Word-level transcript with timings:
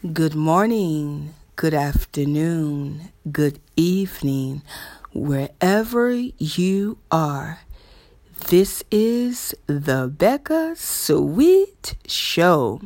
Good 0.00 0.36
morning, 0.36 1.34
good 1.56 1.74
afternoon, 1.74 3.10
good 3.32 3.58
evening, 3.74 4.62
wherever 5.12 6.12
you 6.12 6.98
are. 7.10 7.62
This 8.46 8.84
is 8.92 9.56
the 9.66 10.06
Becca 10.06 10.76
Sweet 10.76 11.96
Show. 12.06 12.80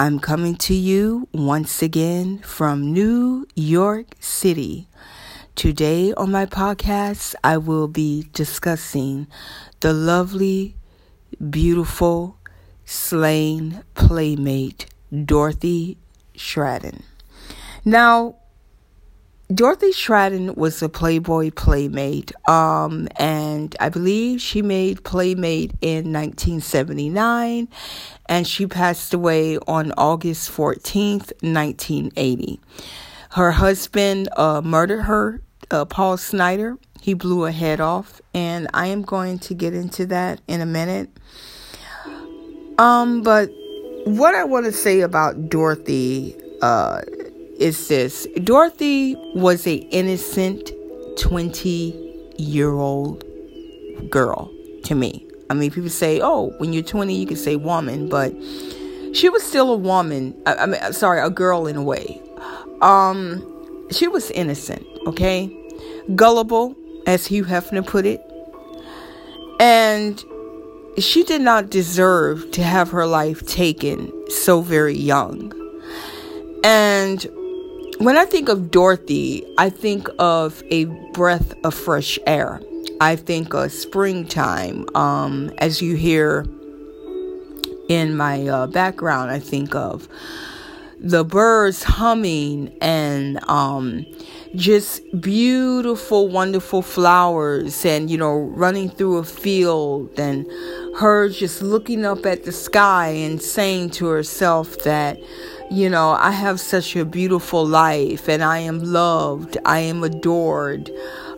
I'm 0.00 0.18
coming 0.18 0.56
to 0.56 0.74
you 0.74 1.28
once 1.32 1.82
again 1.84 2.38
from 2.38 2.92
New 2.92 3.46
York 3.54 4.16
City. 4.18 4.88
Today 5.54 6.12
on 6.14 6.32
my 6.32 6.46
podcast, 6.46 7.36
I 7.44 7.58
will 7.58 7.86
be 7.86 8.26
discussing 8.32 9.28
the 9.78 9.92
lovely, 9.92 10.74
beautiful, 11.48 12.38
slain 12.84 13.84
playmate 13.94 14.86
Dorothy 15.14 15.96
Stratten. 16.36 17.02
Now, 17.84 18.36
Dorothy 19.52 19.90
Stratten 19.90 20.56
was 20.56 20.82
a 20.82 20.88
Playboy 20.88 21.50
playmate, 21.50 22.32
um, 22.48 23.08
and 23.16 23.76
I 23.78 23.90
believe 23.90 24.40
she 24.40 24.62
made 24.62 25.04
Playmate 25.04 25.72
in 25.82 26.12
1979, 26.12 27.68
and 28.26 28.46
she 28.46 28.66
passed 28.66 29.12
away 29.12 29.58
on 29.58 29.92
August 29.98 30.50
14th, 30.50 31.32
1980. 31.42 32.58
Her 33.32 33.52
husband 33.52 34.30
uh, 34.36 34.62
murdered 34.64 35.02
her, 35.02 35.42
uh, 35.70 35.84
Paul 35.84 36.16
Snider. 36.16 36.78
He 37.02 37.12
blew 37.12 37.42
her 37.42 37.50
head 37.50 37.80
off, 37.80 38.22
and 38.32 38.66
I 38.72 38.86
am 38.86 39.02
going 39.02 39.38
to 39.40 39.54
get 39.54 39.74
into 39.74 40.06
that 40.06 40.40
in 40.48 40.62
a 40.62 40.66
minute. 40.66 41.10
Um, 42.78 43.22
but 43.22 43.50
what 44.04 44.34
I 44.34 44.44
want 44.44 44.66
to 44.66 44.72
say 44.72 45.00
about 45.00 45.48
Dorothy 45.48 46.36
uh, 46.62 47.00
is 47.58 47.88
this: 47.88 48.26
Dorothy 48.42 49.16
was 49.34 49.66
a 49.66 49.74
innocent 49.74 50.70
twenty 51.18 51.94
year 52.36 52.72
old 52.72 53.24
girl 54.10 54.52
to 54.84 54.94
me. 54.94 55.26
I 55.50 55.54
mean, 55.54 55.70
people 55.70 55.90
say, 55.90 56.20
"Oh, 56.22 56.54
when 56.58 56.72
you're 56.72 56.82
20, 56.82 57.14
you 57.14 57.26
can 57.26 57.36
say 57.36 57.56
woman," 57.56 58.08
but 58.08 58.32
she 59.14 59.28
was 59.28 59.42
still 59.42 59.72
a 59.72 59.76
woman. 59.76 60.34
I, 60.46 60.54
I 60.54 60.66
mean, 60.66 60.92
sorry, 60.92 61.20
a 61.20 61.30
girl 61.30 61.66
in 61.66 61.76
a 61.76 61.82
way. 61.82 62.20
Um, 62.80 63.42
she 63.90 64.08
was 64.08 64.30
innocent, 64.32 64.84
okay, 65.06 65.50
gullible, 66.14 66.74
as 67.06 67.26
Hugh 67.26 67.44
Hefner 67.44 67.86
put 67.86 68.04
it, 68.04 68.20
and 69.60 70.22
she 70.98 71.24
did 71.24 71.40
not 71.40 71.70
deserve 71.70 72.50
to 72.52 72.62
have 72.62 72.90
her 72.90 73.06
life 73.06 73.46
taken 73.46 74.12
so 74.30 74.60
very 74.60 74.96
young. 74.96 75.52
And 76.62 77.26
when 77.98 78.16
I 78.16 78.24
think 78.24 78.48
of 78.48 78.70
Dorothy, 78.70 79.44
I 79.58 79.70
think 79.70 80.08
of 80.18 80.62
a 80.70 80.86
breath 81.12 81.54
of 81.64 81.74
fresh 81.74 82.18
air. 82.26 82.60
I 83.00 83.16
think 83.16 83.54
of 83.54 83.72
springtime. 83.72 84.86
Um, 84.94 85.52
as 85.58 85.82
you 85.82 85.96
hear 85.96 86.46
in 87.88 88.16
my 88.16 88.46
uh, 88.46 88.66
background, 88.68 89.30
I 89.30 89.40
think 89.40 89.74
of 89.74 90.08
the 90.98 91.24
birds 91.24 91.82
humming 91.82 92.74
and 92.80 93.42
um, 93.48 94.06
just 94.54 95.02
beautiful, 95.20 96.28
wonderful 96.28 96.82
flowers, 96.82 97.84
and 97.84 98.10
you 98.10 98.16
know, 98.16 98.34
running 98.54 98.88
through 98.88 99.18
a 99.18 99.24
field, 99.24 100.18
and 100.18 100.46
her 100.98 101.28
just 101.28 101.62
looking 101.62 102.04
up 102.04 102.24
at 102.24 102.44
the 102.44 102.52
sky 102.52 103.08
and 103.08 103.42
saying 103.42 103.90
to 103.90 104.06
herself 104.06 104.78
that, 104.84 105.18
you 105.70 105.88
know, 105.90 106.10
I 106.10 106.30
have 106.30 106.60
such 106.60 106.94
a 106.94 107.04
beautiful 107.04 107.66
life, 107.66 108.28
and 108.28 108.44
I 108.44 108.58
am 108.58 108.80
loved, 108.84 109.58
I 109.64 109.80
am 109.80 110.02
adored. 110.02 110.90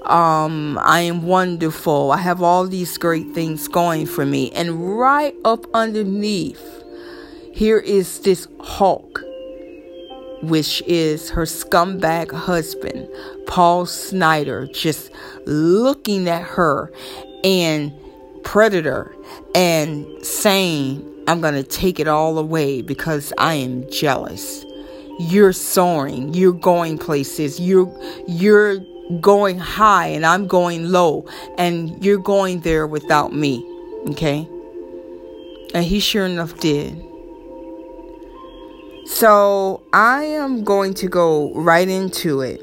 Um, 0.02 0.78
I 0.82 1.00
am 1.00 1.22
wonderful. 1.22 2.12
I 2.12 2.18
have 2.18 2.40
all 2.40 2.68
these 2.68 2.96
great 2.96 3.32
things 3.32 3.66
going 3.66 4.06
for 4.06 4.24
me. 4.24 4.52
And 4.52 4.96
right 4.96 5.34
up 5.44 5.66
underneath, 5.74 6.84
here 7.52 7.78
is 7.78 8.20
this 8.20 8.46
Hulk 8.60 9.22
which 10.42 10.82
is 10.86 11.30
her 11.30 11.42
scumbag 11.42 12.30
husband, 12.30 13.08
Paul 13.46 13.86
Snider, 13.86 14.66
just 14.68 15.10
looking 15.46 16.28
at 16.28 16.42
her 16.42 16.92
and 17.42 17.92
predator 18.44 19.15
and 19.54 20.06
saying, 20.24 21.04
I'm 21.28 21.40
going 21.40 21.54
to 21.54 21.62
take 21.62 21.98
it 21.98 22.08
all 22.08 22.38
away 22.38 22.82
because 22.82 23.32
I 23.38 23.54
am 23.54 23.90
jealous. 23.90 24.64
You're 25.18 25.52
soaring, 25.52 26.34
you're 26.34 26.52
going 26.52 26.98
places, 26.98 27.58
you're 27.58 27.90
you're 28.28 28.78
going 29.20 29.58
high 29.58 30.08
and 30.08 30.26
I'm 30.26 30.46
going 30.46 30.90
low 30.90 31.26
and 31.58 32.04
you're 32.04 32.18
going 32.18 32.60
there 32.60 32.86
without 32.86 33.32
me. 33.32 33.64
Okay? 34.08 34.48
And 35.74 35.84
he 35.84 36.00
sure 36.00 36.26
enough 36.26 36.58
did. 36.60 37.02
So 39.06 39.82
I 39.92 40.24
am 40.24 40.64
going 40.64 40.94
to 40.94 41.08
go 41.08 41.54
right 41.54 41.88
into 41.88 42.40
it. 42.40 42.62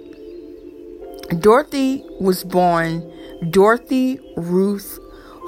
Dorothy 1.42 2.04
was 2.20 2.44
born 2.44 3.12
Dorothy 3.50 4.20
Ruth 4.38 5.00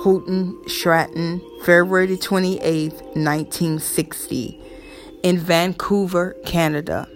Houghton 0.03 0.61
Stratton, 0.67 1.41
February 1.63 2.17
28, 2.17 2.91
1960, 2.93 4.61
in 5.23 5.37
Vancouver, 5.37 6.35
Canada. 6.45 7.07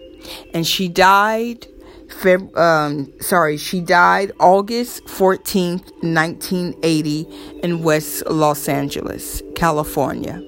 And 0.53 0.65
she 0.65 0.87
died 0.87 1.67
Feb- 2.09 2.57
um, 2.57 3.13
sorry, 3.21 3.57
she 3.57 3.81
died 3.81 4.31
August 4.39 5.05
14th, 5.05 5.91
1980 6.01 7.27
in 7.63 7.83
West 7.83 8.25
Los 8.27 8.67
Angeles, 8.67 9.43
California 9.55 10.43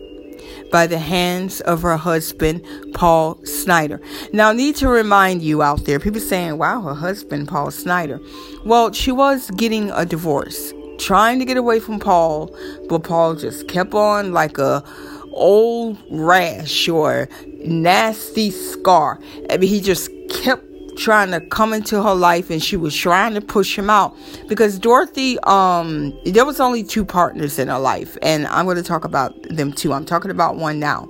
by 0.72 0.88
the 0.88 0.98
hands 0.98 1.60
of 1.62 1.82
her 1.82 1.98
husband, 1.98 2.66
Paul 2.94 3.38
Snider. 3.46 4.02
Now, 4.32 4.50
I 4.50 4.54
need 4.54 4.78
to 4.78 4.88
remind 4.88 5.42
you 5.42 5.62
out 5.62 5.84
there, 5.84 6.00
people 6.00 6.22
saying, 6.22 6.58
wow, 6.58 6.82
her 6.82 6.94
husband, 6.94 7.50
Paul 7.50 7.72
Snider. 7.72 8.22
Well, 8.66 8.94
she 8.94 9.12
was 9.12 9.52
getting 9.52 9.92
a 9.92 10.06
divorce, 10.06 10.74
trying 11.02 11.40
to 11.40 11.46
get 11.46 11.58
away 11.58 11.80
from 11.80 12.00
Paul, 12.00 12.56
but 12.88 13.04
Paul 13.04 13.36
just 13.36 13.68
kept 13.68 13.94
on 13.94 14.32
like 14.32 14.58
a 14.58 14.84
old 15.32 15.98
rash 16.10 16.88
or 16.88 17.28
nasty 17.64 18.52
scar. 18.52 19.20
I 19.50 19.58
mean, 19.58 19.70
he 19.70 19.82
just 19.82 20.10
kept 20.30 20.66
trying 20.98 21.32
to 21.32 21.42
come 21.42 21.74
into 21.74 22.02
her 22.02 22.14
life 22.14 22.50
and 22.50 22.62
she 22.62 22.78
was 22.78 22.96
trying 22.96 23.34
to 23.34 23.42
push 23.42 23.78
him 23.78 23.90
out 23.90 24.16
because 24.48 24.78
Dorothy 24.78 25.40
um 25.44 26.14
there 26.26 26.46
was 26.46 26.60
only 26.60 26.84
two 26.84 27.06
partners 27.06 27.58
in 27.58 27.70
her 27.70 27.80
life 27.80 28.18
and 28.22 28.46
I'm 28.48 28.66
going 28.66 28.78
to 28.78 28.84
talk 28.84 29.06
about 29.06 29.34
them 29.44 29.72
too. 29.72 29.94
I'm 29.94 30.06
talking 30.06 30.32
about 30.32 30.58
one 30.58 30.80
now. 30.80 31.08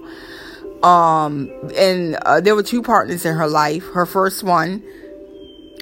Um 0.84 1.52
and 1.76 2.16
uh, 2.26 2.40
there 2.42 2.56
were 2.56 2.64
two 2.64 2.82
partners 2.82 3.26
in 3.26 3.36
her 3.36 3.48
life. 3.48 3.84
Her 3.94 4.06
first 4.06 4.44
one 4.44 4.84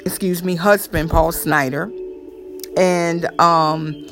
excuse 0.05 0.43
me, 0.43 0.55
husband 0.55 1.09
Paul 1.09 1.31
Snider 1.31 1.91
and 2.77 3.25
um 3.39 4.05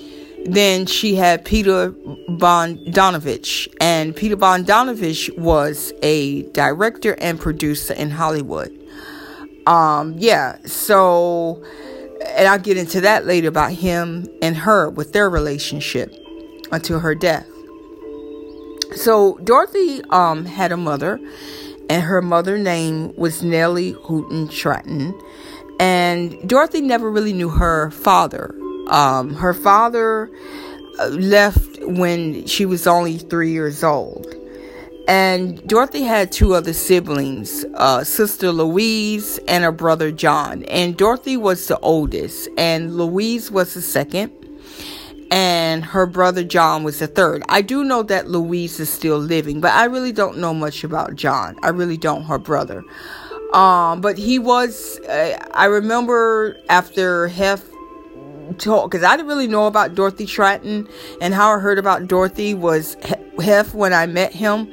then 0.48 0.86
she 0.86 1.16
had 1.16 1.44
Peter 1.44 1.92
Bogdanovich, 1.92 3.68
and 3.82 4.16
Peter 4.16 4.38
Bogdanovich 4.38 5.38
was 5.38 5.92
a 6.02 6.44
director 6.54 7.16
and 7.20 7.38
producer 7.38 7.94
in 7.94 8.12
Hollywood. 8.12 8.72
Um, 9.66 10.16
yeah, 10.18 10.58
so, 10.66 11.62
and 12.26 12.48
I'll 12.48 12.60
get 12.60 12.78
into 12.78 13.02
that 13.02 13.26
later 13.26 13.50
about 13.50 13.74
him 13.74 14.26
and 14.42 14.56
her 14.56 14.90
with 14.90 15.12
their 15.12 15.30
relationship 15.30 16.16
until 16.72 17.00
her 17.00 17.14
death. 17.14 17.46
So, 18.96 19.38
Dorothy 19.44 20.02
um, 20.12 20.46
had 20.46 20.72
a 20.72 20.78
mother, 20.78 21.20
and 21.90 22.04
her 22.04 22.22
mother 22.22 22.58
name 22.58 23.14
was 23.18 23.44
Nellie 23.44 23.92
Houghton 24.08 24.50
Stratton. 24.50 25.14
And 25.80 26.50
Dorothy 26.50 26.82
never 26.82 27.12
really 27.12 27.34
knew 27.34 27.50
her 27.50 27.92
father. 27.92 28.56
Um, 28.90 29.34
her 29.36 29.54
father 29.54 30.30
uh, 31.00 31.08
left 31.08 31.80
when 31.82 32.46
she 32.48 32.66
was 32.66 32.88
only 32.88 33.18
three 33.18 33.52
years 33.52 33.84
old. 33.84 34.34
And 35.08 35.66
Dorothy 35.66 36.02
had 36.02 36.34
two 36.34 36.54
other 36.54 36.74
siblings, 36.74 37.64
uh, 37.76 38.04
sister 38.04 38.52
Louise 38.52 39.40
and 39.48 39.64
her 39.64 39.72
brother 39.72 40.12
John. 40.12 40.64
And 40.64 40.98
Dorothy 40.98 41.38
was 41.38 41.66
the 41.68 41.80
oldest, 41.80 42.50
and 42.58 42.98
Louise 42.98 43.50
was 43.50 43.74
the 43.74 43.82
second, 43.82 44.34
and 45.32 45.86
her 45.86 46.06
brother 46.08 46.44
John 46.44 46.84
was 46.84 47.00
the 47.00 47.08
third. 47.08 47.42
I 47.48 47.62
do 47.62 47.86
know 47.86 48.04
that 48.04 48.30
Louise 48.30 48.82
is 48.82 48.90
still 48.90 49.18
living, 49.18 49.62
but 49.62 49.72
I 49.72 49.86
really 49.86 50.12
don't 50.12 50.40
know 50.40 50.54
much 50.54 50.84
about 50.84 51.16
John. 51.16 51.56
I 51.64 51.70
really 51.70 51.98
don't, 51.98 52.24
her 52.24 52.38
brother. 52.40 52.84
Um, 53.54 54.02
but 54.02 54.18
he 54.18 54.40
was, 54.40 55.00
uh, 55.00 55.38
I 55.54 55.66
remember 55.66 56.58
after 56.70 57.28
Hef 57.28 57.64
told, 58.58 58.92
because 58.92 59.04
I 59.04 59.16
didn't 59.16 59.28
really 59.28 59.48
know 59.48 59.68
about 59.68 59.96
Dorothy 59.96 60.26
Stratten 60.26 60.90
and 61.22 61.34
how 61.34 61.52
I 61.52 61.60
heard 61.60 61.80
about 61.80 62.08
Dorothy 62.08 62.54
was 62.54 62.98
Hef 63.40 63.74
when 63.74 63.94
I 63.94 64.06
met 64.06 64.34
him. 64.34 64.68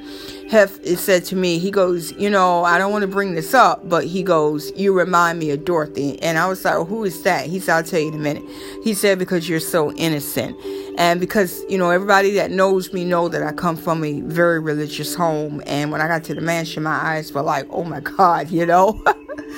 Hef 0.50 0.84
said 0.98 1.24
to 1.26 1.36
me, 1.36 1.58
he 1.58 1.70
goes, 1.70 2.12
you 2.12 2.28
know, 2.28 2.64
I 2.64 2.76
don't 2.76 2.92
want 2.92 3.02
to 3.02 3.08
bring 3.08 3.34
this 3.34 3.54
up, 3.54 3.88
but 3.88 4.04
he 4.04 4.22
goes, 4.22 4.70
you 4.76 4.92
remind 4.92 5.38
me 5.38 5.50
of 5.50 5.64
Dorothy. 5.64 6.20
And 6.22 6.38
I 6.38 6.46
was 6.46 6.64
like, 6.64 6.74
well, 6.74 6.84
who 6.84 7.04
is 7.04 7.22
that? 7.22 7.46
He 7.46 7.58
said, 7.60 7.76
I'll 7.76 7.82
tell 7.82 8.00
you 8.00 8.08
in 8.08 8.14
a 8.14 8.18
minute. 8.18 8.44
He 8.82 8.94
said, 8.94 9.18
because 9.18 9.48
you're 9.48 9.58
so 9.58 9.92
innocent. 9.94 10.56
And 10.98 11.18
because, 11.18 11.64
you 11.68 11.78
know, 11.78 11.90
everybody 11.90 12.32
that 12.32 12.50
knows 12.50 12.92
me 12.92 13.04
know 13.04 13.28
that 13.28 13.42
I 13.42 13.52
come 13.52 13.76
from 13.76 14.04
a 14.04 14.20
very 14.20 14.60
religious 14.60 15.14
home. 15.14 15.62
And 15.66 15.90
when 15.90 16.00
I 16.00 16.08
got 16.08 16.24
to 16.24 16.34
the 16.34 16.42
mansion, 16.42 16.82
my 16.82 16.94
eyes 16.94 17.32
were 17.32 17.42
like, 17.42 17.66
oh 17.70 17.84
my 17.84 18.00
God, 18.00 18.50
you 18.50 18.66
know? 18.66 19.02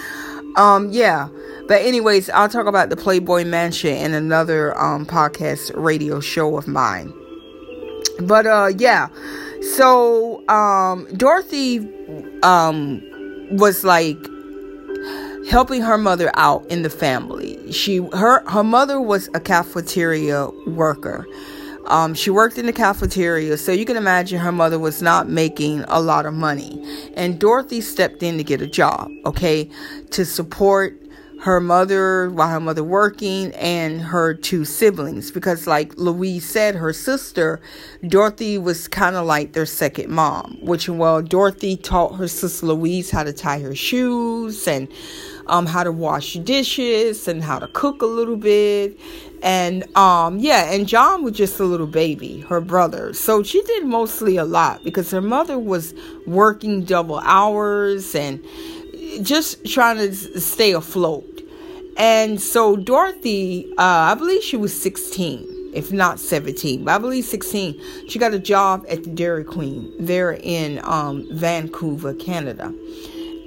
um, 0.57 0.91
yeah. 0.93 1.29
But 1.67 1.83
anyways, 1.83 2.31
I'll 2.31 2.49
talk 2.49 2.67
about 2.67 2.91
the 2.91 2.97
Playboy 2.97 3.45
Mansion 3.45 3.97
in 3.97 4.15
another 4.15 4.79
um 4.81 5.05
podcast 5.05 5.73
radio 5.75 6.21
show 6.21 6.57
of 6.57 6.69
mine. 6.69 7.13
But 8.21 8.47
uh 8.47 8.73
yeah. 8.79 9.09
So 9.75 10.47
um 10.49 11.07
Dorothy 11.17 11.81
um 12.43 13.03
was 13.51 13.85
like 13.85 14.19
helping 15.49 15.81
her 15.83 15.99
mother 15.99 16.31
out 16.35 16.67
in 16.67 16.83
the 16.83 16.91
family. 16.91 17.73
She 17.73 17.99
her 18.13 18.49
her 18.49 18.65
mother 18.65 19.01
was 19.01 19.29
a 19.35 19.41
cafeteria 19.41 20.49
worker. 20.67 21.27
Um, 21.87 22.15
she 22.15 22.31
worked 22.31 22.59
in 22.59 22.67
the 22.67 22.73
cafeteria, 22.73 23.57
so 23.57 23.71
you 23.71 23.85
can 23.85 23.97
imagine 23.97 24.41
her 24.41 24.51
mother 24.51 24.77
was 24.77 25.03
not 25.03 25.29
making 25.29 25.85
a 25.87 26.01
lot 26.01 26.27
of 26.27 26.35
money. 26.35 26.83
And 27.17 27.39
Dorothy 27.39 27.81
stepped 27.81 28.25
in 28.25 28.39
to 28.39 28.45
get 28.45 28.61
a 28.61 28.67
job, 28.67 29.09
okay, 29.25 29.71
to 30.11 30.25
support 30.25 31.01
her 31.41 31.61
mother 31.61 32.31
while 32.31 32.49
her 32.49 32.61
mother 32.61 32.83
working 32.83 33.53
and 33.53 34.01
her 34.01 34.35
two 34.35 34.65
siblings. 34.65 35.31
Because 35.31 35.67
like 35.67 35.97
louise 35.97 36.49
said 36.49 36.75
her 36.75 36.93
sister 36.93 37.61
dorothy 38.07 38.59
was 38.59 38.89
kind 38.89 39.17
of 39.17 39.27
like 39.27 39.53
their 39.53 39.67
second 39.67 40.11
mom 40.11 40.57
which 40.61 40.89
well 40.89 41.23
dorothy 41.23 41.77
taught 41.77 42.17
her 42.17 42.29
sister 42.29 42.67
louise 42.67 43.11
how 43.11 43.23
to 43.23 43.33
tie 43.33 43.61
her 43.61 43.75
shoes 43.75 44.67
and 44.67 44.89
um, 45.49 45.67
how 45.67 45.85
to 45.85 45.93
wash 45.93 46.35
dishes 46.35 47.29
and 47.29 47.45
how 47.45 47.59
to 47.59 47.69
cook 47.69 48.03
a 48.03 48.07
little 48.07 48.37
bit. 48.37 48.99
And 49.43 49.85
um 49.97 50.39
yeah 50.39 50.73
and 50.73 50.89
john 50.89 51.23
was 51.23 51.35
just 51.35 51.61
a 51.61 51.65
little 51.65 51.87
baby 51.87 52.41
her 52.41 52.61
brother. 52.61 53.13
So 53.13 53.43
she 53.43 53.63
did 53.63 53.85
mostly 53.85 54.37
a 54.37 54.45
lot 54.45 54.83
because 54.83 55.11
her 55.11 55.21
mother 55.21 55.59
was 55.59 55.95
working 56.27 56.85
double 56.85 57.19
hours 57.21 58.15
and 58.15 58.45
just 59.23 59.65
trying 59.67 59.97
to 59.99 60.15
stay 60.41 60.73
afloat. 60.73 61.25
And 61.97 62.41
so 62.41 62.77
Dorothy, 62.77 63.73
uh, 63.79 64.13
I 64.13 64.15
believe 64.15 64.43
she 64.43 64.57
was 64.57 64.79
16, 64.79 65.73
if 65.75 65.93
not 65.93 66.21
17, 66.21 66.85
but 66.85 66.95
I 66.95 66.99
believe 66.99 67.25
16. 67.25 68.09
She 68.09 68.19
got 68.19 68.35
a 68.35 68.39
job 68.39 68.85
at 68.89 69.05
the 69.05 69.11
Dairy 69.11 69.45
Queen 69.45 69.93
there 69.99 70.33
in 70.33 70.81
um, 70.85 71.27
Vancouver, 71.31 72.13
Canada. 72.15 72.75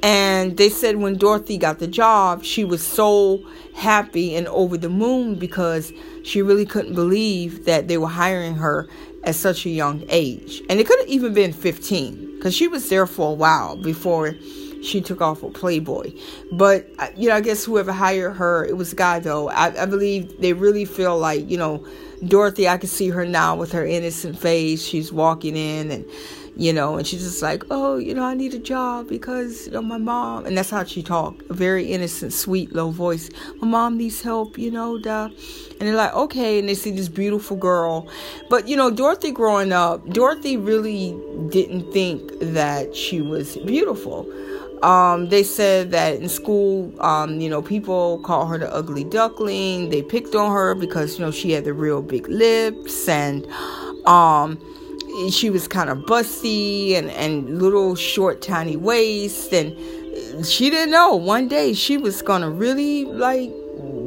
And 0.02 0.58
they 0.58 0.70
said 0.70 0.96
when 0.96 1.18
Dorothy 1.18 1.58
got 1.58 1.80
the 1.80 1.88
job, 1.88 2.44
she 2.44 2.64
was 2.64 2.86
so 2.86 3.44
happy 3.76 4.36
and 4.36 4.48
over 4.48 4.78
the 4.78 4.90
moon 4.90 5.36
because 5.36 5.92
she 6.24 6.42
really 6.42 6.66
couldn't 6.66 6.96
believe 6.96 7.66
that 7.66 7.88
they 7.88 7.98
were 7.98 8.08
hiring 8.08 8.56
her 8.56 8.88
at 9.26 9.36
such 9.36 9.66
a 9.66 9.70
young 9.70 10.06
age. 10.10 10.62
And 10.70 10.80
it 10.80 10.88
could 10.88 11.00
have 11.00 11.10
even 11.10 11.34
been 11.34 11.52
15 11.52 12.38
because 12.38 12.56
she 12.56 12.68
was 12.68 12.88
there 12.90 13.06
for 13.06 13.32
a 13.32 13.34
while 13.34 13.76
before 13.76 14.36
she 14.84 15.02
took 15.02 15.22
off 15.22 15.44
with 15.44 15.54
Playboy. 15.54 16.14
But, 16.52 16.88
you 17.18 17.30
know, 17.30 17.36
I 17.36 17.42
guess 17.42 17.66
whoever 17.66 17.92
hired 17.92 18.36
her, 18.38 18.66
it 18.66 18.78
was 18.78 18.94
guy 18.94 19.20
though. 19.20 19.50
I, 19.50 19.84
I 19.84 19.86
believe 19.86 20.40
they 20.40 20.54
really 20.54 20.86
feel 20.86 21.18
like, 21.18 21.50
you 21.50 21.58
know, 21.58 21.86
Dorothy, 22.26 22.68
I 22.68 22.78
can 22.78 22.90
see 22.90 23.10
her 23.10 23.26
now 23.26 23.56
with 23.56 23.72
her 23.72 23.86
innocent 23.86 24.38
face. 24.38 24.84
She's 24.84 25.12
walking 25.12 25.56
in 25.56 25.92
and, 25.92 26.06
you 26.56 26.74
know, 26.74 26.98
and 26.98 27.08
she's 27.08 27.24
just 27.24 27.42
like, 27.42 27.64
oh, 27.72 27.96
you 27.96 28.14
know, 28.14 28.24
I 28.24 28.34
need 28.34 28.54
a 28.54 28.60
job 28.60 29.08
because, 29.08 29.68
you 29.68 29.72
know, 29.72 29.82
my 29.82 29.98
mom, 29.98 30.46
and 30.46 30.58
that's 30.58 30.70
how 30.70 30.84
she 30.84 31.02
talked, 31.02 31.50
a 31.50 31.54
very 31.54 31.86
innocent, 31.86 32.34
sweet, 32.34 32.74
low 32.74 32.92
voice. 32.92 33.30
My 33.62 33.68
mom 33.68 33.98
needs 33.98 34.22
help, 34.22 34.58
you 34.58 34.70
know, 34.70 34.98
duh. 34.98 35.30
And 35.80 35.88
they're 35.88 35.96
like, 35.96 36.14
okay, 36.14 36.60
and 36.60 36.68
they 36.68 36.76
see 36.76 36.92
this 36.92 37.08
beautiful 37.08 37.56
girl. 37.56 38.10
But, 38.50 38.68
you 38.68 38.76
know, 38.76 38.92
Dorothy 38.92 39.32
growing 39.32 39.72
up, 39.72 40.06
Dorothy 40.10 40.58
really 40.58 41.18
didn't 41.50 41.94
think 41.94 42.38
that 42.42 42.94
she 42.94 43.22
was 43.22 43.56
beautiful. 43.56 44.30
Um, 44.84 45.30
they 45.30 45.44
said 45.44 45.92
that 45.92 46.16
in 46.16 46.30
school, 46.30 46.94
um, 47.02 47.42
you 47.42 47.50
know, 47.50 47.62
people 47.62 48.20
called 48.20 48.50
her 48.50 48.58
the 48.58 48.74
ugly 48.74 49.04
duckling. 49.04 49.90
They 49.90 50.02
picked 50.02 50.36
on 50.36 50.52
her 50.52 50.74
because, 50.74 51.20
you 51.20 51.26
know, 51.26 51.32
she 51.32 51.52
had 51.52 51.66
the 51.66 51.74
real 51.74 52.02
big 52.02 52.28
lips 52.28 53.08
and, 53.10 53.46
um, 54.06 54.60
she 55.32 55.50
was 55.50 55.68
kind 55.68 55.90
of 55.90 55.98
busty 56.00 56.94
and, 56.94 57.10
and 57.12 57.62
little 57.62 57.96
short, 57.96 58.42
tiny 58.42 58.78
waist. 58.78 59.52
And 59.52 59.76
she 60.46 60.70
didn't 60.70 60.92
know 60.92 61.16
one 61.16 61.48
day 61.48 61.74
she 61.74 61.98
was 61.98 62.22
going 62.22 62.42
to 62.42 62.50
really 62.50 63.06
like 63.06 63.52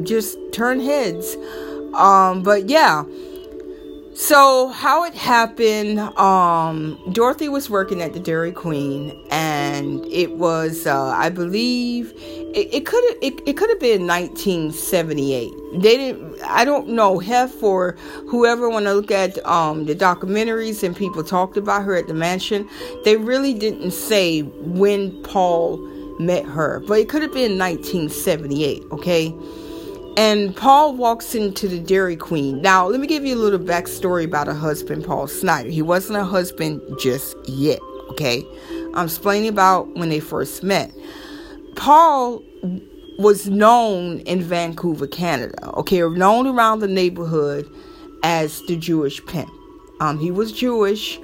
just 0.05 0.39
turn 0.53 0.81
heads. 0.81 1.37
Um, 1.95 2.43
but 2.43 2.71
yeah, 2.71 3.05
so 4.15 4.69
how 4.69 5.05
it 5.05 5.15
happened, 5.15 5.99
um, 5.99 7.03
Dorothy 7.13 7.49
was 7.49 7.71
working 7.71 8.03
at 8.03 8.13
the 8.13 8.21
Dairy 8.21 8.53
Queen, 8.53 9.19
and 9.31 10.05
it 10.07 10.33
was, 10.37 10.87
uh, 10.87 11.09
I 11.09 11.31
believe, 11.31 12.13
it 12.55 12.85
could 12.85 13.03
have 13.09 13.17
it, 13.23 13.41
it 13.47 13.57
could 13.57 13.71
have 13.71 13.81
been 13.81 14.07
1978. 14.07 15.53
They 15.75 15.97
didn't. 15.97 16.43
I 16.43 16.65
don't 16.65 16.89
know. 16.89 17.19
Hef 17.19 17.63
or 17.63 17.93
whoever 18.29 18.69
want 18.69 18.85
to 18.85 18.93
look 18.93 19.11
at 19.11 19.45
um, 19.47 19.87
the 19.87 19.95
documentaries 19.95 20.83
and 20.83 20.95
people 20.95 21.25
talked 21.25 21.57
about 21.57 21.85
her 21.85 21.97
at 21.97 22.09
the 22.09 22.15
mansion. 22.15 22.69
They 23.05 23.17
really 23.17 23.55
didn't 23.55 23.93
say 23.93 24.43
when 24.43 25.23
Paul 25.23 25.79
met 26.19 26.45
her, 26.45 26.81
but 26.81 26.99
it 26.99 27.09
could 27.09 27.23
have 27.23 27.33
been 27.33 27.59
1978. 27.59 28.85
Okay. 28.93 29.35
And 30.17 30.55
Paul 30.55 30.95
walks 30.95 31.35
into 31.35 31.67
the 31.67 31.79
Dairy 31.79 32.17
Queen. 32.17 32.61
Now, 32.61 32.87
let 32.87 33.01
me 33.01 33.07
give 33.07 33.25
you 33.25 33.35
a 33.35 33.41
little 33.41 33.59
backstory 33.59 34.25
about 34.25 34.47
her 34.47 34.55
husband, 34.55 35.05
Paul 35.05 35.27
Snider. 35.27 35.71
He 35.71 35.81
wasn't 35.81 36.19
a 36.19 36.25
husband 36.25 36.83
just 37.01 37.35
yet, 37.47 37.81
okay? 38.11 38.45
I'm 38.95 39.07
explaining 39.07 39.49
about 39.49 39.95
when 39.97 40.11
they 40.11 40.21
first 40.21 40.63
met. 40.63 40.93
Paul 41.77 42.43
was 43.19 43.49
known 43.49 44.21
in 44.21 44.43
Vancouver, 44.43 45.07
Canada, 45.07 45.71
okay, 45.77 46.01
known 46.01 46.47
around 46.47 46.81
the 46.81 46.89
neighborhood 46.89 47.67
as 48.23 48.61
the 48.67 48.77
Jewish 48.77 49.25
pimp. 49.25 49.51
Um, 50.01 50.19
he 50.19 50.31
was 50.31 50.53
Jewish 50.53 51.19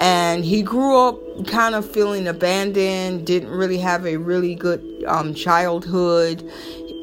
and 0.00 0.44
he 0.44 0.62
grew 0.62 0.98
up 0.98 1.46
kind 1.46 1.74
of 1.74 1.90
feeling 1.90 2.26
abandoned, 2.26 3.26
didn't 3.26 3.50
really 3.50 3.78
have 3.78 4.04
a 4.04 4.16
really 4.16 4.54
good 4.54 5.04
um, 5.06 5.34
childhood 5.34 6.50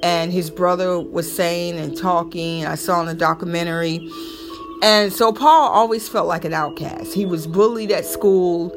and 0.03 0.33
his 0.33 0.50
brother 0.50 1.00
was 1.00 1.33
saying 1.33 1.79
and 1.79 1.98
talking. 1.98 2.65
I 2.65 2.75
saw 2.75 3.00
in 3.00 3.07
the 3.07 3.13
documentary. 3.13 4.07
And 4.83 5.13
so 5.13 5.31
Paul 5.31 5.69
always 5.69 6.10
felt 6.10 6.27
like 6.27 6.43
an 6.43 6.53
outcast. 6.53 7.13
He 7.13 7.25
was 7.25 7.48
bullied 7.48 7.89
at 7.89 8.05
school. 8.05 8.75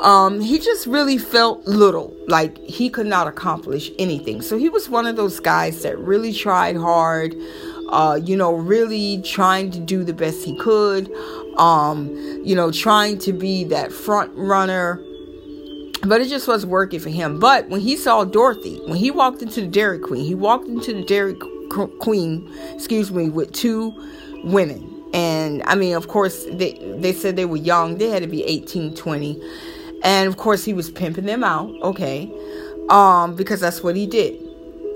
Um, 0.00 0.40
he 0.40 0.58
just 0.58 0.88
really 0.88 1.16
felt 1.16 1.64
little, 1.64 2.14
like 2.26 2.58
he 2.58 2.90
could 2.90 3.06
not 3.06 3.28
accomplish 3.28 3.92
anything. 4.00 4.42
So 4.42 4.58
he 4.58 4.68
was 4.68 4.88
one 4.88 5.06
of 5.06 5.14
those 5.14 5.38
guys 5.38 5.82
that 5.84 5.96
really 5.96 6.32
tried 6.32 6.76
hard, 6.76 7.36
uh, 7.90 8.18
you 8.20 8.36
know, 8.36 8.52
really 8.52 9.22
trying 9.22 9.70
to 9.70 9.78
do 9.78 10.02
the 10.02 10.12
best 10.12 10.44
he 10.44 10.58
could, 10.58 11.08
um, 11.56 12.08
you 12.44 12.56
know, 12.56 12.72
trying 12.72 13.18
to 13.18 13.32
be 13.32 13.62
that 13.64 13.92
front 13.92 14.32
runner 14.34 15.00
but 16.06 16.20
it 16.20 16.28
just 16.28 16.48
wasn't 16.48 16.70
working 16.70 17.00
for 17.00 17.10
him. 17.10 17.38
But 17.38 17.68
when 17.68 17.80
he 17.80 17.96
saw 17.96 18.24
Dorothy, 18.24 18.80
when 18.86 18.96
he 18.96 19.10
walked 19.10 19.42
into 19.42 19.60
the 19.60 19.66
Dairy 19.66 19.98
Queen, 19.98 20.24
he 20.24 20.34
walked 20.34 20.68
into 20.68 20.92
the 20.92 21.02
Dairy 21.02 21.34
Queen, 21.34 22.50
excuse 22.72 23.10
me, 23.10 23.28
with 23.28 23.52
two 23.52 23.92
women. 24.44 24.90
And 25.12 25.62
I 25.64 25.74
mean, 25.76 25.94
of 25.94 26.08
course, 26.08 26.44
they, 26.50 26.72
they 26.98 27.12
said 27.12 27.36
they 27.36 27.44
were 27.44 27.56
young. 27.56 27.98
They 27.98 28.08
had 28.08 28.22
to 28.22 28.28
be 28.28 28.44
18, 28.44 28.94
20. 28.96 29.40
And 30.02 30.28
of 30.28 30.36
course, 30.36 30.64
he 30.64 30.74
was 30.74 30.90
pimping 30.90 31.24
them 31.24 31.44
out, 31.44 31.70
okay? 31.82 32.30
Um, 32.90 33.34
because 33.36 33.60
that's 33.60 33.82
what 33.82 33.96
he 33.96 34.06
did, 34.06 34.38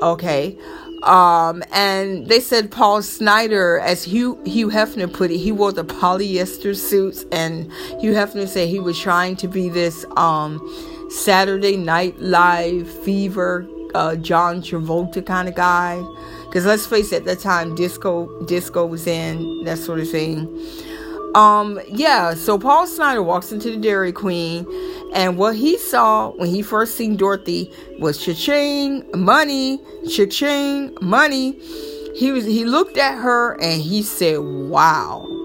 okay? 0.03 0.59
Um, 1.03 1.63
and 1.73 2.27
they 2.27 2.41
said 2.41 2.71
Paul 2.71 3.03
Snider, 3.03 3.79
as 3.79 4.05
Hugh, 4.05 4.43
Hugh 4.45 4.69
Hefner 4.69 5.13
put 5.13 5.31
it, 5.31 5.39
he 5.39 5.53
wore 5.53 5.73
the 5.73 5.85
polyester 5.85 6.77
suits, 6.77 7.25
and 7.31 7.73
Hugh 8.01 8.13
Hefner 8.13 8.49
said 8.49 8.69
he 8.69 8.81
was 8.81 8.99
trying 8.99 9.37
to 9.37 9.49
be 9.49 9.69
this, 9.69 10.05
um, 10.17 10.59
Saturday 11.09 11.77
Night 11.77 12.19
Live 12.19 12.89
fever, 13.03 13.67
uh, 13.95 14.17
John 14.17 14.61
Travolta 14.61 15.25
kind 15.25 15.49
of 15.49 15.55
guy. 15.55 16.03
Because 16.47 16.65
let's 16.65 16.87
face 16.87 17.13
it, 17.13 17.17
at 17.17 17.25
that 17.25 17.41
time, 17.41 17.75
disco 17.75 18.45
disco 18.45 18.87
was 18.87 19.07
in 19.07 19.65
that 19.65 19.79
sort 19.79 20.01
of 20.01 20.11
thing. 20.11 20.47
Um, 21.35 21.79
yeah. 21.89 22.35
So 22.35 22.59
Paul 22.59 22.87
Snider 22.87 23.23
walks 23.23 23.53
into 23.53 23.71
the 23.71 23.77
Dairy 23.77 24.13
Queen, 24.13 24.67
and 25.15 25.37
what 25.37 25.57
he 25.57 25.77
saw 25.79 26.31
when 26.31 26.49
he 26.49 26.63
first 26.63 26.97
seen 26.97 27.17
Dorothy 27.17 27.71
was 27.99 28.25
cha-ching, 28.25 29.05
money, 29.15 29.79
cha-ching, 30.11 30.97
money. 31.01 31.53
He 32.17 32.33
was 32.33 32.45
he 32.45 32.65
looked 32.65 32.97
at 32.97 33.19
her 33.19 33.61
and 33.61 33.81
he 33.81 34.03
said, 34.03 34.39
"Wow." 34.41 35.38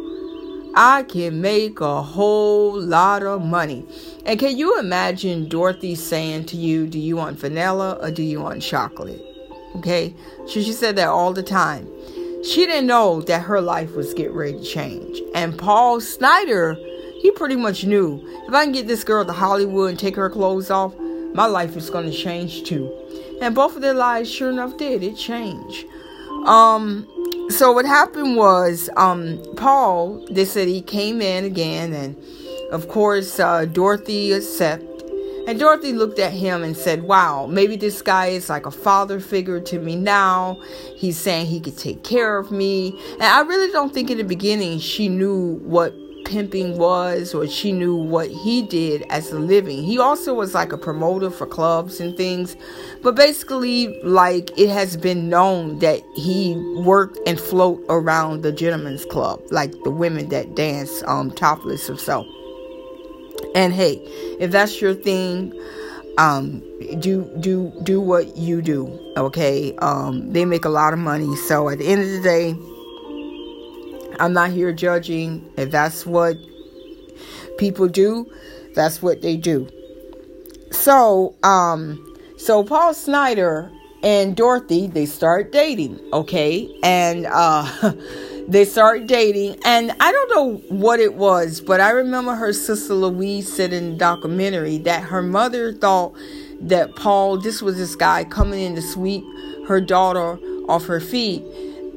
I 0.76 1.04
can 1.04 1.40
make 1.40 1.82
a 1.82 2.02
whole 2.02 2.80
lot 2.82 3.22
of 3.22 3.44
money. 3.44 3.86
And 4.26 4.40
can 4.40 4.58
you 4.58 4.80
imagine 4.80 5.48
Dorothy 5.48 5.94
saying 5.94 6.46
to 6.46 6.58
you, 6.58 6.88
Do 6.88 6.98
you 6.98 7.16
want 7.16 7.38
vanilla 7.38 8.00
or 8.02 8.10
do 8.10 8.24
you 8.24 8.42
want 8.42 8.64
chocolate? 8.64 9.22
Okay? 9.76 10.16
She, 10.48 10.64
she 10.64 10.74
said 10.74 10.96
that 10.96 11.10
all 11.10 11.32
the 11.32 11.44
time. 11.44 11.88
She 12.44 12.66
didn't 12.66 12.88
know 12.88 13.22
that 13.22 13.44
her 13.44 13.62
life 13.62 13.96
was 13.96 14.14
getting 14.14 14.34
ready 14.34 14.58
to 14.58 14.64
change. 14.64 15.22
And 15.36 15.58
Paul 15.58 16.02
Snider, 16.02 16.74
he 17.22 17.32
pretty 17.32 17.56
much 17.56 17.86
knew 17.86 18.22
if 18.48 18.54
I 18.54 18.64
can 18.64 18.74
get 18.74 18.88
this 18.88 19.04
girl 19.04 19.24
to 19.24 19.32
Hollywood 19.32 19.92
and 19.92 20.00
take 20.00 20.16
her 20.16 20.30
clothes 20.30 20.72
off, 20.72 20.96
my 21.34 21.46
life 21.46 21.78
is 21.78 21.90
going 21.90 22.10
to 22.10 22.18
change 22.18 22.64
too. 22.64 22.92
And 23.42 23.54
both 23.54 23.76
of 23.76 23.82
their 23.82 23.94
lives, 23.94 24.30
sure 24.30 24.50
enough, 24.50 24.78
did. 24.78 25.04
It 25.04 25.18
changed. 25.18 25.86
Um, 26.46 27.08
so 27.50 27.72
what 27.72 27.86
happened 27.86 28.36
was, 28.36 28.90
um, 28.98 29.42
Paul, 29.56 30.26
they 30.30 30.46
said 30.46 30.68
he 30.68 30.82
came 30.82 31.22
in 31.22 31.46
again, 31.46 31.94
and 31.94 32.18
of 32.72 32.88
course, 32.88 33.40
uh, 33.40 33.66
Dorothy 33.66 34.32
accepted. 34.32 34.90
And 35.46 35.60
Dorothy 35.60 35.92
looked 35.92 36.20
at 36.20 36.32
him 36.32 36.64
and 36.64 36.76
said, 36.76 37.04
Wow, 37.04 37.48
maybe 37.48 37.76
this 37.76 38.02
guy 38.02 38.28
is 38.28 38.50
like 38.50 38.66
a 38.66 38.72
father 38.72 39.20
figure 39.20 39.60
to 39.60 39.78
me 39.78 39.98
now. 39.98 40.58
He's 40.96 41.18
saying 41.18 41.48
he 41.48 41.60
could 41.60 41.78
take 41.78 42.04
care 42.04 42.38
of 42.38 42.50
me. 42.50 42.98
And 43.14 43.24
I 43.24 43.42
really 43.42 43.70
don't 43.72 43.94
think 43.94 44.10
in 44.10 44.18
the 44.18 44.24
beginning 44.24 44.80
she 44.80 45.10
knew 45.10 45.60
what 45.64 45.94
pimping 46.26 46.78
was 46.78 47.34
or 47.34 47.48
she 47.48 47.72
knew 47.72 47.96
what 47.96 48.30
he 48.30 48.62
did 48.62 49.04
as 49.10 49.32
a 49.32 49.40
living. 49.40 49.84
He 49.84 50.00
also 50.00 50.34
was 50.34 50.54
like 50.54 50.72
a 50.72 50.78
promoter 50.78 51.30
for 51.30 51.46
clubs 51.46 52.00
and 52.00 52.16
things. 52.16 52.56
But 53.02 53.16
basically, 53.16 54.02
like 54.04 54.58
it 54.58 54.70
has 54.70 54.98
been 54.98 55.30
known 55.30 55.80
that 55.80 56.02
he 56.16 56.56
worked 56.78 57.20
and 57.28 57.40
float 57.40 57.84
around 57.90 58.44
the 58.44 58.52
gentlemen's 58.52 59.06
club, 59.06 59.42
like 59.52 59.72
the 59.84 59.92
women 59.92 60.30
that 60.30 60.56
dance 60.56 61.04
um 61.08 61.32
topless 61.32 61.90
or 61.90 61.98
so. 61.98 62.26
And 63.56 63.74
hey, 63.74 63.96
if 64.40 64.52
that's 64.52 64.82
your 64.82 64.94
thing, 64.94 65.54
um 66.18 66.62
do 67.00 67.30
do 67.40 67.74
do 67.84 68.00
what 68.00 68.38
you 68.38 68.62
do 68.62 69.00
okay 69.18 69.76
um 69.78 70.32
they 70.32 70.46
make 70.46 70.64
a 70.64 70.70
lot 70.70 70.94
of 70.94 71.00
money 71.00 71.36
so 71.36 71.70
at 71.70 71.80
the 71.80 71.88
end 71.88 72.02
of 72.02 72.08
the 72.08 72.22
day 72.22 72.56
I'm 74.20 74.34
not 74.34 74.52
here 74.52 74.74
judging. 74.74 75.52
If 75.58 75.72
that's 75.72 76.06
what 76.06 76.38
people 77.58 77.88
do, 77.88 78.32
that's 78.76 79.02
what 79.02 79.22
they 79.22 79.38
do. 79.38 79.70
So, 80.72 81.36
um, 81.44 82.18
so 82.38 82.64
Paul 82.64 82.94
Snider 82.94 83.72
and 84.04 84.36
Dorothy, 84.36 84.88
they 84.88 85.06
start 85.06 85.52
dating, 85.52 86.00
okay? 86.12 86.70
And 86.84 87.26
uh 87.26 87.94
they 88.48 88.66
start 88.66 89.08
dating 89.08 89.58
and 89.64 89.94
I 90.00 90.12
don't 90.12 90.30
know 90.36 90.76
what 90.76 91.00
it 91.00 91.14
was, 91.14 91.62
but 91.62 91.80
I 91.80 91.92
remember 91.92 92.36
her 92.36 92.52
sister 92.52 92.94
Louise 92.94 93.52
said 93.52 93.72
in 93.72 93.92
the 93.92 93.98
documentary 93.98 94.78
that 94.80 95.04
her 95.04 95.22
mother 95.22 95.72
thought 95.72 96.14
that 96.60 96.96
Paul, 96.98 97.38
this 97.38 97.62
was 97.62 97.78
this 97.78 97.96
guy 97.96 98.26
coming 98.26 98.60
in 98.60 98.76
to 98.76 98.82
sweep 98.82 99.24
her 99.68 99.80
daughter 99.80 100.38
off 100.68 100.86
her 100.86 101.00
feet 101.00 101.42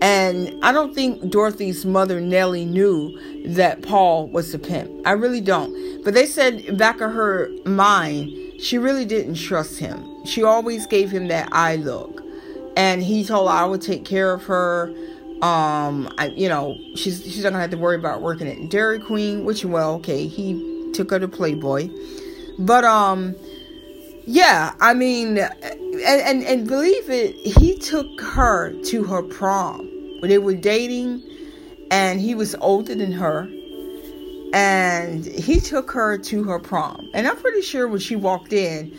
and 0.03 0.53
I 0.63 0.73
don't 0.73 0.95
think 0.95 1.31
Dorothy's 1.31 1.87
mother, 1.87 2.21
Nellie, 2.21 2.67
knew 2.67 3.19
that 3.47 3.83
Paul 3.83 4.29
was 4.29 4.53
a 4.53 4.59
pimp. 4.59 4.91
I 5.07 5.13
really 5.13 5.41
don't. 5.41 6.05
But 6.05 6.15
they 6.15 6.27
said 6.27 6.77
back 6.77 7.01
of 7.01 7.13
her 7.13 7.51
mind, 7.65 8.61
she 8.61 8.77
really 8.79 9.05
didn't 9.05 9.37
trust 9.37 9.79
him. 9.79 10.05
She 10.27 10.43
always 10.43 10.87
gave 10.87 11.11
him 11.11 11.29
that 11.29 11.49
eye 11.53 11.77
look. 11.77 12.23
And 12.77 13.03
he 13.03 13.25
told 13.25 13.49
her 13.49 13.57
I 13.57 13.65
would 13.65 13.81
take 13.81 14.05
care 14.05 14.35
of 14.35 14.45
her. 14.45 14.93
Um, 15.41 16.13
I, 16.19 16.33
you 16.35 16.49
know, 16.49 16.77
she's 16.95 17.23
she's 17.23 17.43
not 17.43 17.51
gonna 17.51 17.63
have 17.63 17.71
to 17.71 17.79
worry 17.79 17.97
about 17.97 18.21
working 18.21 18.49
at 18.49 18.71
Dairy 18.71 18.99
Queen, 18.99 19.45
which 19.45 19.65
well, 19.65 19.95
okay, 19.95 20.27
he 20.27 20.91
took 20.93 21.11
her 21.11 21.19
to 21.19 21.29
Playboy. 21.29 21.89
But 22.59 22.85
um 22.85 23.35
yeah, 24.27 24.75
I 24.81 24.93
mean, 24.93 25.39
and, 25.39 26.03
and, 26.05 26.43
and 26.43 26.67
believe 26.67 27.09
it, 27.09 27.37
he 27.37 27.79
took 27.79 28.21
her 28.21 28.73
to 28.87 29.05
her 29.05 29.23
prom. 29.23 29.89
when 30.19 30.29
They 30.29 30.39
were 30.39 30.55
dating, 30.55 31.23
and 31.93 32.21
he 32.21 32.35
was 32.35 32.57
older 32.57 32.97
than 32.97 33.13
her. 33.13 33.49
And 34.53 35.25
he 35.25 35.61
took 35.61 35.93
her 35.93 36.19
to 36.19 36.43
her 36.45 36.59
prom. 36.59 37.09
And 37.15 37.29
I'm 37.29 37.37
pretty 37.37 37.63
sure 37.63 37.87
when 37.87 38.01
she 38.01 38.17
walked 38.17 38.53
in, 38.53 38.93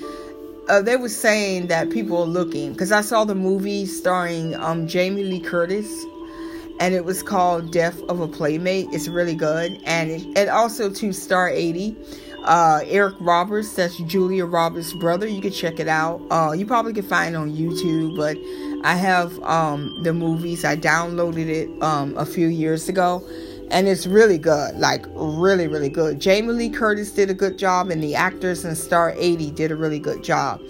uh, 0.70 0.82
they 0.82 0.96
were 0.96 1.10
saying 1.10 1.68
that 1.68 1.90
people 1.90 2.20
were 2.20 2.26
looking 2.26 2.72
because 2.72 2.94
I 2.94 3.02
saw 3.02 3.26
the 3.26 3.36
movie 3.36 3.86
starring 3.86 4.56
um, 4.56 4.88
Jamie 4.88 5.24
Lee 5.26 5.42
Curtis, 5.42 6.06
and 6.80 6.94
it 6.94 7.04
was 7.04 7.22
called 7.22 7.72
Death 7.72 8.02
of 8.04 8.22
a 8.22 8.28
Playmate. 8.30 8.88
It's 8.92 9.10
really 9.10 9.36
good, 9.36 9.82
and 9.86 10.10
it, 10.10 10.26
and 10.38 10.50
also 10.50 10.90
to 10.90 11.12
Star 11.12 11.50
80 11.50 11.98
uh, 12.44 12.82
Eric 12.86 13.16
Roberts, 13.20 13.74
that's 13.74 13.98
Julia 13.98 14.46
Roberts' 14.46 14.94
brother. 14.94 15.28
You 15.28 15.42
can 15.42 15.52
check 15.52 15.80
it 15.80 15.88
out. 15.88 16.22
Uh, 16.30 16.54
you 16.54 16.66
probably 16.66 16.94
can 16.94 17.04
find 17.04 17.36
it 17.36 17.38
on 17.38 17.52
YouTube, 17.52 18.16
but 18.16 18.38
I 18.86 18.96
have 18.96 19.38
um, 19.44 20.02
the 20.04 20.14
movies. 20.14 20.64
I 20.64 20.76
downloaded 20.76 21.48
it 21.48 21.84
um, 21.84 22.18
a 22.18 22.26
few 22.26 22.48
years 22.48 22.88
ago, 22.88 23.24
and 23.70 23.88
it's 23.88 24.08
really 24.08 24.38
good. 24.38 24.76
Like, 24.76 25.06
really, 25.14 25.68
really 25.68 25.90
good. 25.90 26.20
Jamie 26.20 26.54
Lee 26.54 26.70
Curtis 26.70 27.12
did 27.12 27.30
a 27.30 27.34
good 27.34 27.58
job, 27.58 27.90
and 27.90 28.02
the 28.02 28.16
actors 28.16 28.64
in 28.64 28.76
Star 28.76 29.14
80 29.18 29.52
did 29.52 29.72
a 29.72 29.76
really 29.76 30.00
good 30.00 30.24
job. 30.24 30.62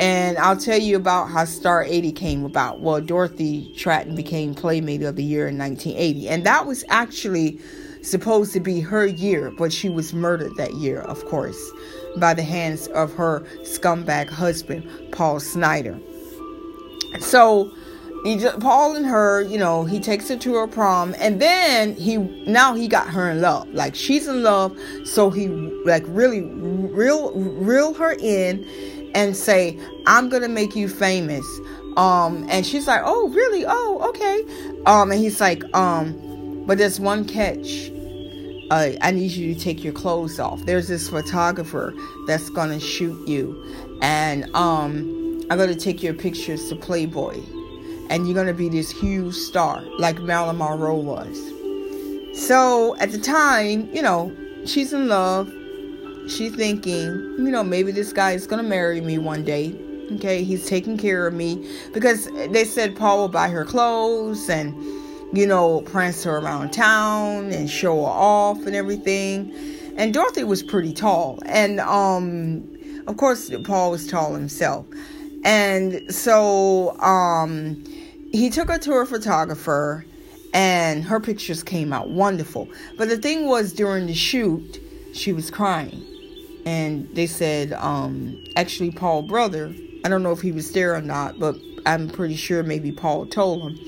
And 0.00 0.36
I'll 0.38 0.56
tell 0.56 0.78
you 0.78 0.96
about 0.96 1.26
how 1.26 1.44
Star 1.44 1.84
80 1.84 2.10
came 2.12 2.44
about. 2.44 2.80
Well, 2.80 3.00
Dorothy 3.00 3.72
Stratten 3.76 4.16
became 4.16 4.52
Playmate 4.54 5.02
of 5.02 5.14
the 5.14 5.22
Year 5.22 5.46
in 5.46 5.56
1980, 5.56 6.28
and 6.28 6.44
that 6.44 6.66
was 6.66 6.82
actually 6.88 7.60
supposed 8.04 8.52
to 8.52 8.60
be 8.60 8.80
her 8.80 9.06
year, 9.06 9.50
but 9.50 9.72
she 9.72 9.88
was 9.88 10.12
murdered 10.12 10.54
that 10.56 10.74
year, 10.74 11.00
of 11.00 11.24
course, 11.26 11.72
by 12.18 12.34
the 12.34 12.42
hands 12.42 12.86
of 12.88 13.12
her 13.14 13.40
scumbag 13.62 14.28
husband, 14.28 14.88
Paul 15.12 15.40
Snider. 15.40 15.98
So, 17.20 17.72
he 18.24 18.38
just, 18.38 18.58
Paul 18.60 18.96
and 18.96 19.04
her, 19.06 19.42
you 19.42 19.58
know, 19.58 19.84
he 19.84 20.00
takes 20.00 20.28
her 20.28 20.36
to 20.36 20.54
her 20.54 20.66
prom, 20.66 21.14
and 21.18 21.40
then 21.40 21.94
he 21.94 22.16
now 22.16 22.74
he 22.74 22.88
got 22.88 23.08
her 23.08 23.30
in 23.30 23.42
love. 23.42 23.68
Like 23.68 23.94
she's 23.94 24.26
in 24.26 24.42
love, 24.42 24.76
so 25.04 25.28
he 25.28 25.48
like 25.48 26.04
really 26.06 26.40
reel 26.40 27.32
reel 27.34 27.92
her 27.94 28.16
in 28.18 28.64
and 29.14 29.36
say, 29.36 29.78
"I'm 30.06 30.30
gonna 30.30 30.48
make 30.48 30.74
you 30.74 30.88
famous." 30.88 31.46
Um, 31.98 32.46
and 32.48 32.64
she's 32.64 32.86
like, 32.86 33.02
"Oh, 33.04 33.28
really? 33.28 33.66
Oh, 33.68 34.08
okay." 34.08 34.42
Um, 34.86 35.12
and 35.12 35.20
he's 35.20 35.38
like, 35.38 35.62
"Um, 35.76 36.64
but 36.66 36.78
there's 36.78 36.98
one 36.98 37.26
catch 37.26 37.90
uh, 38.70 38.90
I 39.00 39.10
need 39.10 39.32
you 39.32 39.54
to 39.54 39.60
take 39.60 39.84
your 39.84 39.92
clothes 39.92 40.40
off. 40.40 40.64
There's 40.64 40.88
this 40.88 41.08
photographer 41.08 41.94
that's 42.26 42.48
gonna 42.50 42.80
shoot 42.80 43.28
you, 43.28 43.62
and 44.00 44.44
um, 44.54 45.44
I'm 45.50 45.58
gonna 45.58 45.74
take 45.74 46.02
your 46.02 46.14
pictures 46.14 46.68
to 46.68 46.76
Playboy, 46.76 47.40
and 48.10 48.26
you're 48.26 48.34
gonna 48.34 48.54
be 48.54 48.68
this 48.68 48.90
huge 48.90 49.34
star 49.34 49.82
like 49.98 50.18
Marilyn 50.20 50.58
Monroe 50.58 50.96
was. 50.96 51.38
So 52.34 52.96
at 52.96 53.12
the 53.12 53.18
time, 53.18 53.88
you 53.92 54.02
know, 54.02 54.34
she's 54.64 54.92
in 54.92 55.08
love. 55.08 55.52
She's 56.28 56.54
thinking, 56.54 57.34
you 57.38 57.50
know, 57.50 57.62
maybe 57.62 57.92
this 57.92 58.12
guy 58.12 58.32
is 58.32 58.46
gonna 58.46 58.62
marry 58.62 59.00
me 59.00 59.18
one 59.18 59.44
day. 59.44 59.74
Okay, 60.12 60.42
he's 60.42 60.66
taking 60.66 60.98
care 60.98 61.26
of 61.26 61.34
me 61.34 61.68
because 61.92 62.30
they 62.50 62.64
said 62.64 62.96
Paul 62.96 63.18
will 63.18 63.28
buy 63.28 63.48
her 63.48 63.64
clothes 63.64 64.48
and 64.48 64.74
you 65.34 65.46
know, 65.46 65.80
prance 65.80 66.22
her 66.24 66.38
around 66.38 66.72
town 66.72 67.50
and 67.50 67.68
show 67.68 67.96
her 67.96 68.10
off 68.10 68.66
and 68.66 68.76
everything. 68.76 69.52
And 69.96 70.14
Dorothy 70.14 70.44
was 70.44 70.62
pretty 70.62 70.92
tall. 70.92 71.40
And 71.46 71.80
um 71.80 72.68
of 73.06 73.16
course 73.16 73.50
Paul 73.64 73.90
was 73.90 74.06
tall 74.06 74.34
himself. 74.34 74.86
And 75.44 76.02
so 76.14 76.98
um 77.00 77.82
he 78.32 78.48
took 78.48 78.68
her 78.68 78.78
to 78.78 78.92
her 78.92 79.06
photographer 79.06 80.04
and 80.52 81.02
her 81.04 81.18
pictures 81.18 81.64
came 81.64 81.92
out 81.92 82.10
wonderful. 82.10 82.68
But 82.96 83.08
the 83.08 83.18
thing 83.18 83.46
was 83.46 83.72
during 83.72 84.06
the 84.06 84.14
shoot, 84.14 84.80
she 85.12 85.32
was 85.32 85.50
crying. 85.50 86.04
And 86.64 87.08
they 87.14 87.26
said, 87.26 87.72
um, 87.74 88.42
actually 88.56 88.92
Paul 88.92 89.22
brother, 89.22 89.74
I 90.04 90.08
don't 90.08 90.22
know 90.22 90.32
if 90.32 90.40
he 90.40 90.52
was 90.52 90.70
there 90.72 90.94
or 90.94 91.02
not, 91.02 91.40
but 91.40 91.56
I'm 91.86 92.08
pretty 92.08 92.36
sure 92.36 92.62
maybe 92.62 92.92
Paul 92.92 93.26
told 93.26 93.62
him 93.62 93.78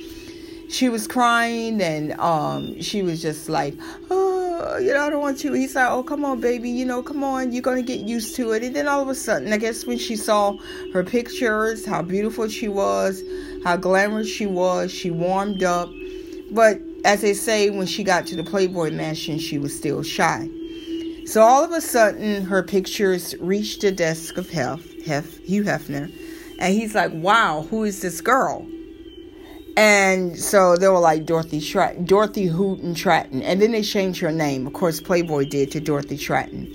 she 0.69 0.89
was 0.89 1.07
crying 1.07 1.81
and 1.81 2.13
um, 2.21 2.81
she 2.81 3.03
was 3.03 3.23
just 3.23 3.49
like, 3.49 3.75
oh, 4.11 4.79
you 4.79 4.93
know, 4.93 5.07
I 5.07 5.11
don't 5.11 5.21
want 5.21 5.39
to. 5.41 5.53
He's 5.53 5.75
like, 5.75 5.91
oh, 5.91 6.03
come 6.03 6.25
on, 6.25 6.41
baby, 6.41 6.71
you 6.71 6.85
know, 6.85 7.03
come 7.03 7.23
on, 7.23 7.53
you're 7.53 7.63
going 7.63 7.85
to 7.85 7.97
get 7.97 8.07
used 8.07 8.35
to 8.37 8.53
it. 8.53 8.63
And 8.63 8.75
then 8.75 8.89
all 8.89 9.01
of 9.01 9.09
a 9.09 9.15
sudden, 9.15 9.53
I 9.53 9.59
guess 9.59 9.87
when 9.87 9.99
she 9.99 10.17
saw 10.17 10.57
her 10.93 11.05
pictures, 11.05 11.87
how 11.87 12.03
beautiful 12.03 12.49
she 12.49 12.69
was, 12.69 13.23
how 13.65 13.77
glamorous 13.77 14.29
she 14.29 14.47
was, 14.47 14.91
she 14.91 15.11
warmed 15.11 15.63
up. 15.63 15.89
But 16.51 16.81
as 17.05 17.21
they 17.21 17.35
say, 17.35 17.71
when 17.71 17.87
she 17.87 18.03
got 18.03 18.27
to 18.27 18.37
the 18.37 18.45
Playboy 18.45 18.91
Mansion, 18.91 19.39
she 19.39 19.59
was 19.59 19.77
still 19.77 20.03
shy. 20.03 20.49
So 21.27 21.43
all 21.43 21.65
of 21.65 21.73
a 21.73 21.81
sudden, 21.81 22.45
her 22.45 22.63
pictures 22.63 23.35
reached 23.41 23.81
the 23.81 23.91
desk 23.93 24.37
of 24.37 24.49
Hef, 24.49 25.05
Hef, 25.05 25.39
Hugh 25.39 25.65
Hefner, 25.65 26.13
and 26.59 26.75
he's 26.75 26.95
like, 26.95 27.13
wow, 27.13 27.67
who 27.69 27.85
is 27.85 28.01
this 28.01 28.21
girl? 28.21 28.67
And 29.77 30.39
so 30.39 30.77
they 30.77 30.89
were 30.89 30.99
like 30.99 31.27
Dorothy 31.27 31.61
Dorothy 32.05 32.47
Houghton 32.47 32.97
Stratton, 32.97 33.43
and 33.43 33.61
then 33.61 33.73
they 33.73 33.83
changed 33.83 34.21
her 34.21 34.33
name. 34.33 34.67
Of 34.67 34.73
course, 34.73 35.01
Playboy 35.03 35.45
did 35.45 35.71
to 35.73 35.81
Dorothy 35.81 36.17
Stratten. 36.17 36.75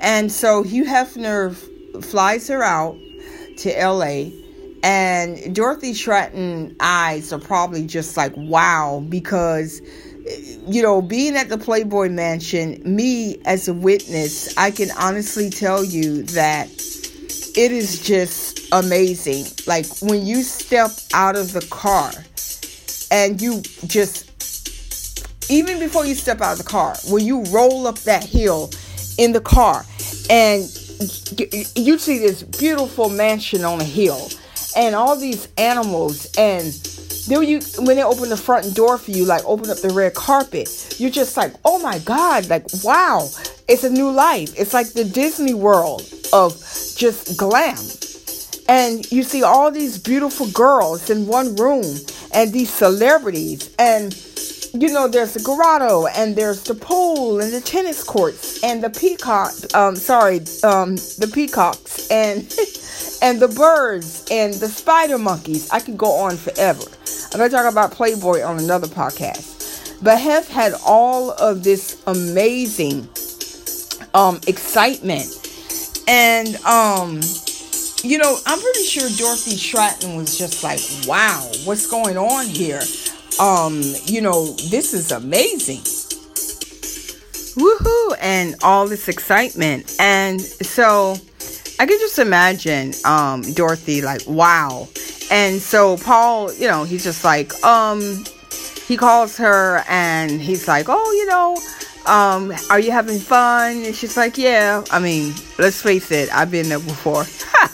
And 0.00 0.30
so 0.30 0.62
Hugh 0.62 0.84
Hefner 0.84 1.50
f- 1.50 2.04
flies 2.04 2.46
her 2.46 2.62
out 2.62 2.96
to 3.58 3.78
L.A. 3.78 4.32
And 4.82 5.54
Dorothy 5.54 5.92
Stratten 5.92 6.76
eyes 6.78 7.32
are 7.32 7.40
probably 7.40 7.84
just 7.86 8.16
like 8.16 8.32
wow 8.36 9.04
because 9.06 9.82
eh, 10.26 10.56
you 10.68 10.82
know, 10.82 11.02
being 11.02 11.36
at 11.36 11.48
the 11.48 11.58
Playboy 11.58 12.10
Mansion, 12.10 12.80
me 12.84 13.40
as 13.44 13.66
a 13.66 13.74
witness, 13.74 14.56
I 14.56 14.70
can 14.70 14.90
honestly 14.92 15.50
tell 15.50 15.84
you 15.84 16.22
that 16.22 16.70
it 17.56 17.72
is 17.72 18.00
just 18.00 18.59
amazing. 18.72 19.46
Like 19.66 19.86
when 20.02 20.26
you 20.26 20.42
step 20.42 20.90
out 21.12 21.36
of 21.36 21.52
the 21.52 21.66
car 21.70 22.10
and 23.10 23.40
you 23.40 23.62
just, 23.86 25.50
even 25.50 25.78
before 25.78 26.04
you 26.04 26.14
step 26.14 26.40
out 26.40 26.52
of 26.52 26.58
the 26.58 26.64
car, 26.64 26.96
when 27.08 27.24
you 27.24 27.42
roll 27.44 27.86
up 27.86 27.98
that 28.00 28.24
hill 28.24 28.70
in 29.18 29.32
the 29.32 29.40
car 29.40 29.84
and 30.30 30.62
you 31.76 31.98
see 31.98 32.18
this 32.18 32.42
beautiful 32.42 33.08
mansion 33.08 33.64
on 33.64 33.80
a 33.80 33.84
hill 33.84 34.28
and 34.76 34.94
all 34.94 35.16
these 35.16 35.48
animals 35.56 36.26
and 36.36 36.72
then 37.28 37.42
you 37.44 37.60
when 37.78 37.96
they 37.96 38.02
open 38.02 38.28
the 38.28 38.36
front 38.36 38.74
door 38.74 38.98
for 38.98 39.10
you, 39.10 39.24
like 39.24 39.44
open 39.44 39.70
up 39.70 39.78
the 39.78 39.90
red 39.90 40.14
carpet, 40.14 40.96
you're 40.98 41.10
just 41.10 41.36
like, 41.36 41.52
oh 41.64 41.78
my 41.78 41.98
God, 42.00 42.48
like 42.48 42.64
wow, 42.82 43.28
it's 43.68 43.84
a 43.84 43.90
new 43.90 44.10
life. 44.10 44.52
It's 44.58 44.74
like 44.74 44.92
the 44.92 45.04
Disney 45.04 45.54
world 45.54 46.02
of 46.32 46.52
just 46.96 47.36
glam. 47.36 47.76
And 48.70 49.10
you 49.10 49.24
see 49.24 49.42
all 49.42 49.70
these 49.72 49.98
beautiful 49.98 50.46
girls 50.52 51.10
in 51.10 51.26
one 51.26 51.56
room 51.56 51.96
and 52.32 52.52
these 52.52 52.72
celebrities 52.72 53.74
and 53.78 54.14
you 54.72 54.92
know 54.92 55.08
there's 55.08 55.34
the 55.34 55.42
grotto 55.42 56.06
and 56.06 56.36
there's 56.36 56.62
the 56.62 56.76
pool 56.76 57.40
and 57.40 57.52
the 57.52 57.60
tennis 57.60 58.04
courts 58.04 58.62
and 58.62 58.84
the 58.84 58.90
peacock 58.90 59.52
um 59.74 59.96
sorry 59.96 60.38
um 60.62 60.94
the 61.18 61.28
peacocks 61.34 62.08
and 62.08 62.36
and 63.22 63.40
the 63.42 63.52
birds 63.56 64.24
and 64.30 64.54
the 64.54 64.68
spider 64.68 65.18
monkeys 65.18 65.68
i 65.70 65.80
could 65.80 65.98
go 65.98 66.12
on 66.12 66.36
forever 66.36 66.84
I'm 67.32 67.38
to 67.38 67.48
talk 67.48 67.70
about 67.70 67.92
Playboy 67.92 68.42
on 68.42 68.58
another 68.58 68.88
podcast. 68.88 70.02
But 70.02 70.18
Hef 70.18 70.48
had 70.48 70.72
all 70.84 71.30
of 71.30 71.62
this 71.62 72.02
amazing 72.08 73.08
um, 74.14 74.40
excitement. 74.48 75.28
And, 76.08 76.56
um, 76.64 77.20
you 78.02 78.18
know, 78.18 78.38
I'm 78.46 78.60
pretty 78.60 78.84
sure 78.84 79.08
Dorothy 79.16 79.56
Stratten 79.56 80.16
was 80.16 80.38
just 80.38 80.64
like, 80.64 80.80
wow, 81.06 81.50
what's 81.64 81.86
going 81.86 82.16
on 82.16 82.46
here? 82.46 82.80
Um, 83.38 83.80
you 84.04 84.20
know, 84.20 84.52
this 84.70 84.94
is 84.94 85.12
amazing. 85.12 85.82
Woohoo! 87.56 88.16
And 88.20 88.56
all 88.62 88.86
this 88.88 89.08
excitement. 89.08 89.96
And 89.98 90.40
so 90.40 91.16
I 91.78 91.86
can 91.86 91.98
just 91.98 92.18
imagine 92.18 92.92
um, 93.04 93.42
Dorothy 93.52 94.02
like, 94.02 94.22
wow. 94.26 94.88
And 95.30 95.60
so 95.60 95.96
Paul, 95.98 96.52
you 96.54 96.68
know, 96.68 96.84
he's 96.84 97.04
just 97.04 97.24
like, 97.24 97.52
um, 97.64 98.24
he 98.86 98.96
calls 98.96 99.36
her 99.36 99.84
and 99.88 100.40
he's 100.40 100.66
like, 100.66 100.86
oh, 100.88 101.12
you 101.12 101.26
know, 101.26 101.56
um, 102.06 102.52
are 102.70 102.80
you 102.80 102.90
having 102.90 103.18
fun? 103.18 103.84
And 103.84 103.94
she's 103.94 104.16
like, 104.16 104.38
yeah. 104.38 104.84
I 104.90 104.98
mean, 104.98 105.34
let's 105.58 105.82
face 105.82 106.10
it, 106.10 106.32
I've 106.34 106.50
been 106.50 106.68
there 106.68 106.78
before. 106.78 107.24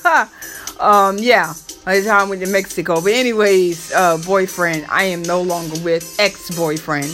um, 0.81 1.19
yeah, 1.19 1.55
by 1.85 2.01
the 2.01 2.07
time 2.07 2.27
I 2.27 2.31
went 2.31 2.45
to 2.45 2.51
Mexico. 2.51 3.01
But 3.01 3.13
anyways, 3.13 3.93
uh, 3.93 4.19
boyfriend, 4.19 4.87
I 4.89 5.05
am 5.05 5.23
no 5.23 5.43
longer 5.43 5.81
with 5.83 6.17
ex-boyfriend. 6.19 7.11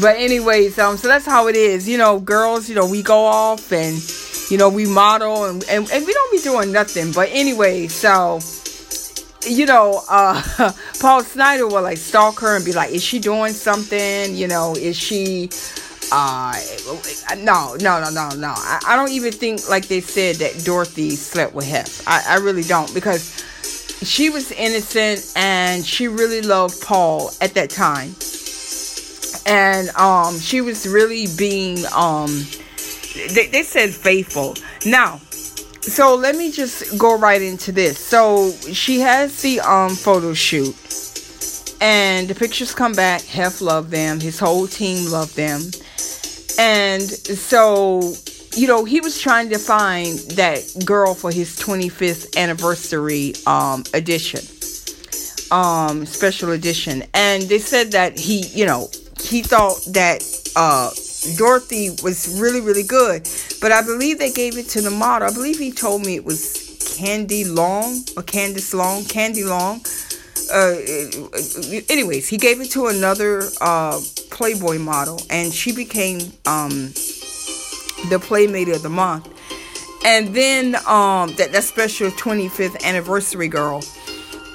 But 0.00 0.16
anyways, 0.18 0.78
um, 0.78 0.96
so 0.96 1.08
that's 1.08 1.26
how 1.26 1.48
it 1.48 1.56
is. 1.56 1.88
You 1.88 1.98
know, 1.98 2.20
girls, 2.20 2.68
you 2.68 2.74
know, 2.74 2.88
we 2.88 3.02
go 3.02 3.24
off 3.24 3.72
and, 3.72 4.00
you 4.50 4.58
know, 4.58 4.68
we 4.68 4.86
model 4.86 5.44
and, 5.44 5.64
and, 5.64 5.90
and 5.90 6.06
we 6.06 6.12
don't 6.12 6.32
be 6.32 6.40
doing 6.40 6.72
nothing. 6.72 7.12
But 7.12 7.28
anyway, 7.32 7.88
so 7.88 8.40
you 9.46 9.66
know, 9.66 10.02
uh, 10.08 10.72
Paul 11.00 11.22
Snider 11.22 11.66
will 11.66 11.82
like 11.82 11.98
stalk 11.98 12.40
her 12.40 12.56
and 12.56 12.64
be 12.64 12.72
like, 12.72 12.90
is 12.90 13.02
she 13.02 13.18
doing 13.18 13.52
something? 13.52 14.34
You 14.34 14.48
know, 14.48 14.74
is 14.74 14.98
she, 14.98 15.50
uh, 16.12 16.54
no, 17.38 17.76
no, 17.80 18.00
no, 18.00 18.10
no, 18.10 18.28
no. 18.30 18.52
I, 18.56 18.80
I 18.86 18.96
don't 18.96 19.10
even 19.10 19.32
think 19.32 19.68
like 19.68 19.88
they 19.88 20.00
said 20.00 20.36
that 20.36 20.64
Dorothy 20.64 21.10
slept 21.10 21.54
with 21.54 21.66
Hef. 21.66 22.06
I, 22.06 22.22
I 22.28 22.36
really 22.36 22.62
don't 22.62 22.92
because 22.94 23.44
she 24.02 24.30
was 24.30 24.50
innocent 24.52 25.32
and 25.36 25.84
she 25.84 26.08
really 26.08 26.42
loved 26.42 26.80
Paul 26.82 27.30
at 27.40 27.54
that 27.54 27.70
time. 27.70 28.14
And, 29.46 29.88
um, 29.96 30.38
she 30.38 30.60
was 30.60 30.86
really 30.86 31.26
being, 31.36 31.84
um, 31.94 32.28
they, 33.34 33.48
they 33.48 33.62
said 33.62 33.90
faithful. 33.90 34.54
Now, 34.86 35.20
so 35.80 36.14
let 36.14 36.36
me 36.36 36.52
just 36.52 36.98
go 36.98 37.18
right 37.18 37.40
into 37.40 37.72
this. 37.72 37.98
So 37.98 38.52
she 38.72 39.00
has 39.00 39.40
the 39.42 39.60
um 39.60 39.90
photo 39.90 40.34
shoot, 40.34 40.74
and 41.80 42.28
the 42.28 42.34
pictures 42.34 42.74
come 42.74 42.92
back. 42.92 43.22
Hef 43.22 43.60
loved 43.60 43.90
them. 43.90 44.20
His 44.20 44.38
whole 44.38 44.66
team 44.66 45.10
loved 45.10 45.36
them, 45.36 45.62
and 46.58 47.02
so 47.02 48.14
you 48.54 48.66
know 48.66 48.84
he 48.84 49.00
was 49.00 49.20
trying 49.20 49.50
to 49.50 49.58
find 49.58 50.18
that 50.36 50.62
girl 50.84 51.14
for 51.14 51.30
his 51.30 51.58
25th 51.58 52.36
anniversary 52.36 53.34
um 53.46 53.84
edition, 53.94 54.40
um 55.50 56.06
special 56.06 56.50
edition, 56.52 57.04
and 57.14 57.42
they 57.44 57.58
said 57.58 57.92
that 57.92 58.18
he 58.18 58.46
you 58.48 58.66
know 58.66 58.88
he 59.20 59.42
thought 59.42 59.80
that 59.92 60.22
uh 60.56 60.90
Dorothy 61.36 61.90
was 62.02 62.40
really, 62.40 62.60
really 62.60 62.82
good. 62.82 63.28
But 63.60 63.72
I 63.72 63.82
believe 63.82 64.18
they 64.18 64.32
gave 64.32 64.56
it 64.56 64.68
to 64.70 64.80
the 64.80 64.90
model. 64.90 65.28
I 65.28 65.32
believe 65.32 65.58
he 65.58 65.70
told 65.70 66.04
me 66.04 66.16
it 66.16 66.24
was 66.24 66.96
Candy 66.96 67.44
Long 67.44 67.96
or 68.16 68.22
Candice 68.22 68.74
Long, 68.74 69.04
Candy 69.04 69.44
Long. 69.44 69.82
Uh, 70.52 70.74
anyways, 71.88 72.28
he 72.28 72.36
gave 72.36 72.60
it 72.60 72.70
to 72.72 72.86
another 72.86 73.42
uh, 73.60 74.00
Playboy 74.30 74.78
model, 74.78 75.20
and 75.30 75.52
she 75.52 75.72
became 75.72 76.20
um, 76.46 76.92
the 78.08 78.18
Playmate 78.20 78.68
of 78.68 78.82
the 78.82 78.88
Month. 78.88 79.28
And 80.04 80.34
then 80.34 80.76
um, 80.86 81.34
that, 81.34 81.50
that 81.52 81.64
special 81.64 82.10
25th 82.10 82.82
anniversary 82.84 83.48
girl. 83.48 83.82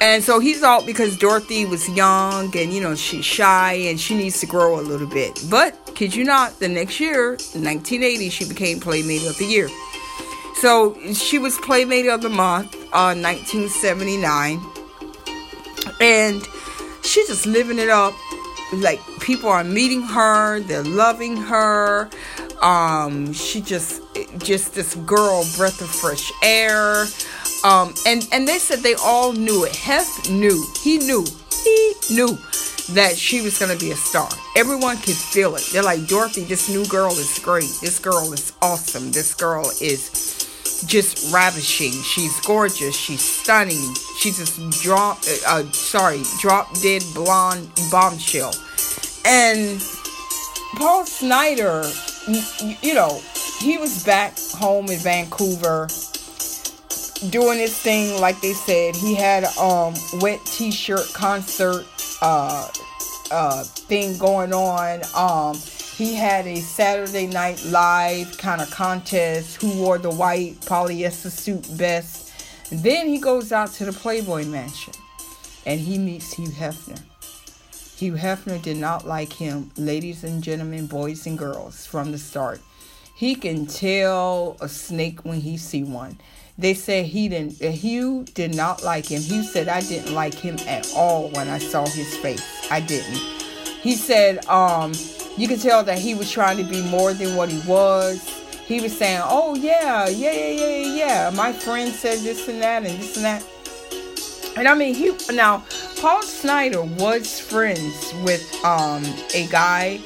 And 0.02 0.24
so 0.24 0.40
he's 0.40 0.64
out 0.64 0.86
because 0.86 1.18
Dorothy 1.18 1.66
was 1.66 1.88
young 1.90 2.56
and, 2.58 2.74
you 2.74 2.82
know, 2.82 2.96
she's 2.96 3.24
shy 3.24 3.74
and 3.74 4.00
she 4.00 4.16
needs 4.16 4.40
to 4.42 4.46
grow 4.46 4.80
a 4.80 4.82
little 4.82 5.08
bit. 5.08 5.40
But 5.50 5.86
Kid 5.96 6.14
you 6.14 6.26
not, 6.26 6.60
the 6.60 6.68
next 6.68 7.00
year, 7.00 7.32
1980, 7.32 8.30
she 8.30 8.46
became 8.46 8.82
Playmate 8.82 9.26
of 9.26 9.38
the 9.38 9.46
Year. 9.46 9.70
So 10.56 10.98
she 11.14 11.40
was 11.40 11.58
Playmate 11.60 12.08
of 12.08 12.22
the 12.22 12.30
Month 12.30 12.76
on 12.94 13.20
uh, 13.20 13.30
1979. 13.30 14.60
And 16.00 16.42
she's 17.04 17.28
just 17.28 17.46
living 17.46 17.80
it 17.80 17.90
up. 17.90 18.14
Like 18.74 19.00
people 19.22 19.50
are 19.50 19.64
meeting 19.64 20.02
her, 20.02 20.60
they're 20.62 20.84
loving 20.84 21.38
her. 21.38 22.10
Um, 22.62 23.32
she 23.34 23.62
just 23.62 24.02
just 24.40 24.74
this 24.74 24.96
girl, 24.96 25.46
breath 25.56 25.82
of 25.82 25.90
fresh 25.90 26.32
air. 26.42 27.06
Um, 27.64 27.94
and 28.06 28.28
and 28.32 28.48
they 28.48 28.58
said 28.60 28.80
they 28.80 28.96
all 28.96 29.34
knew 29.34 29.66
it. 29.66 29.76
Hef 29.76 30.30
knew. 30.30 30.66
He 30.82 30.98
knew. 30.98 31.26
He 31.64 31.94
knew 32.12 32.38
that 32.94 33.16
she 33.18 33.42
was 33.42 33.58
going 33.58 33.76
to 33.76 33.84
be 33.84 33.92
a 33.92 33.96
star. 33.96 34.30
Everyone 34.56 34.98
could 34.98 35.16
feel 35.16 35.56
it. 35.56 35.68
They're 35.72 35.84
like, 35.84 36.08
Dorothy, 36.08 36.44
this 36.44 36.70
new 36.70 36.86
girl 36.86 37.12
is 37.12 37.40
great. 37.40 37.72
This 37.82 37.98
girl 38.00 38.32
is 38.34 38.54
awesome. 38.62 39.12
This 39.12 39.34
girl 39.34 39.72
is 39.82 40.45
just 40.84 41.34
ravishing. 41.34 41.92
She's 41.92 42.40
gorgeous. 42.42 42.96
She's 42.96 43.22
stunning. 43.22 43.94
She's 44.20 44.38
just 44.38 44.82
drop, 44.82 45.20
uh, 45.48 45.64
sorry, 45.72 46.22
drop 46.40 46.74
dead 46.82 47.04
blonde 47.14 47.70
bombshell. 47.92 48.54
And 49.26 49.82
Paul 50.76 51.06
Snider, 51.06 51.84
you 52.82 52.94
know, 52.94 53.22
he 53.60 53.78
was 53.78 54.04
back 54.04 54.38
home 54.54 54.88
in 54.90 55.00
Vancouver 55.00 55.88
doing 57.30 57.60
his 57.60 57.78
thing 57.78 58.20
like 58.20 58.40
they 58.42 58.54
said. 58.54 58.96
He 58.96 59.16
had 59.16 59.46
um 59.58 59.94
wet 60.22 60.40
t-shirt 60.46 61.12
concert 61.14 61.86
uh, 62.22 62.70
uh, 63.32 63.64
thing 63.64 64.18
going 64.18 64.54
on. 64.54 65.02
Um, 65.16 65.58
he 65.98 66.14
had 66.14 66.46
a 66.46 66.60
Saturday 66.60 67.26
Night 67.26 67.64
Live 67.66 68.38
kind 68.38 68.60
of 68.60 68.70
contest 68.70 69.62
who 69.62 69.82
wore 69.82 69.98
the 69.98 70.10
white 70.10 70.60
polyester 70.62 71.32
suit 71.32 71.66
best. 71.78 72.34
And 72.70 72.82
then 72.84 73.08
he 73.08 73.18
goes 73.18 73.54
out 73.54 73.72
to 73.74 73.86
the 73.86 73.94
Playboy 73.94 74.44
Mansion 74.44 74.94
and 75.66 75.80
he 75.80 75.98
meets 75.98 76.34
Hugh 76.34 76.50
Hefner. 76.50 77.02
Hugh 77.96 78.14
Hefner 78.14 78.62
did 78.62 78.76
not 78.76 79.08
like 79.08 79.32
him, 79.32 79.72
ladies 79.78 80.26
and 80.26 80.44
gentlemen, 80.44 80.86
boys 80.86 81.26
and 81.28 81.38
girls, 81.38 81.86
from 81.86 82.12
the 82.12 82.18
start. 82.18 82.60
He 83.16 83.34
can 83.36 83.66
tell 83.66 84.58
a 84.60 84.68
snake 84.68 85.24
when 85.24 85.40
he 85.40 85.56
see 85.56 85.86
one. 85.86 86.20
they 86.58 86.74
said 86.74 87.06
he 87.06 87.30
didn't 87.30 87.62
uh, 87.62 87.72
Hugh 87.72 88.26
did 88.34 88.54
not 88.54 88.84
like 88.84 89.06
him. 89.06 89.22
Hugh 89.22 89.44
said 89.44 89.70
I 89.70 89.80
didn't 89.80 90.14
like 90.14 90.34
him 90.34 90.58
at 90.68 90.92
all 90.94 91.30
when 91.30 91.48
I 91.48 91.60
saw 91.60 91.86
his 91.86 92.18
face. 92.18 92.44
I 92.70 92.82
didn't. 92.82 93.45
He 93.86 93.94
said 93.94 94.44
um 94.48 94.94
you 95.38 95.48
could 95.48 95.62
tell 95.62 95.84
that 95.84 96.00
he 96.00 96.16
was 96.16 96.32
trying 96.32 96.58
to 96.58 96.64
be 96.64 96.82
more 96.90 97.14
than 97.14 97.36
what 97.36 97.50
he 97.50 97.60
was. 97.70 98.18
He 98.66 98.82
was 98.82 98.98
saying, 98.98 99.22
"Oh 99.24 99.54
yeah, 99.54 100.10
yeah, 100.10 100.32
yeah, 100.32 100.50
yeah, 100.50 100.96
yeah. 100.96 101.32
My 101.36 101.54
friend 101.54 101.94
said 101.94 102.18
this 102.20 102.48
and 102.48 102.60
that 102.64 102.84
and 102.84 103.00
this 103.00 103.16
and 103.16 103.26
that." 103.26 103.46
And 104.58 104.68
I 104.68 104.74
mean, 104.74 104.96
he 104.96 105.16
now 105.32 105.64
Paul 106.02 106.24
Snider 106.24 106.82
was 106.82 107.40
friends 107.40 108.12
with 108.24 108.44
um 108.66 109.04
a 109.36 109.46
guy. 109.52 110.00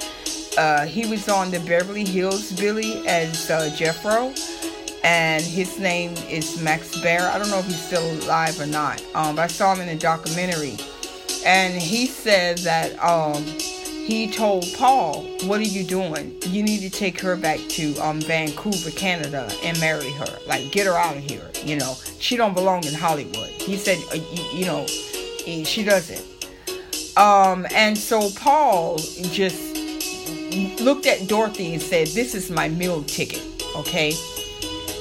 Uh, 0.58 0.86
he 0.86 1.06
was 1.06 1.30
on 1.30 1.50
the 1.50 1.62
Beverly 1.62 2.04
Hills 2.04 2.52
Billy 2.52 3.08
as 3.08 3.50
uh, 3.50 3.74
Jethro 3.78 4.34
and 5.06 5.42
his 5.42 5.80
name 5.80 6.12
is 6.30 6.62
Max 6.62 7.00
Baer. 7.02 7.30
I 7.30 7.38
don't 7.40 7.50
know 7.50 7.60
if 7.60 7.66
he's 7.66 7.82
still 7.82 8.04
alive 8.24 8.60
or 8.60 8.66
not. 8.66 9.02
Um, 9.16 9.40
I 9.40 9.48
saw 9.48 9.74
him 9.74 9.82
in 9.82 9.90
a 9.90 9.96
documentary, 9.98 10.76
and 11.46 11.74
he 11.74 12.06
said 12.08 12.60
that 12.60 12.98
um, 13.04 13.44
he 13.44 14.30
told 14.32 14.66
Paul, 14.78 15.24
"What 15.44 15.60
are 15.60 15.64
you 15.64 15.84
doing? 15.84 16.36
You 16.48 16.64
need 16.64 16.80
to 16.82 16.90
take 16.90 17.20
her 17.22 17.36
back 17.36 17.60
to 17.70 17.96
um, 17.98 18.22
Vancouver, 18.22 18.92
Canada, 18.92 19.52
and 19.64 19.80
marry 19.80 20.12
her. 20.12 20.40
Like, 20.48 20.72
get 20.72 20.88
her 20.88 20.94
out 20.94 21.16
of 21.18 21.24
here. 21.24 21.50
You 21.64 21.78
know, 21.78 21.96
she 22.20 22.36
don't 22.36 22.54
belong 22.54 22.86
in 22.86 22.94
Hollywood." 22.94 23.50
He 23.50 23.78
said, 23.78 23.98
uh, 24.12 24.16
you, 24.16 24.60
you 24.60 24.66
know, 24.66 24.86
she 24.86 25.84
doesn't." 25.84 26.26
Um, 27.18 27.68
and 27.74 27.98
so 27.98 28.30
Paul 28.38 28.98
just 28.98 29.76
looked 30.82 31.06
at 31.06 31.28
Dorothy 31.28 31.74
and 31.74 31.82
said, 31.82 32.08
"This 32.08 32.36
is 32.36 32.50
my 32.50 32.70
meal 32.70 33.04
ticket." 33.04 33.44
Okay 33.76 34.14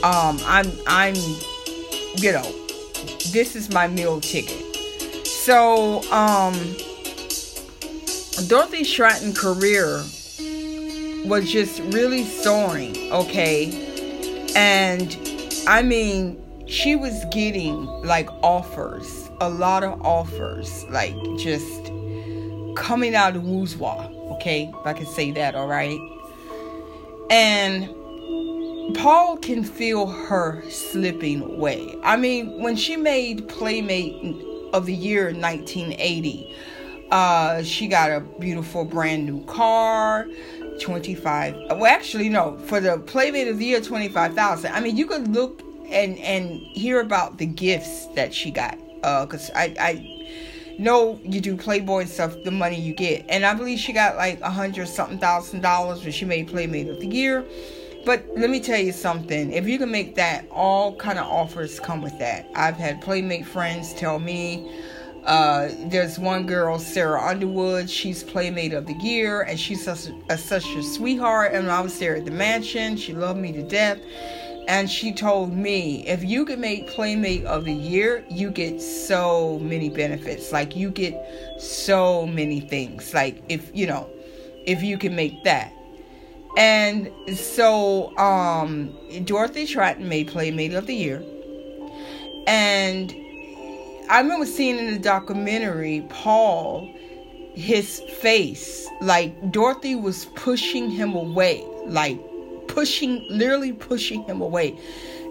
um, 0.03 0.39
I'm 0.45 0.71
I'm 0.87 1.15
you 2.17 2.33
know, 2.33 2.43
this 3.33 3.57
is 3.57 3.73
my 3.73 3.89
meal 3.89 4.21
ticket. 4.21 4.68
So, 5.49 6.03
um, 6.13 6.53
Dorothy 8.49 8.85
Stratten 8.85 9.35
career 9.35 10.05
was 11.27 11.51
just 11.51 11.81
really 11.85 12.25
soaring, 12.25 13.11
okay? 13.11 13.73
And 14.55 15.17
I 15.67 15.81
mean, 15.81 16.39
she 16.67 16.97
was 16.97 17.25
getting 17.33 17.87
like 18.05 18.29
offers, 18.43 19.31
a 19.41 19.49
lot 19.49 19.85
of 19.85 19.99
offers, 20.03 20.85
like 20.91 21.15
just 21.39 21.87
coming 22.77 23.15
out 23.15 23.35
of 23.35 23.43
Wooswa, 23.45 24.15
okay? 24.33 24.71
If 24.79 24.87
I 24.87 24.93
can 24.93 25.07
say 25.07 25.31
that, 25.31 25.55
all 25.55 25.67
right? 25.67 25.99
And 27.31 27.89
Paul 28.95 29.39
can 29.39 29.65
feel 29.65 30.09
her 30.09 30.63
slipping 30.69 31.41
away. 31.41 31.95
I 32.03 32.19
mean, 32.19 32.61
when 32.61 32.77
she 32.77 32.99
made 32.99 33.49
Playmate 33.49 34.45
of 34.73 34.87
the 34.87 34.95
Year 34.95 35.27
1980, 35.27 36.55
uh, 37.11 37.63
she 37.63 37.89
got 37.89 38.11
a 38.11 38.21
beautiful 38.21 38.85
brand 38.85 39.27
new 39.27 39.45
car, 39.45 40.27
25. 40.81 41.55
Well, 41.71 41.87
actually, 41.87 42.29
no, 42.29 42.59
for 42.59 42.81
the 42.81 42.99
Playmate 42.99 43.49
of 43.49 43.59
the 43.59 43.65
Year, 43.65 43.81
25,000. 43.81 44.73
I 44.73 44.81
mean, 44.81 44.97
you 44.97 45.07
could 45.07 45.29
look 45.29 45.63
and 45.91 46.19
and 46.19 46.61
hear 46.61 47.01
about 47.01 47.39
the 47.39 47.47
gifts 47.47 48.07
that 48.15 48.35
she 48.35 48.51
got. 48.51 48.79
Uh, 49.03 49.25
cause 49.27 49.51
I 49.55 49.75
I 49.81 50.75
know 50.79 51.19
you 51.25 51.41
do 51.41 51.57
Playboy 51.57 52.05
stuff, 52.05 52.37
the 52.45 52.51
money 52.51 52.81
you 52.81 52.93
get, 52.93 53.25
and 53.29 53.45
I 53.45 53.55
believe 53.55 53.79
she 53.79 53.93
got 53.93 54.17
like 54.17 54.41
a 54.41 54.51
hundred 54.51 54.89
something 54.89 55.19
thousand 55.19 55.61
dollars 55.63 56.03
when 56.03 56.13
she 56.13 56.25
made 56.25 56.49
Playmate 56.49 56.89
of 56.89 57.01
the 57.01 57.07
Year. 57.07 57.45
But 58.09 58.27
let 58.35 58.49
me 58.49 58.59
tell 58.59 58.81
you 58.81 58.93
something. 58.93 59.53
If 59.53 59.69
you 59.69 59.77
can 59.77 59.91
make 59.91 60.15
that, 60.15 60.47
all 60.51 60.97
kind 60.97 61.19
of 61.19 61.27
offers 61.27 61.79
come 61.79 62.01
with 62.01 62.19
that. 62.21 62.49
I've 62.55 62.77
had 62.77 63.03
playmate 63.03 63.45
friends 63.45 63.93
tell 63.93 64.19
me. 64.19 64.73
Uh, 65.27 65.69
there's 65.91 66.19
one 66.19 66.47
girl, 66.47 66.79
Sarah 66.79 67.23
Underwood. 67.23 67.91
She's 67.91 68.23
playmate 68.23 68.73
of 68.73 68.87
the 68.87 68.95
year, 68.95 69.43
and 69.43 69.61
she's 69.61 69.85
such 69.85 70.09
a, 70.31 70.39
such 70.39 70.65
a 70.75 70.83
sweetheart. 70.83 71.53
And 71.53 71.71
I 71.71 71.83
was 71.83 71.99
there 71.99 72.17
at 72.17 72.25
the 72.25 72.31
mansion. 72.31 72.97
She 72.97 73.13
loved 73.13 73.41
me 73.41 73.53
to 73.53 73.63
death. 73.63 73.99
And 74.69 74.91
she 74.91 75.13
told 75.13 75.53
me, 75.53 76.09
if 76.09 76.25
you 76.25 76.47
can 76.47 76.63
make 76.63 76.87
Playmate 76.87 77.45
of 77.45 77.67
the 77.67 77.75
Year, 77.75 78.25
you 78.31 78.51
get 78.51 78.81
so 78.81 79.59
many 79.59 79.91
benefits. 79.91 80.51
Like, 80.51 80.75
you 80.75 80.91
get 80.91 81.61
so 81.61 82.27
many 82.27 82.61
things. 82.61 83.13
Like, 83.13 83.43
if, 83.51 83.71
you 83.75 83.87
know, 83.87 84.09
if 84.65 84.83
you 84.83 84.97
can 84.97 85.15
make 85.15 85.45
that. 85.45 85.75
And 86.59 87.13
so 87.39 88.17
um, 88.19 88.93
Dorothy 89.25 89.65
Stratten 89.65 90.09
made 90.09 90.27
Playmate 90.27 90.75
of 90.75 90.87
the 90.87 90.95
Year. 90.95 91.23
And 92.49 93.15
I 94.11 94.21
remember 94.21 94.45
seeing 94.45 94.77
in 94.77 94.93
the 94.93 94.99
documentary 94.99 96.05
Paul, 96.11 96.93
his 97.55 98.01
face, 98.21 98.89
like 99.01 99.53
Dorothy 99.53 99.95
was 99.95 100.25
pushing 100.35 100.91
him 100.91 101.15
away, 101.15 101.65
like 101.87 102.19
pushing, 102.67 103.25
literally 103.31 103.73
pushing 103.73 104.25
him 104.25 104.41
away. 104.41 104.77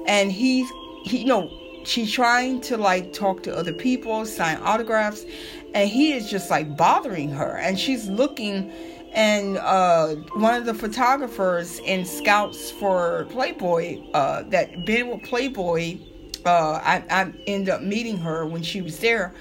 And 0.08 0.32
he's, 0.32 0.70
he, 1.04 1.20
you 1.20 1.26
know, 1.26 1.52
she's 1.84 2.10
trying 2.10 2.62
to 2.62 2.78
like 2.78 3.12
talk 3.12 3.44
to 3.44 3.54
other 3.54 3.74
people, 3.74 4.26
sign 4.26 4.60
autographs, 4.62 5.26
and 5.74 5.90
he 5.90 6.14
is 6.14 6.30
just 6.30 6.50
like 6.50 6.78
bothering 6.78 7.32
her. 7.32 7.58
And 7.58 7.78
she's 7.78 8.08
looking 8.08 8.72
and 9.18 9.58
uh, 9.58 10.10
one 10.36 10.54
of 10.54 10.66
the 10.66 10.76
photographers 10.76 11.82
and 11.88 12.08
scouts 12.08 12.70
for 12.70 13.26
Playboy 13.32 14.12
uh, 14.12 14.44
that 14.50 14.86
been 14.86 15.08
with 15.08 15.24
Playboy, 15.24 15.98
uh, 16.46 16.80
I, 16.84 17.04
I 17.10 17.34
ended 17.48 17.70
up 17.70 17.82
meeting 17.82 18.18
her 18.18 18.46
when 18.46 18.62
she 18.62 18.80
was 18.80 19.00
there. 19.00 19.34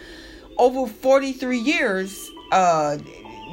Over 0.56 0.90
43 0.90 1.58
years, 1.58 2.30
uh, 2.52 2.96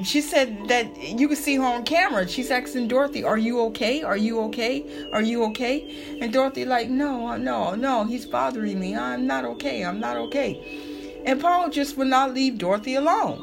she 0.06 0.22
said 0.22 0.70
that 0.70 0.98
you 0.98 1.28
could 1.28 1.38
see 1.38 1.58
her 1.58 1.66
on 1.66 1.84
camera. 1.84 2.26
She's 2.26 2.50
asking 2.50 2.88
Dorothy, 2.88 3.26
"Are 3.26 3.38
you 3.38 3.60
okay? 3.66 4.02
Are 4.02 4.16
you 4.16 4.40
okay? 4.44 5.10
Are 5.12 5.22
you 5.22 5.44
okay?" 5.48 6.18
And 6.22 6.32
Dorothy 6.32 6.64
like, 6.64 6.90
"No, 6.90 7.36
no, 7.36 7.76
no. 7.76 8.06
He's 8.06 8.26
bothering 8.26 8.80
me. 8.80 8.96
I'm 8.96 9.28
not 9.28 9.44
okay. 9.44 9.84
I'm 9.84 10.00
not 10.00 10.16
okay." 10.16 11.22
And 11.26 11.42
Paul 11.42 11.70
just 11.70 11.98
would 11.98 12.08
not 12.08 12.34
leave 12.34 12.58
Dorothy 12.58 12.96
alone. 12.96 13.42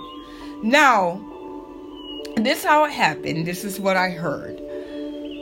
Now, 0.62 1.29
this 2.36 2.64
how 2.64 2.84
it 2.84 2.92
happened. 2.92 3.46
This 3.46 3.64
is 3.64 3.80
what 3.80 3.96
I 3.96 4.10
heard. 4.10 4.58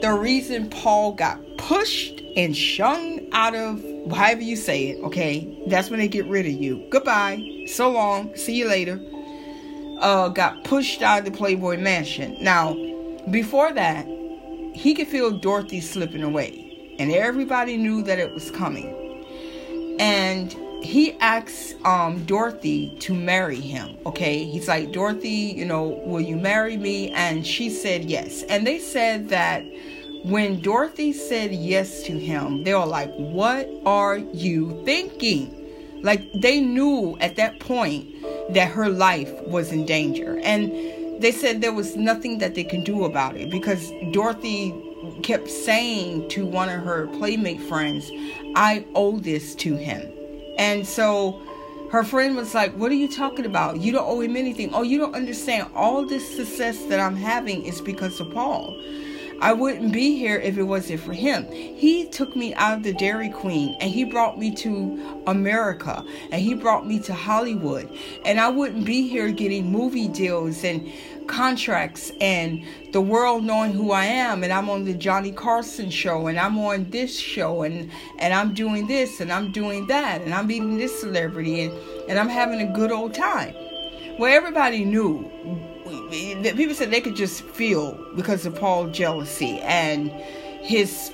The 0.01 0.13
reason 0.13 0.69
Paul 0.69 1.13
got 1.13 1.39
pushed 1.57 2.21
and 2.35 2.55
shung 2.55 3.27
out 3.33 3.55
of 3.55 3.83
however 4.11 4.41
you 4.41 4.55
say 4.55 4.89
it, 4.89 5.03
okay? 5.03 5.63
That's 5.67 5.89
when 5.89 5.99
they 5.99 6.07
get 6.07 6.25
rid 6.25 6.45
of 6.45 6.53
you. 6.53 6.85
Goodbye. 6.89 7.65
So 7.67 7.91
long. 7.91 8.35
See 8.35 8.55
you 8.55 8.67
later. 8.67 8.99
Uh, 9.99 10.29
got 10.29 10.63
pushed 10.63 11.01
out 11.01 11.19
of 11.19 11.25
the 11.25 11.31
Playboy 11.31 11.77
Mansion. 11.77 12.37
Now, 12.41 12.73
before 13.29 13.73
that, 13.73 14.07
he 14.73 14.93
could 14.93 15.07
feel 15.07 15.37
Dorothy 15.37 15.81
slipping 15.81 16.23
away, 16.23 16.95
and 16.97 17.11
everybody 17.11 17.75
knew 17.75 18.01
that 18.03 18.17
it 18.17 18.33
was 18.33 18.49
coming. 18.51 18.95
And 19.99 20.55
he 20.81 21.13
asks 21.19 21.75
um, 21.85 22.23
Dorothy 22.25 22.95
to 22.99 23.13
marry 23.13 23.59
him. 23.59 23.97
Okay, 24.05 24.43
he's 24.45 24.67
like, 24.67 24.91
Dorothy, 24.91 25.53
you 25.55 25.65
know, 25.65 26.01
will 26.05 26.21
you 26.21 26.37
marry 26.37 26.77
me? 26.77 27.11
And 27.11 27.45
she 27.45 27.69
said 27.69 28.05
yes. 28.05 28.43
And 28.43 28.65
they 28.65 28.79
said 28.79 29.29
that 29.29 29.63
when 30.23 30.61
Dorothy 30.61 31.13
said 31.13 31.51
yes 31.53 32.03
to 32.03 32.17
him, 32.17 32.63
they 32.63 32.73
were 32.73 32.85
like, 32.85 33.13
What 33.15 33.69
are 33.85 34.17
you 34.17 34.81
thinking? 34.85 35.55
Like 36.01 36.31
they 36.33 36.61
knew 36.61 37.17
at 37.19 37.35
that 37.35 37.59
point 37.59 38.07
that 38.53 38.69
her 38.71 38.89
life 38.89 39.31
was 39.47 39.71
in 39.71 39.85
danger. 39.85 40.39
And 40.43 40.71
they 41.21 41.31
said 41.31 41.61
there 41.61 41.73
was 41.73 41.95
nothing 41.95 42.37
that 42.39 42.55
they 42.55 42.63
can 42.63 42.83
do 42.83 43.03
about 43.03 43.35
it 43.35 43.49
because 43.49 43.91
Dorothy 44.11 44.73
kept 45.23 45.49
saying 45.49 46.29
to 46.29 46.45
one 46.45 46.69
of 46.69 46.81
her 46.83 47.07
playmate 47.07 47.61
friends, 47.61 48.09
I 48.55 48.85
owe 48.95 49.19
this 49.19 49.55
to 49.55 49.75
him. 49.75 50.11
And 50.59 50.85
so 50.85 51.41
her 51.91 52.03
friend 52.03 52.35
was 52.35 52.53
like, 52.53 52.73
What 52.73 52.91
are 52.91 52.95
you 52.95 53.07
talking 53.07 53.45
about? 53.45 53.79
You 53.79 53.93
don't 53.93 54.07
owe 54.07 54.19
him 54.19 54.35
anything. 54.35 54.73
Oh, 54.73 54.83
you 54.83 54.99
don't 54.99 55.15
understand. 55.15 55.71
All 55.73 56.05
this 56.05 56.35
success 56.35 56.85
that 56.85 56.99
I'm 56.99 57.15
having 57.15 57.63
is 57.63 57.81
because 57.81 58.19
of 58.19 58.31
Paul. 58.31 58.79
I 59.41 59.53
wouldn't 59.53 59.93
be 59.93 60.17
here 60.17 60.37
if 60.37 60.57
it 60.57 60.63
wasn't 60.63 60.99
for 60.99 61.13
him. 61.13 61.49
He 61.49 62.09
took 62.09 62.35
me 62.35 62.53
out 62.55 62.77
of 62.77 62.83
the 62.83 62.91
Dairy 62.91 63.29
Queen 63.29 63.77
and 63.79 63.89
he 63.89 64.03
brought 64.03 64.37
me 64.37 64.53
to 64.55 65.21
America 65.27 66.03
and 66.29 66.41
he 66.41 66.55
brought 66.55 66.85
me 66.85 66.99
to 66.99 67.13
Hollywood. 67.13 67.89
And 68.25 68.37
I 68.41 68.49
wouldn't 68.49 68.83
be 68.83 69.07
here 69.07 69.31
getting 69.31 69.71
movie 69.71 70.09
deals 70.09 70.65
and 70.65 70.91
contracts 71.29 72.11
and 72.19 72.61
the 72.91 72.99
world 72.99 73.43
knowing 73.43 73.71
who 73.71 73.91
I 73.91 74.05
am 74.05 74.43
and 74.43 74.51
I'm 74.51 74.69
on 74.69 74.83
the 74.83 74.93
Johnny 74.93 75.31
Carson 75.31 75.89
show 75.89 76.27
and 76.27 76.39
I'm 76.39 76.57
on 76.57 76.89
this 76.89 77.17
show 77.17 77.61
and 77.61 77.89
and 78.17 78.33
I'm 78.33 78.53
doing 78.53 78.87
this 78.87 79.21
and 79.21 79.31
I'm 79.31 79.51
doing 79.51 79.87
that 79.87 80.21
and 80.21 80.33
I'm 80.33 80.47
meeting 80.47 80.77
this 80.77 80.99
celebrity 80.99 81.61
and 81.61 81.73
and 82.09 82.19
I'm 82.19 82.27
having 82.27 82.59
a 82.61 82.73
good 82.73 82.91
old 82.91 83.13
time. 83.13 83.53
Well, 84.17 84.33
everybody 84.33 84.83
knew 84.83 85.29
people 86.09 86.75
said 86.75 86.91
they 86.91 87.01
could 87.01 87.15
just 87.15 87.43
feel 87.43 87.97
because 88.15 88.45
of 88.45 88.55
Paul's 88.55 88.97
jealousy 88.97 89.59
and 89.61 90.09
his 90.61 91.11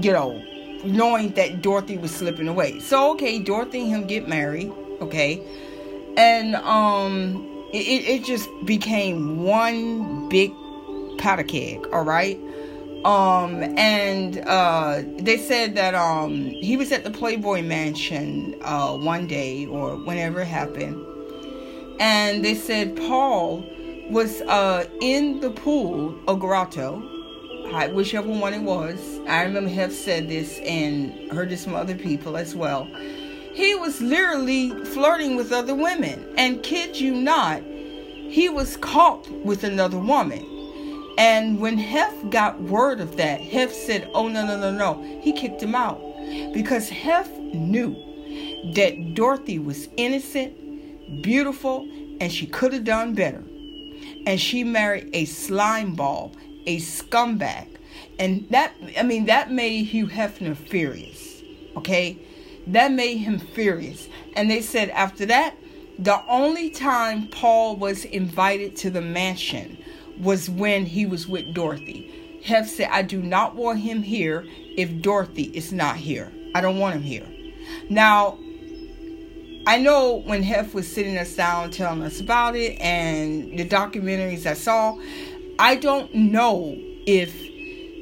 you 0.00 0.12
know 0.12 0.42
knowing 0.84 1.30
that 1.34 1.62
Dorothy 1.62 1.98
was 1.98 2.10
slipping 2.10 2.48
away. 2.48 2.80
So 2.80 3.12
okay, 3.12 3.38
Dorothy 3.38 3.82
and 3.82 3.90
him 3.90 4.06
get 4.06 4.28
married, 4.28 4.72
okay, 5.00 5.40
and 6.16 6.56
um, 6.56 7.51
it, 7.72 8.04
it 8.08 8.24
just 8.24 8.48
became 8.64 9.44
one 9.44 10.28
big 10.28 10.52
powder 11.18 11.42
keg, 11.42 11.86
all 11.92 12.04
right. 12.04 12.38
Um, 13.04 13.62
and 13.76 14.38
uh, 14.46 15.02
they 15.18 15.36
said 15.36 15.74
that 15.74 15.94
um, 15.94 16.36
he 16.36 16.76
was 16.76 16.92
at 16.92 17.02
the 17.02 17.10
Playboy 17.10 17.62
Mansion 17.62 18.54
uh, 18.62 18.96
one 18.96 19.26
day 19.26 19.66
or 19.66 19.96
whenever 19.96 20.42
it 20.42 20.46
happened, 20.46 21.04
and 21.98 22.44
they 22.44 22.54
said 22.54 22.96
Paul 22.96 23.64
was 24.08 24.40
uh, 24.42 24.86
in 25.00 25.40
the 25.40 25.50
pool 25.50 26.16
or 26.28 26.38
grotto, 26.38 27.00
whichever 27.92 28.28
one 28.28 28.54
it 28.54 28.62
was. 28.62 29.20
I 29.26 29.42
remember 29.42 29.70
Hef 29.70 29.92
said 29.92 30.28
this 30.28 30.58
and 30.60 31.32
heard 31.32 31.48
this 31.48 31.64
from 31.64 31.74
other 31.74 31.94
people 31.96 32.36
as 32.36 32.54
well. 32.54 32.88
He 33.54 33.74
was 33.74 34.00
literally 34.00 34.70
flirting 34.86 35.36
with 35.36 35.52
other 35.52 35.74
women, 35.74 36.24
and 36.38 36.62
kid 36.62 36.98
you 36.98 37.14
not, 37.14 37.62
he 37.62 38.48
was 38.48 38.78
caught 38.78 39.28
with 39.44 39.62
another 39.62 39.98
woman. 39.98 40.48
And 41.18 41.60
when 41.60 41.76
Hef 41.76 42.14
got 42.30 42.60
word 42.62 43.00
of 43.00 43.16
that, 43.18 43.40
Hef 43.40 43.70
said, 43.70 44.10
Oh, 44.14 44.28
no, 44.28 44.46
no, 44.46 44.58
no, 44.58 44.72
no. 44.72 45.20
He 45.20 45.32
kicked 45.32 45.62
him 45.62 45.74
out 45.74 46.00
because 46.54 46.88
Hef 46.88 47.30
knew 47.36 47.94
that 48.74 49.14
Dorothy 49.14 49.58
was 49.58 49.88
innocent, 49.98 51.22
beautiful, 51.22 51.86
and 52.20 52.32
she 52.32 52.46
could 52.46 52.72
have 52.72 52.84
done 52.84 53.14
better. 53.14 53.44
And 54.26 54.40
she 54.40 54.64
married 54.64 55.10
a 55.12 55.26
slime 55.26 55.94
ball, 55.94 56.32
a 56.66 56.78
scumbag. 56.78 57.66
And 58.18 58.46
that, 58.50 58.72
I 58.96 59.02
mean, 59.02 59.26
that 59.26 59.50
made 59.50 59.84
Hugh 59.84 60.06
Hefner 60.06 60.56
furious. 60.56 61.42
Okay? 61.76 62.18
That 62.66 62.92
made 62.92 63.18
him 63.18 63.38
furious. 63.38 64.08
And 64.34 64.50
they 64.50 64.60
said 64.60 64.90
after 64.90 65.26
that, 65.26 65.56
the 65.98 66.24
only 66.26 66.70
time 66.70 67.28
Paul 67.28 67.76
was 67.76 68.04
invited 68.04 68.76
to 68.76 68.90
the 68.90 69.00
mansion 69.00 69.78
was 70.18 70.48
when 70.48 70.86
he 70.86 71.06
was 71.06 71.28
with 71.28 71.52
Dorothy. 71.54 72.40
Hef 72.44 72.68
said, 72.68 72.88
I 72.90 73.02
do 73.02 73.22
not 73.22 73.54
want 73.54 73.80
him 73.80 74.02
here 74.02 74.44
if 74.76 75.00
Dorothy 75.00 75.44
is 75.44 75.72
not 75.72 75.96
here. 75.96 76.32
I 76.54 76.60
don't 76.60 76.78
want 76.78 76.96
him 76.96 77.02
here. 77.02 77.26
Now, 77.88 78.38
I 79.66 79.78
know 79.78 80.22
when 80.24 80.42
Hef 80.42 80.74
was 80.74 80.92
sitting 80.92 81.16
us 81.18 81.36
down 81.36 81.70
telling 81.70 82.02
us 82.02 82.20
about 82.20 82.56
it 82.56 82.80
and 82.80 83.56
the 83.56 83.68
documentaries 83.68 84.44
I 84.44 84.54
saw, 84.54 84.98
I 85.58 85.76
don't 85.76 86.12
know 86.12 86.74
if 87.06 87.51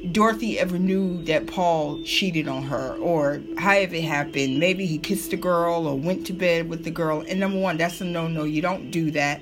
Dorothy 0.09 0.57
ever 0.57 0.79
knew 0.79 1.23
that 1.25 1.45
Paul 1.45 2.01
cheated 2.03 2.47
on 2.47 2.63
her 2.63 2.95
or 2.95 3.41
however 3.57 3.95
it 3.95 4.03
happened. 4.03 4.59
Maybe 4.59 4.87
he 4.87 4.97
kissed 4.97 5.31
a 5.31 5.37
girl 5.37 5.87
or 5.87 5.95
went 5.95 6.25
to 6.27 6.33
bed 6.33 6.69
with 6.69 6.83
the 6.83 6.91
girl. 6.91 7.23
And 7.27 7.39
number 7.39 7.59
one, 7.59 7.77
that's 7.77 8.01
a 8.01 8.05
no 8.05 8.27
no. 8.27 8.43
You 8.43 8.61
don't 8.61 8.89
do 8.89 9.11
that. 9.11 9.41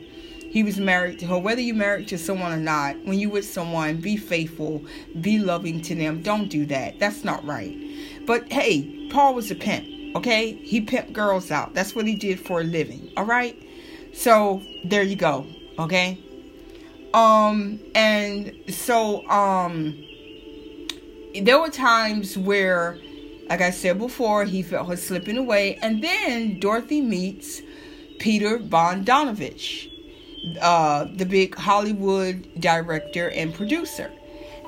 He 0.50 0.64
was 0.64 0.78
married 0.78 1.20
to 1.20 1.28
her. 1.28 1.38
Whether 1.38 1.62
you're 1.62 1.76
married 1.76 2.08
to 2.10 2.18
someone 2.18 2.52
or 2.52 2.58
not, 2.58 2.98
when 3.06 3.20
you're 3.20 3.30
with 3.30 3.46
someone, 3.46 3.98
be 3.98 4.18
faithful, 4.18 4.84
be 5.22 5.38
loving 5.40 5.80
to 5.84 5.96
them. 5.96 6.24
Don't 6.24 6.50
do 6.50 6.66
that. 6.66 7.00
That's 7.00 7.24
not 7.24 7.46
right. 7.46 7.78
But 8.26 8.52
hey, 8.52 9.08
Paul 9.12 9.36
was 9.36 9.52
a 9.52 9.56
pimp, 9.56 10.16
okay? 10.18 10.54
He 10.54 10.82
pimped 10.82 11.14
girls 11.14 11.52
out. 11.52 11.74
That's 11.74 11.96
what 11.96 12.06
he 12.06 12.16
did 12.16 12.40
for 12.40 12.62
a 12.62 12.64
living, 12.64 13.12
all 13.16 13.26
right? 13.26 13.56
So 14.12 14.62
there 14.84 15.04
you 15.04 15.16
go, 15.16 15.46
okay? 15.78 16.20
Um, 17.14 17.80
and 17.96 18.54
so, 18.70 19.28
um, 19.30 20.04
there 21.42 21.60
were 21.60 21.70
times 21.70 22.38
where, 22.38 22.98
like 23.50 23.62
I 23.62 23.72
said 23.72 24.00
before, 24.00 24.46
he 24.46 24.62
felt 24.64 24.88
her 24.90 24.98
slipping 24.98 25.38
away, 25.38 25.78
and 25.82 26.04
then 26.04 26.60
Dorothy 26.60 27.02
meets 27.02 27.62
Peter 28.20 28.60
Bogdanovich 28.60 29.90
uh, 30.62 31.06
the 31.16 31.26
big 31.26 31.56
Hollywood 31.56 32.48
director 32.60 33.30
and 33.32 33.54
producer. 33.54 34.12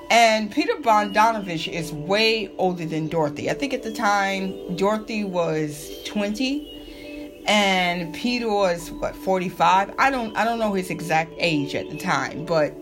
And 0.10 0.52
Peter 0.52 0.74
Bogdanovich 0.76 1.72
is 1.72 1.94
way 1.94 2.52
older 2.58 2.86
than 2.86 3.08
Dorothy. 3.08 3.50
I 3.50 3.54
think 3.54 3.74
at 3.74 3.84
the 3.84 3.94
time 3.94 4.76
Dorothy 4.76 5.24
was 5.24 5.90
20 6.06 7.44
and 7.48 8.14
Peter 8.14 8.50
was 8.50 8.92
what 8.92 9.16
45. 9.16 9.94
I 9.98 10.10
don't 10.10 10.36
I 10.36 10.44
don't 10.44 10.60
know 10.60 10.74
his 10.74 10.90
exact 10.90 11.32
age 11.38 11.76
at 11.76 11.90
the 11.90 11.98
time, 11.98 12.46
but 12.46 12.76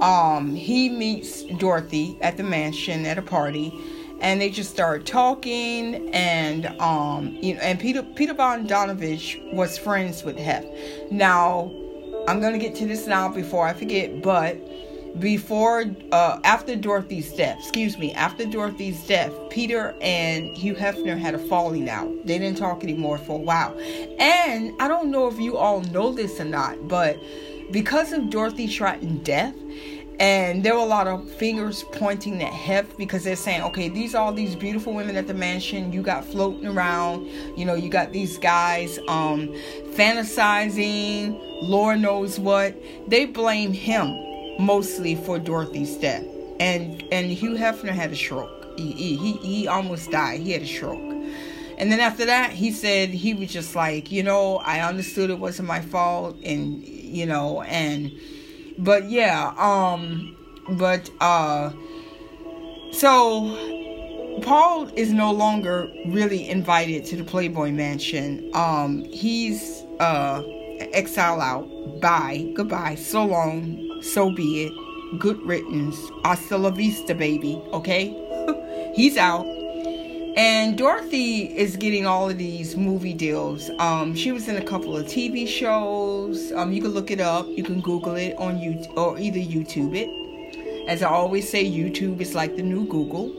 um, 0.00 0.54
he 0.54 0.88
meets 0.88 1.42
Dorothy 1.42 2.18
at 2.20 2.36
the 2.36 2.42
mansion 2.42 3.06
at 3.06 3.18
a 3.18 3.22
party 3.22 3.72
and 4.20 4.40
they 4.40 4.50
just 4.50 4.70
start 4.70 5.06
talking 5.06 6.10
and 6.14 6.66
um 6.80 7.36
you 7.40 7.54
know 7.54 7.60
and 7.60 7.78
Peter 7.78 8.02
Peter 8.02 8.34
Bogdanovich 8.34 9.52
was 9.52 9.78
friends 9.78 10.24
with 10.24 10.36
Hef. 10.38 10.64
Now 11.10 11.72
I'm 12.26 12.40
gonna 12.40 12.58
get 12.58 12.74
to 12.76 12.86
this 12.86 13.06
now 13.06 13.28
before 13.28 13.66
I 13.66 13.72
forget, 13.72 14.22
but 14.22 14.58
before 15.20 15.84
uh 16.12 16.40
after 16.44 16.76
Dorothy's 16.76 17.32
death, 17.32 17.58
excuse 17.60 17.96
me, 17.96 18.12
after 18.14 18.44
Dorothy's 18.44 19.06
death, 19.06 19.32
Peter 19.50 19.94
and 20.00 20.56
Hugh 20.56 20.74
Hefner 20.74 21.18
had 21.18 21.34
a 21.34 21.38
falling 21.38 21.88
out. 21.88 22.08
They 22.24 22.38
didn't 22.38 22.58
talk 22.58 22.82
anymore 22.82 23.18
for 23.18 23.38
a 23.38 23.42
while. 23.42 23.78
And 24.18 24.72
I 24.80 24.88
don't 24.88 25.10
know 25.10 25.28
if 25.28 25.38
you 25.38 25.56
all 25.56 25.80
know 25.82 26.12
this 26.12 26.40
or 26.40 26.44
not, 26.44 26.88
but 26.88 27.18
because 27.70 28.12
of 28.12 28.30
Dorothy 28.30 28.66
Stratten's 28.66 29.24
death, 29.24 29.54
and 30.20 30.64
there 30.64 30.74
were 30.74 30.80
a 30.80 30.86
lot 30.86 31.06
of 31.06 31.30
fingers 31.34 31.84
pointing 31.92 32.42
at 32.42 32.52
Hef 32.52 32.96
because 32.96 33.22
they're 33.22 33.36
saying, 33.36 33.62
okay, 33.62 33.88
these 33.88 34.16
are 34.16 34.24
all 34.24 34.32
these 34.32 34.56
beautiful 34.56 34.92
women 34.92 35.14
at 35.16 35.28
the 35.28 35.34
mansion 35.34 35.92
you 35.92 36.02
got 36.02 36.24
floating 36.24 36.66
around. 36.66 37.26
You 37.56 37.64
know, 37.64 37.74
you 37.74 37.88
got 37.88 38.12
these 38.12 38.36
guys 38.36 38.98
um, 39.06 39.48
fantasizing, 39.94 41.38
Lord 41.62 42.00
knows 42.00 42.40
what. 42.40 42.74
They 43.06 43.26
blame 43.26 43.72
him 43.72 44.08
mostly 44.58 45.14
for 45.14 45.38
Dorothy's 45.38 45.96
death. 45.96 46.24
And 46.58 47.04
and 47.12 47.30
Hugh 47.30 47.54
Hefner 47.54 47.90
had 47.90 48.10
a 48.10 48.16
stroke. 48.16 48.50
He, 48.76 49.16
he, 49.16 49.32
he 49.34 49.68
almost 49.68 50.10
died. 50.10 50.40
He 50.40 50.50
had 50.52 50.62
a 50.62 50.66
stroke. 50.66 50.98
And 51.78 51.92
then 51.92 52.00
after 52.00 52.26
that, 52.26 52.50
he 52.50 52.72
said 52.72 53.10
he 53.10 53.34
was 53.34 53.52
just 53.52 53.76
like, 53.76 54.10
you 54.10 54.24
know, 54.24 54.56
I 54.56 54.80
understood 54.80 55.30
it 55.30 55.38
wasn't 55.38 55.68
my 55.68 55.80
fault. 55.80 56.36
And, 56.42 56.84
you 57.08 57.26
know, 57.26 57.62
and 57.62 58.12
but 58.78 59.10
yeah, 59.10 59.54
um, 59.58 60.36
but 60.70 61.10
uh, 61.20 61.72
so 62.92 64.40
Paul 64.42 64.88
is 64.94 65.12
no 65.12 65.32
longer 65.32 65.90
really 66.06 66.48
invited 66.48 67.04
to 67.06 67.16
the 67.16 67.24
Playboy 67.24 67.72
Mansion. 67.72 68.50
Um, 68.54 69.04
he's 69.04 69.82
uh 70.00 70.42
exile 70.92 71.40
out. 71.40 72.00
Bye, 72.00 72.50
goodbye, 72.54 72.94
so 72.94 73.24
long, 73.24 74.00
so 74.02 74.30
be 74.30 74.64
it. 74.64 74.72
Good 75.18 75.40
riddance. 75.42 75.98
Hasta 76.22 76.58
la 76.58 76.70
vista, 76.70 77.14
baby. 77.14 77.60
Okay, 77.72 78.14
he's 78.94 79.16
out. 79.16 79.57
And 80.38 80.78
Dorothy 80.78 81.46
is 81.46 81.76
getting 81.76 82.06
all 82.06 82.30
of 82.30 82.38
these 82.38 82.76
movie 82.76 83.12
deals. 83.12 83.70
Um, 83.80 84.14
she 84.14 84.30
was 84.30 84.46
in 84.46 84.54
a 84.54 84.64
couple 84.64 84.96
of 84.96 85.06
TV 85.06 85.48
shows. 85.48 86.52
Um, 86.52 86.70
you 86.70 86.80
can 86.80 86.92
look 86.92 87.10
it 87.10 87.18
up. 87.18 87.48
You 87.48 87.64
can 87.64 87.80
Google 87.80 88.14
it 88.14 88.36
on 88.38 88.54
YouTube 88.58 88.96
or 88.96 89.18
either 89.18 89.40
YouTube 89.40 89.96
it. 89.96 90.88
As 90.88 91.02
I 91.02 91.08
always 91.08 91.50
say, 91.50 91.68
YouTube 91.68 92.20
is 92.20 92.36
like 92.36 92.54
the 92.54 92.62
new 92.62 92.86
Google. 92.86 93.34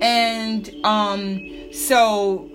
And 0.00 0.74
um, 0.82 1.46
so, 1.74 2.48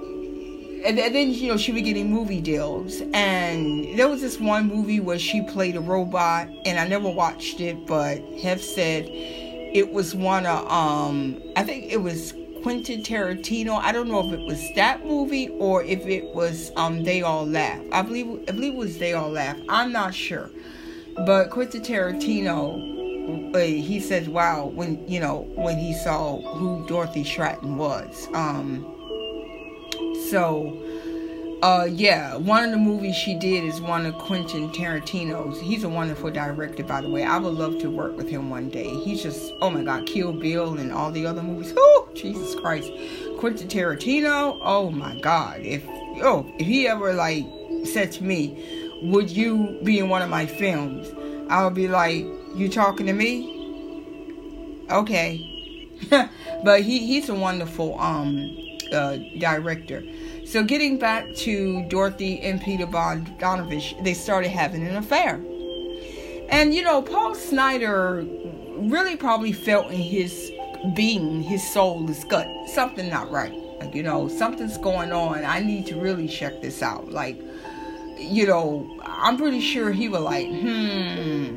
and 0.83 0.97
then 0.97 1.31
you 1.31 1.49
know 1.49 1.57
she 1.57 1.73
was 1.73 1.83
getting 1.83 2.09
movie 2.09 2.41
deals. 2.41 3.03
And 3.13 3.99
there 3.99 4.09
was 4.09 4.21
this 4.21 4.39
one 4.39 4.67
movie 4.67 4.99
where 4.99 5.19
she 5.19 5.43
played 5.43 5.75
a 5.75 5.79
robot, 5.79 6.47
and 6.65 6.79
I 6.79 6.87
never 6.87 7.07
watched 7.07 7.61
it, 7.61 7.85
but 7.85 8.17
have 8.41 8.63
said 8.63 9.05
it 9.07 9.93
was 9.93 10.15
one 10.15 10.47
of 10.47 10.67
um, 10.71 11.39
I 11.55 11.61
think 11.61 11.91
it 11.91 12.01
was 12.01 12.33
Quentin 12.63 13.04
Tarantino. 13.04 13.78
I 13.82 13.91
don't 13.91 14.08
know 14.08 14.26
if 14.26 14.34
it 14.34 14.45
was 14.45 14.73
that 14.76 15.06
movie 15.06 15.49
or 15.60 15.84
if 15.84 16.08
it 16.08 16.34
was 16.34 16.71
um 16.78 17.04
They 17.04 17.21
All 17.21 17.45
Laugh. 17.45 17.82
I 17.91 18.02
believe 18.02 18.28
I 18.47 18.52
believe 18.54 18.73
it 18.73 18.78
was 18.78 18.97
They 18.97 19.13
All 19.13 19.30
Laugh. 19.30 19.58
I'm 19.67 19.91
not 19.91 20.15
sure, 20.15 20.49
but 21.26 21.49
Quentin 21.49 21.82
Tarantino, 21.82 23.54
uh, 23.54 23.60
he 23.60 23.99
says, 23.99 24.30
"Wow," 24.30 24.71
when 24.73 25.06
you 25.08 25.19
know 25.19 25.45
when 25.56 25.78
he 25.78 25.93
saw 25.93 26.41
who 26.41 26.88
Dorothy 26.88 27.26
Stratten 27.26 27.76
was. 27.76 28.28
Um, 28.34 28.86
so 30.30 30.82
uh, 31.63 31.86
yeah, 31.86 32.36
one 32.36 32.65
of 32.65 32.71
the 32.71 32.78
movies 32.78 33.15
she 33.15 33.34
did 33.39 33.63
is 33.63 33.80
one 33.80 34.06
of 34.06 34.13
Quentin 34.15 34.69
Tarantino's. 34.71 35.62
He's 35.62 35.86
a 35.86 35.89
wonderful 35.89 36.30
director, 36.30 36.84
by 36.84 36.99
the 36.99 37.10
way. 37.10 37.23
I 37.23 37.38
would 37.38 37.54
love 37.54 37.80
to 37.80 37.89
work 37.89 38.17
with 38.17 38.28
him 38.28 38.49
one 38.49 38.69
day. 38.69 38.93
He's 38.99 39.23
just, 39.23 39.54
oh 39.62 39.69
my 39.69 39.82
God, 39.82 40.06
Kill 40.06 40.34
Bill 40.34 40.78
and 40.78 40.91
all 40.91 41.10
the 41.10 41.26
other 41.26 41.41
movies. 41.41 41.73
Oh, 41.95 42.10
Jesus 42.15 42.54
Christ. 42.56 42.91
Quentin 43.39 43.69
Tarantino, 43.69 44.60
oh 44.62 44.91
my 44.91 45.17
God. 45.21 45.62
If, 45.62 45.86
oh, 45.88 46.45
if 46.60 46.67
he 46.67 46.86
ever, 46.86 47.13
like, 47.13 47.45
said 47.86 48.12
to 48.13 48.26
me, 48.26 48.99
would 49.02 49.30
you 49.30 49.80
be 49.84 49.99
in 49.99 50.10
one 50.10 50.21
of 50.21 50.30
my 50.30 50.45
films? 50.45 51.08
I 51.49 51.63
would 51.63 51.76
be 51.76 51.88
like, 51.88 52.26
you 52.56 52.67
talking 52.67 53.06
to 53.06 53.13
me? 53.13 54.84
Okay. 54.91 55.89
but 56.63 56.82
he 56.82 56.99
he's 57.08 57.30
a 57.30 57.34
wonderful 57.36 57.97
um 57.99 58.58
uh, 58.91 59.17
director. 59.38 60.04
So 60.53 60.63
getting 60.63 60.99
back 60.99 61.33
to 61.37 61.83
Dorothy 61.89 62.39
and 62.41 62.61
Peter 62.61 62.85
Bogdanovich, 62.85 64.03
they 64.03 64.13
started 64.13 64.49
having 64.49 64.85
an 64.85 64.95
affair. 64.95 65.41
And 66.47 66.75
you 66.75 66.83
know, 66.83 67.01
Paul 67.01 67.33
Snider 67.33 68.23
really 68.75 69.17
probably 69.17 69.51
felt 69.51 69.87
in 69.87 69.97
his 69.97 70.51
being, 70.95 71.41
his 71.41 71.67
soul, 71.73 72.05
his 72.05 72.23
gut, 72.25 72.47
something 72.69 73.09
not 73.09 73.31
right. 73.31 73.51
Like, 73.79 73.95
you 73.95 74.03
know, 74.03 74.27
something's 74.27 74.77
going 74.77 75.11
on. 75.11 75.43
I 75.43 75.59
need 75.59 75.87
to 75.87 75.99
really 75.99 76.27
check 76.27 76.61
this 76.61 76.83
out. 76.83 77.09
Like, 77.09 77.41
you 78.19 78.45
know, 78.45 78.87
I'm 79.01 79.37
pretty 79.37 79.59
sure 79.59 79.91
he 79.91 80.07
was 80.07 80.21
like, 80.21 80.45
hmm, 80.49 81.55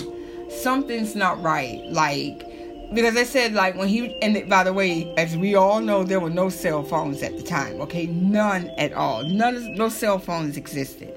something's 0.49 1.15
not 1.15 1.43
right. 1.43 1.85
Like, 1.91 2.46
because 2.93 3.15
they 3.15 3.25
said 3.25 3.55
like 3.55 3.77
when 3.77 3.89
he 3.89 4.15
and 4.23 4.49
by 4.49 4.65
the 4.65 4.73
way, 4.73 5.13
as 5.17 5.37
we 5.37 5.55
all 5.55 5.81
know, 5.81 6.05
there 6.05 6.21
were 6.21 6.31
no 6.31 6.49
cell 6.49 6.83
phones 6.83 7.23
at 7.23 7.37
the 7.37 7.43
time. 7.43 7.81
Okay, 7.83 8.07
none 8.07 8.71
at 8.79 8.93
all. 8.93 9.25
None, 9.25 9.75
no 9.75 9.89
cell 9.89 10.19
phones 10.19 10.57
existed. 10.57 11.13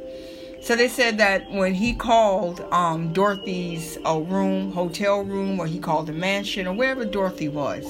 So 0.61 0.75
they 0.75 0.89
said 0.89 1.17
that 1.19 1.49
when 1.51 1.73
he 1.73 1.93
called 1.93 2.59
um, 2.71 3.13
Dorothy's 3.13 3.97
uh, 4.05 4.19
room, 4.19 4.71
hotel 4.73 5.21
room, 5.23 5.59
or 5.59 5.67
he 5.67 5.79
called 5.79 6.07
the 6.07 6.13
mansion, 6.13 6.67
or 6.67 6.73
wherever 6.73 7.05
Dorothy 7.05 7.47
was, 7.47 7.85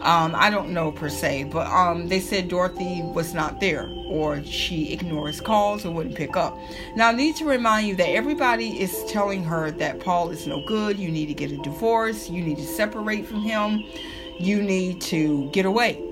um, 0.00 0.34
I 0.36 0.48
don't 0.48 0.70
know 0.70 0.92
per 0.92 1.08
se, 1.08 1.44
but 1.44 1.66
um, 1.66 2.08
they 2.08 2.20
said 2.20 2.48
Dorothy 2.48 3.02
was 3.02 3.34
not 3.34 3.60
there, 3.60 3.90
or 4.06 4.42
she 4.44 4.92
ignores 4.92 5.40
calls 5.40 5.84
or 5.84 5.90
wouldn't 5.90 6.14
pick 6.14 6.36
up. 6.36 6.56
Now, 6.94 7.08
I 7.08 7.12
need 7.12 7.34
to 7.36 7.44
remind 7.44 7.88
you 7.88 7.96
that 7.96 8.08
everybody 8.08 8.80
is 8.80 9.04
telling 9.08 9.42
her 9.44 9.70
that 9.72 9.98
Paul 10.00 10.30
is 10.30 10.46
no 10.46 10.64
good. 10.66 10.98
You 10.98 11.10
need 11.10 11.26
to 11.26 11.34
get 11.34 11.50
a 11.50 11.56
divorce. 11.58 12.30
You 12.30 12.44
need 12.44 12.58
to 12.58 12.66
separate 12.66 13.26
from 13.26 13.42
him. 13.42 13.84
You 14.38 14.62
need 14.62 15.00
to 15.02 15.50
get 15.50 15.66
away. 15.66 16.04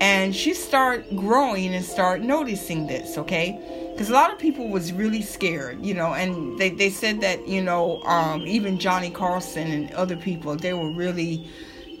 And 0.00 0.34
she 0.34 0.52
start 0.52 1.04
growing 1.14 1.74
and 1.74 1.84
start 1.84 2.22
noticing 2.22 2.88
this. 2.88 3.16
Okay, 3.18 3.56
because 3.92 4.10
a 4.10 4.12
lot 4.12 4.32
of 4.32 4.38
people 4.38 4.68
was 4.68 4.92
really 4.92 5.22
scared, 5.22 5.84
you 5.84 5.94
know, 5.94 6.14
and 6.14 6.58
they 6.58 6.70
they 6.70 6.90
said 6.90 7.20
that 7.20 7.46
you 7.46 7.62
know 7.62 8.02
um, 8.02 8.42
even 8.48 8.80
Johnny 8.80 9.10
Carson 9.10 9.70
and 9.70 9.92
other 9.92 10.16
people 10.16 10.56
they 10.56 10.72
were 10.72 10.90
really 10.90 11.46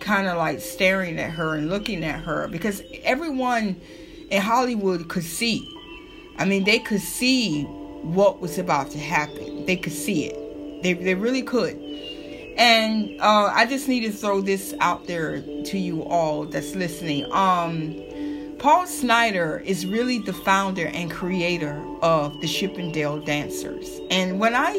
kind 0.02 0.26
of 0.26 0.36
like 0.36 0.60
staring 0.60 1.18
at 1.18 1.30
her 1.30 1.54
and 1.54 1.70
looking 1.70 2.04
at 2.04 2.20
her 2.20 2.48
because 2.48 2.82
everyone 3.04 3.80
in 4.30 4.42
Hollywood 4.42 5.08
could 5.08 5.24
see. 5.24 5.66
I 6.36 6.44
mean, 6.44 6.64
they 6.64 6.78
could 6.78 7.00
see 7.00 7.62
what 7.62 8.40
was 8.40 8.58
about 8.58 8.90
to 8.90 8.98
happen. 8.98 9.64
They 9.64 9.76
could 9.76 9.92
see 9.92 10.26
it. 10.26 10.82
They, 10.82 10.94
they 10.94 11.14
really 11.14 11.42
could. 11.42 11.76
And 12.56 13.20
uh, 13.20 13.50
I 13.54 13.64
just 13.66 13.88
need 13.88 14.00
to 14.00 14.12
throw 14.12 14.40
this 14.40 14.74
out 14.80 15.06
there 15.06 15.40
to 15.40 15.78
you 15.78 16.02
all 16.02 16.44
that's 16.44 16.74
listening. 16.74 17.30
Um, 17.32 18.02
Paul 18.58 18.86
Snider 18.86 19.62
is 19.64 19.86
really 19.86 20.18
the 20.18 20.32
founder 20.32 20.86
and 20.86 21.10
creator 21.10 21.82
of 22.02 22.40
the 22.40 22.46
Chippendale 22.46 23.20
Dancers. 23.20 24.00
And 24.10 24.38
when 24.38 24.54
I 24.54 24.72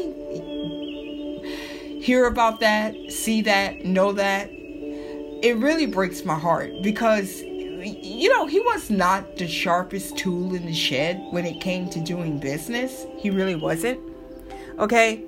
hear 2.00 2.26
about 2.26 2.60
that, 2.60 2.94
see 3.10 3.42
that, 3.42 3.84
know 3.84 4.12
that, 4.12 4.50
it 5.44 5.58
really 5.58 5.84
breaks 5.84 6.24
my 6.24 6.38
heart 6.38 6.72
because 6.82 7.42
you 7.42 8.30
know 8.30 8.46
he 8.46 8.60
was 8.60 8.88
not 8.88 9.36
the 9.36 9.46
sharpest 9.46 10.16
tool 10.16 10.54
in 10.54 10.64
the 10.64 10.72
shed 10.72 11.22
when 11.32 11.44
it 11.44 11.60
came 11.60 11.90
to 11.90 12.00
doing 12.00 12.38
business. 12.38 13.04
He 13.18 13.28
really 13.28 13.54
wasn't 13.54 14.00
okay? 14.78 15.22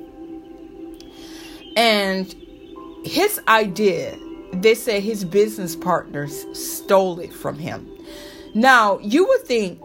And 1.76 2.34
his 3.04 3.40
idea 3.46 4.18
they 4.52 4.74
say 4.74 5.00
his 5.00 5.22
business 5.22 5.76
partners 5.76 6.46
stole 6.58 7.20
it 7.20 7.32
from 7.32 7.58
him. 7.58 7.86
Now 8.54 8.98
you 9.00 9.26
would 9.26 9.42
think 9.42 9.78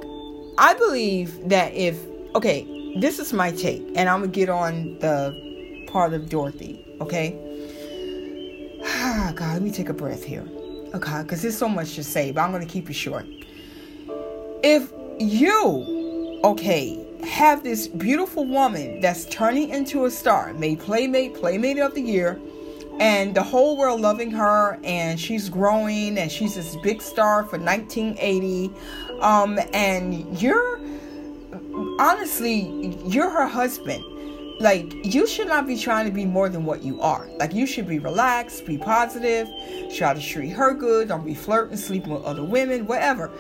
i 0.58 0.74
believe 0.74 1.50
that 1.50 1.74
if 1.74 1.98
okay 2.36 2.96
this 3.00 3.20
is 3.20 3.32
my 3.32 3.52
take 3.52 3.82
and 3.96 4.10
i'm 4.10 4.20
gonna 4.20 4.28
get 4.32 4.50
on 4.50 4.98
the 5.00 5.86
part 5.88 6.14
of 6.14 6.30
dorothy 6.30 6.86
okay 7.00 7.51
Ah, 8.84 9.32
God, 9.36 9.54
let 9.54 9.62
me 9.62 9.72
take 9.72 9.90
a 9.90 9.94
breath 9.94 10.24
here. 10.24 10.46
Okay, 10.94 11.22
because 11.22 11.42
there's 11.42 11.58
so 11.58 11.70
much 11.70 11.96
to 11.96 12.04
say, 12.04 12.32
but 12.32 12.42
I'm 12.42 12.52
going 12.52 12.66
to 12.66 12.72
keep 12.72 12.90
it 12.90 12.94
short. 12.94 13.26
If 14.64 14.92
you, 15.20 16.40
okay, 16.44 17.06
have 17.24 17.64
this 17.64 17.88
beautiful 17.88 18.46
woman 18.46 19.00
that's 19.00 19.26
turning 19.26 19.70
into 19.70 20.06
a 20.06 20.12
star, 20.12 20.54
made 20.54 20.80
Playmate, 20.80 21.36
Playmate 21.36 21.80
of 21.80 21.94
the 21.96 22.02
Year, 22.02 22.40
and 23.00 23.34
the 23.34 23.44
whole 23.44 23.78
world 23.78 24.02
loving 24.02 24.32
her, 24.32 24.80
and 24.84 25.20
she's 25.20 25.50
growing, 25.50 26.18
and 26.18 26.32
she's 26.32 26.56
this 26.56 26.76
big 26.78 27.02
star 27.02 27.44
for 27.46 27.58
1980, 27.58 28.72
um, 29.22 29.60
and 29.74 30.42
you're 30.42 30.80
honestly, 32.00 32.98
you're 33.06 33.30
her 33.30 33.48
husband 33.48 34.04
like 34.62 34.94
you 35.04 35.28
should 35.28 35.48
not 35.48 35.68
be 35.68 35.78
trying 35.78 36.06
to 36.06 36.12
be 36.12 36.26
more 36.26 36.50
than 36.50 36.66
what 36.66 36.84
you 36.84 37.02
are. 37.02 37.28
Like 37.40 37.54
you 37.54 37.66
should 37.66 37.88
be 37.88 38.00
relaxed, 38.00 38.66
be 38.66 38.78
positive, 38.78 39.50
try 39.96 40.14
to 40.14 40.22
treat 40.22 40.50
her 40.50 40.74
good, 40.74 41.08
don't 41.08 41.26
be 41.26 41.34
flirting, 41.34 41.78
sleeping 41.78 42.14
with 42.14 42.24
other 42.24 42.44
women, 42.44 42.86
whatever. 42.86 43.32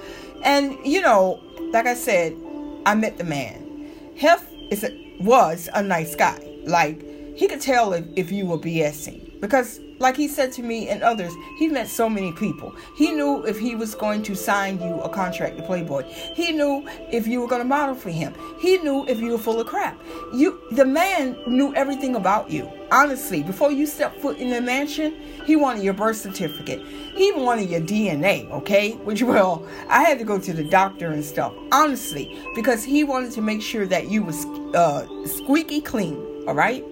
And 0.43 0.77
you 0.85 1.01
know, 1.01 1.41
like 1.71 1.85
I 1.85 1.93
said, 1.93 2.35
I 2.85 2.95
met 2.95 3.17
the 3.17 3.23
man. 3.23 3.89
Hef 4.17 4.45
is 4.69 4.83
a, 4.83 5.17
was 5.19 5.69
a 5.73 5.83
nice 5.83 6.15
guy. 6.15 6.39
Like 6.65 7.01
he 7.37 7.47
could 7.47 7.61
tell 7.61 7.93
if, 7.93 8.05
if 8.15 8.31
you 8.31 8.45
were 8.45 8.57
BSing 8.57 9.39
because 9.39 9.79
like 10.01 10.17
he 10.17 10.27
said 10.27 10.51
to 10.53 10.63
me 10.63 10.89
and 10.89 11.03
others, 11.03 11.33
he 11.57 11.67
met 11.67 11.87
so 11.87 12.09
many 12.09 12.31
people. 12.33 12.75
He 12.95 13.11
knew 13.11 13.45
if 13.45 13.59
he 13.59 13.75
was 13.75 13.93
going 13.93 14.23
to 14.23 14.35
sign 14.35 14.81
you 14.81 14.99
a 15.01 15.09
contract 15.09 15.57
to 15.57 15.63
Playboy. 15.63 16.03
He 16.35 16.51
knew 16.51 16.85
if 17.11 17.27
you 17.27 17.39
were 17.39 17.47
going 17.47 17.61
to 17.61 17.67
model 17.67 17.95
for 17.95 18.09
him. 18.09 18.33
He 18.59 18.77
knew 18.79 19.05
if 19.07 19.19
you 19.19 19.31
were 19.31 19.37
full 19.37 19.61
of 19.61 19.67
crap. 19.67 20.01
You, 20.33 20.59
the 20.71 20.85
man 20.85 21.37
knew 21.45 21.73
everything 21.75 22.15
about 22.15 22.49
you. 22.49 22.69
Honestly, 22.91 23.43
before 23.43 23.71
you 23.71 23.85
stepped 23.85 24.19
foot 24.19 24.37
in 24.37 24.49
the 24.49 24.59
mansion, 24.59 25.15
he 25.45 25.55
wanted 25.55 25.83
your 25.83 25.93
birth 25.93 26.17
certificate. 26.17 26.81
He 27.15 27.27
even 27.27 27.43
wanted 27.43 27.69
your 27.69 27.81
DNA, 27.81 28.49
okay? 28.51 28.91
Which, 29.05 29.21
well, 29.21 29.65
I 29.87 30.01
had 30.01 30.17
to 30.19 30.25
go 30.25 30.39
to 30.39 30.51
the 30.51 30.63
doctor 30.63 31.11
and 31.11 31.23
stuff, 31.23 31.53
honestly, 31.71 32.37
because 32.55 32.83
he 32.83 33.03
wanted 33.03 33.31
to 33.33 33.41
make 33.41 33.61
sure 33.61 33.85
that 33.85 34.09
you 34.09 34.23
was 34.23 34.45
uh, 34.75 35.05
squeaky 35.25 35.79
clean, 35.79 36.15
all 36.47 36.55
right? 36.55 36.83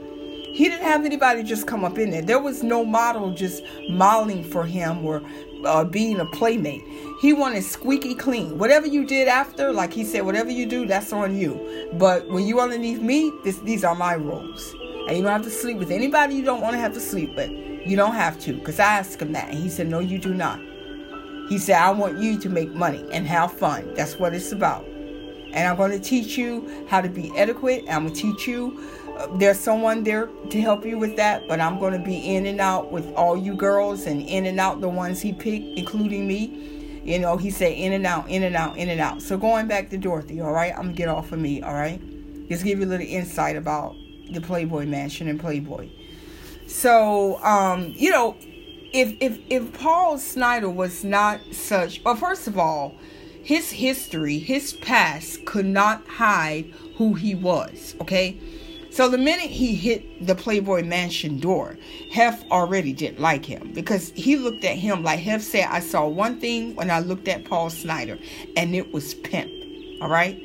He 0.60 0.68
didn't 0.68 0.84
have 0.84 1.06
anybody 1.06 1.42
just 1.42 1.68
come 1.68 1.86
up 1.86 1.98
in 1.98 2.10
there. 2.10 2.22
There 2.22 2.38
was 2.38 2.64
no 2.64 2.84
model 2.84 3.32
just 3.32 3.64
modeling 3.88 4.44
for 4.44 4.66
him 4.66 5.06
or 5.06 5.24
uh, 5.64 5.86
being 5.86 6.20
a 6.20 6.26
playmate. 6.26 6.84
He 7.22 7.32
wanted 7.32 7.64
squeaky 7.64 8.14
clean. 8.14 8.58
Whatever 8.58 8.86
you 8.86 9.06
did 9.06 9.30
after, 9.30 9.72
like 9.72 9.94
he 9.94 10.04
said, 10.04 10.26
whatever 10.26 10.52
you 10.52 10.66
do, 10.66 10.86
that's 10.86 11.14
on 11.14 11.38
you. 11.38 11.90
But 11.94 12.28
when 12.28 12.46
you 12.46 12.60
underneath 12.60 13.00
me, 13.00 13.32
this, 13.46 13.58
these 13.60 13.86
are 13.86 13.96
my 13.96 14.16
rules. 14.16 14.76
And 15.08 15.16
you 15.16 15.24
don't 15.24 15.32
have 15.32 15.44
to 15.44 15.50
sleep 15.50 15.78
with 15.78 15.92
anybody 15.92 16.36
you 16.36 16.44
don't 16.44 16.60
want 16.60 16.74
to 16.74 16.80
have 16.80 16.94
to 16.96 17.00
sleep 17.00 17.38
with. 17.38 17.52
You 17.88 17.96
don't 17.96 18.16
have 18.16 18.38
to. 18.42 18.52
Because 18.52 18.82
I 18.82 18.98
asked 18.98 19.22
him 19.22 19.32
that. 19.32 19.48
And 19.48 19.58
he 19.58 19.70
said, 19.70 19.88
no, 19.88 20.00
you 20.00 20.20
do 20.20 20.34
not. 20.34 20.60
He 21.48 21.58
said, 21.58 21.78
I 21.78 21.90
want 21.92 22.20
you 22.20 22.38
to 22.38 22.50
make 22.50 22.74
money 22.74 23.06
and 23.14 23.26
have 23.28 23.54
fun. 23.54 23.94
That's 23.94 24.20
what 24.20 24.34
it's 24.34 24.52
about. 24.52 24.86
And 25.52 25.68
I'm 25.68 25.78
going 25.78 25.92
to 25.92 26.00
teach 26.00 26.38
you 26.38 26.86
how 26.90 27.00
to 27.00 27.08
be 27.10 27.32
adequate. 27.38 27.86
I'm 27.90 28.04
going 28.04 28.14
to 28.14 28.22
teach 28.22 28.46
you 28.46 28.99
there's 29.34 29.60
someone 29.60 30.04
there 30.04 30.28
to 30.50 30.62
help 30.62 30.86
you 30.86 30.98
with 30.98 31.16
that, 31.18 31.48
but 31.48 31.60
I'm 31.60 31.80
going 31.80 31.94
to 31.94 32.00
be 32.00 32.36
in 32.36 32.46
and 32.46 32.60
out 32.60 32.92
with 32.92 33.12
all 33.14 33.38
you 33.38 33.56
girls 33.56 34.06
and 34.06 34.22
in 34.22 34.46
and 34.46 34.60
out 34.60 34.82
the 34.82 34.90
ones 34.90 35.22
he 35.22 35.34
picked, 35.34 35.78
including 35.78 36.28
me. 36.28 37.02
You 37.04 37.20
know, 37.20 37.38
he 37.38 37.50
said 37.50 37.74
in 37.74 37.94
and 37.94 38.06
out, 38.06 38.30
in 38.30 38.44
and 38.44 38.56
out, 38.56 38.78
in 38.78 38.90
and 38.90 39.02
out. 39.02 39.22
So 39.22 39.38
going 39.38 39.68
back 39.68 39.90
to 39.90 39.98
Dorothy, 39.98 40.42
all 40.42 40.52
right, 40.52 40.72
I'm 40.74 40.84
going 40.84 40.96
to 40.96 40.98
get 40.98 41.08
off 41.08 41.32
of 41.32 41.40
me, 41.40 41.62
all 41.62 41.74
right? 41.74 42.00
Just 42.50 42.64
give 42.64 42.80
you 42.80 42.86
a 42.86 42.88
little 42.88 43.06
insight 43.06 43.56
about 43.56 43.96
the 44.32 44.42
Playboy 44.42 44.86
Mansion 44.86 45.28
and 45.28 45.40
Playboy. 45.40 45.90
So, 46.68 47.44
um, 47.44 47.94
you 47.96 48.12
know, 48.12 48.36
if 48.92 49.16
if 49.20 49.40
if 49.50 49.74
Paul 49.74 50.18
Snider 50.18 50.70
was 50.70 51.04
not 51.04 51.40
such, 51.52 52.04
well, 52.04 52.16
first 52.16 52.48
of 52.48 52.58
all, 52.58 52.96
his 53.44 53.72
history, 53.72 54.38
his 54.40 54.74
past 54.74 55.46
could 55.46 55.66
not 55.66 56.06
hide 56.08 56.74
who 56.98 57.14
he 57.14 57.34
was. 57.34 57.96
Okay, 58.02 58.40
so 58.92 59.08
the 59.08 59.18
minute 59.18 59.50
he 59.50 59.76
hit 59.76 60.26
the 60.26 60.36
Playboy 60.36 60.84
Mansion 60.84 61.40
door, 61.40 61.78
Hef 62.12 62.44
already 62.52 62.94
didn't 62.94 63.20
like 63.20 63.46
him 63.46 63.72
because 63.74 64.12
he 64.16 64.36
looked 64.36 64.64
at 64.64 64.78
him 64.78 65.04
like 65.04 65.20
Hef 65.20 65.42
said, 65.42 65.68
I 65.70 65.80
saw 65.80 66.08
one 66.08 66.40
thing 66.40 66.76
when 66.76 66.90
I 66.90 67.00
looked 67.00 67.28
at 67.28 67.46
Paul 67.46 67.70
Snider, 67.70 68.18
and 68.58 68.76
it 68.76 68.92
was 68.92 69.14
pimp. 69.14 69.52
All 70.02 70.10
right? 70.10 70.38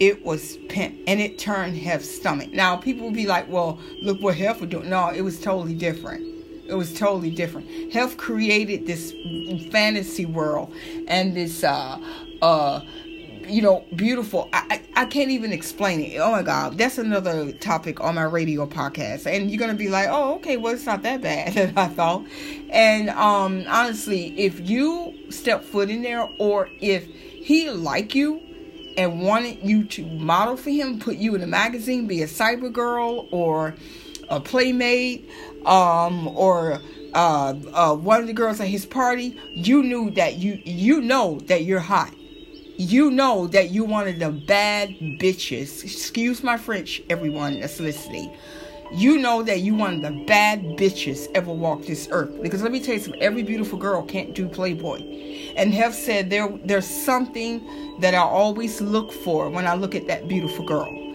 It 0.00 0.24
was 0.24 0.56
pimp. 0.68 0.98
And 1.06 1.20
it 1.20 1.38
turned 1.38 1.76
Hef's 1.76 2.10
stomach. 2.10 2.52
Now, 2.52 2.76
people 2.76 3.06
would 3.06 3.14
be 3.14 3.26
like, 3.26 3.48
well, 3.48 3.78
look 4.02 4.20
what 4.20 4.36
Hef 4.36 4.60
was 4.60 4.70
doing. 4.70 4.88
No, 4.88 5.10
it 5.10 5.20
was 5.20 5.40
totally 5.40 5.74
different. 5.74 6.26
It 6.66 6.74
was 6.74 6.94
totally 6.94 7.30
different. 7.30 7.92
Hef 7.92 8.16
created 8.16 8.86
this 8.86 9.12
fantasy 9.70 10.24
world 10.24 10.72
and 11.08 11.36
this 11.36 11.64
uh 11.64 11.98
uh 12.40 12.80
you 13.50 13.62
know, 13.62 13.84
beautiful. 13.94 14.48
I, 14.52 14.80
I, 14.94 15.02
I 15.02 15.04
can't 15.06 15.30
even 15.30 15.52
explain 15.52 16.00
it. 16.00 16.18
Oh 16.18 16.30
my 16.30 16.42
God, 16.42 16.78
that's 16.78 16.98
another 16.98 17.52
topic 17.52 18.00
on 18.00 18.14
my 18.14 18.22
radio 18.22 18.66
podcast, 18.66 19.26
and 19.26 19.50
you're 19.50 19.58
gonna 19.58 19.74
be 19.74 19.88
like, 19.88 20.08
oh, 20.10 20.36
okay, 20.36 20.56
well, 20.56 20.74
it's 20.74 20.86
not 20.86 21.02
that 21.02 21.20
bad. 21.22 21.54
That 21.60 21.76
I 21.76 21.88
thought, 21.88 22.26
and 22.70 23.10
um, 23.10 23.64
honestly, 23.68 24.38
if 24.38 24.68
you 24.68 25.14
step 25.30 25.64
foot 25.64 25.90
in 25.90 26.02
there, 26.02 26.28
or 26.38 26.68
if 26.80 27.06
he 27.06 27.70
like 27.70 28.14
you 28.14 28.40
and 28.96 29.22
wanted 29.22 29.58
you 29.62 29.84
to 29.84 30.06
model 30.06 30.56
for 30.56 30.70
him, 30.70 30.98
put 30.98 31.16
you 31.16 31.34
in 31.34 31.42
a 31.42 31.46
magazine, 31.46 32.06
be 32.06 32.22
a 32.22 32.26
cyber 32.26 32.72
girl 32.72 33.28
or 33.30 33.74
a 34.28 34.40
playmate, 34.40 35.28
um, 35.66 36.28
or 36.28 36.80
uh, 37.14 37.54
uh, 37.72 37.94
one 37.94 38.20
of 38.20 38.26
the 38.26 38.32
girls 38.32 38.60
at 38.60 38.68
his 38.68 38.86
party, 38.86 39.38
you 39.54 39.82
knew 39.82 40.10
that 40.12 40.36
you 40.36 40.60
you 40.64 41.00
know 41.00 41.40
that 41.46 41.64
you're 41.64 41.80
hot. 41.80 42.14
You 42.80 43.10
know 43.10 43.46
that 43.48 43.72
you 43.72 43.84
wanted 43.84 44.20
the 44.20 44.30
bad 44.30 44.88
bitches. 45.20 45.84
Excuse 45.84 46.42
my 46.42 46.56
French, 46.56 47.02
everyone 47.10 47.60
that's 47.60 47.78
listening. 47.78 48.34
You 48.90 49.18
know 49.18 49.42
that 49.42 49.60
you 49.60 49.74
wanted 49.74 50.00
the 50.00 50.24
bad 50.24 50.62
bitches 50.78 51.28
ever 51.34 51.52
walk 51.52 51.84
this 51.84 52.08
earth. 52.10 52.40
Because 52.40 52.62
let 52.62 52.72
me 52.72 52.80
tell 52.80 52.94
you 52.94 53.00
something, 53.00 53.20
every 53.20 53.42
beautiful 53.42 53.78
girl 53.78 54.02
can't 54.02 54.34
do 54.34 54.48
Playboy. 54.48 55.02
And 55.56 55.74
have 55.74 55.94
said 55.94 56.30
there 56.30 56.48
there's 56.64 56.86
something 56.86 57.98
that 58.00 58.14
I 58.14 58.20
always 58.20 58.80
look 58.80 59.12
for 59.12 59.50
when 59.50 59.66
I 59.66 59.74
look 59.74 59.94
at 59.94 60.06
that 60.06 60.26
beautiful 60.26 60.64
girl 60.64 61.09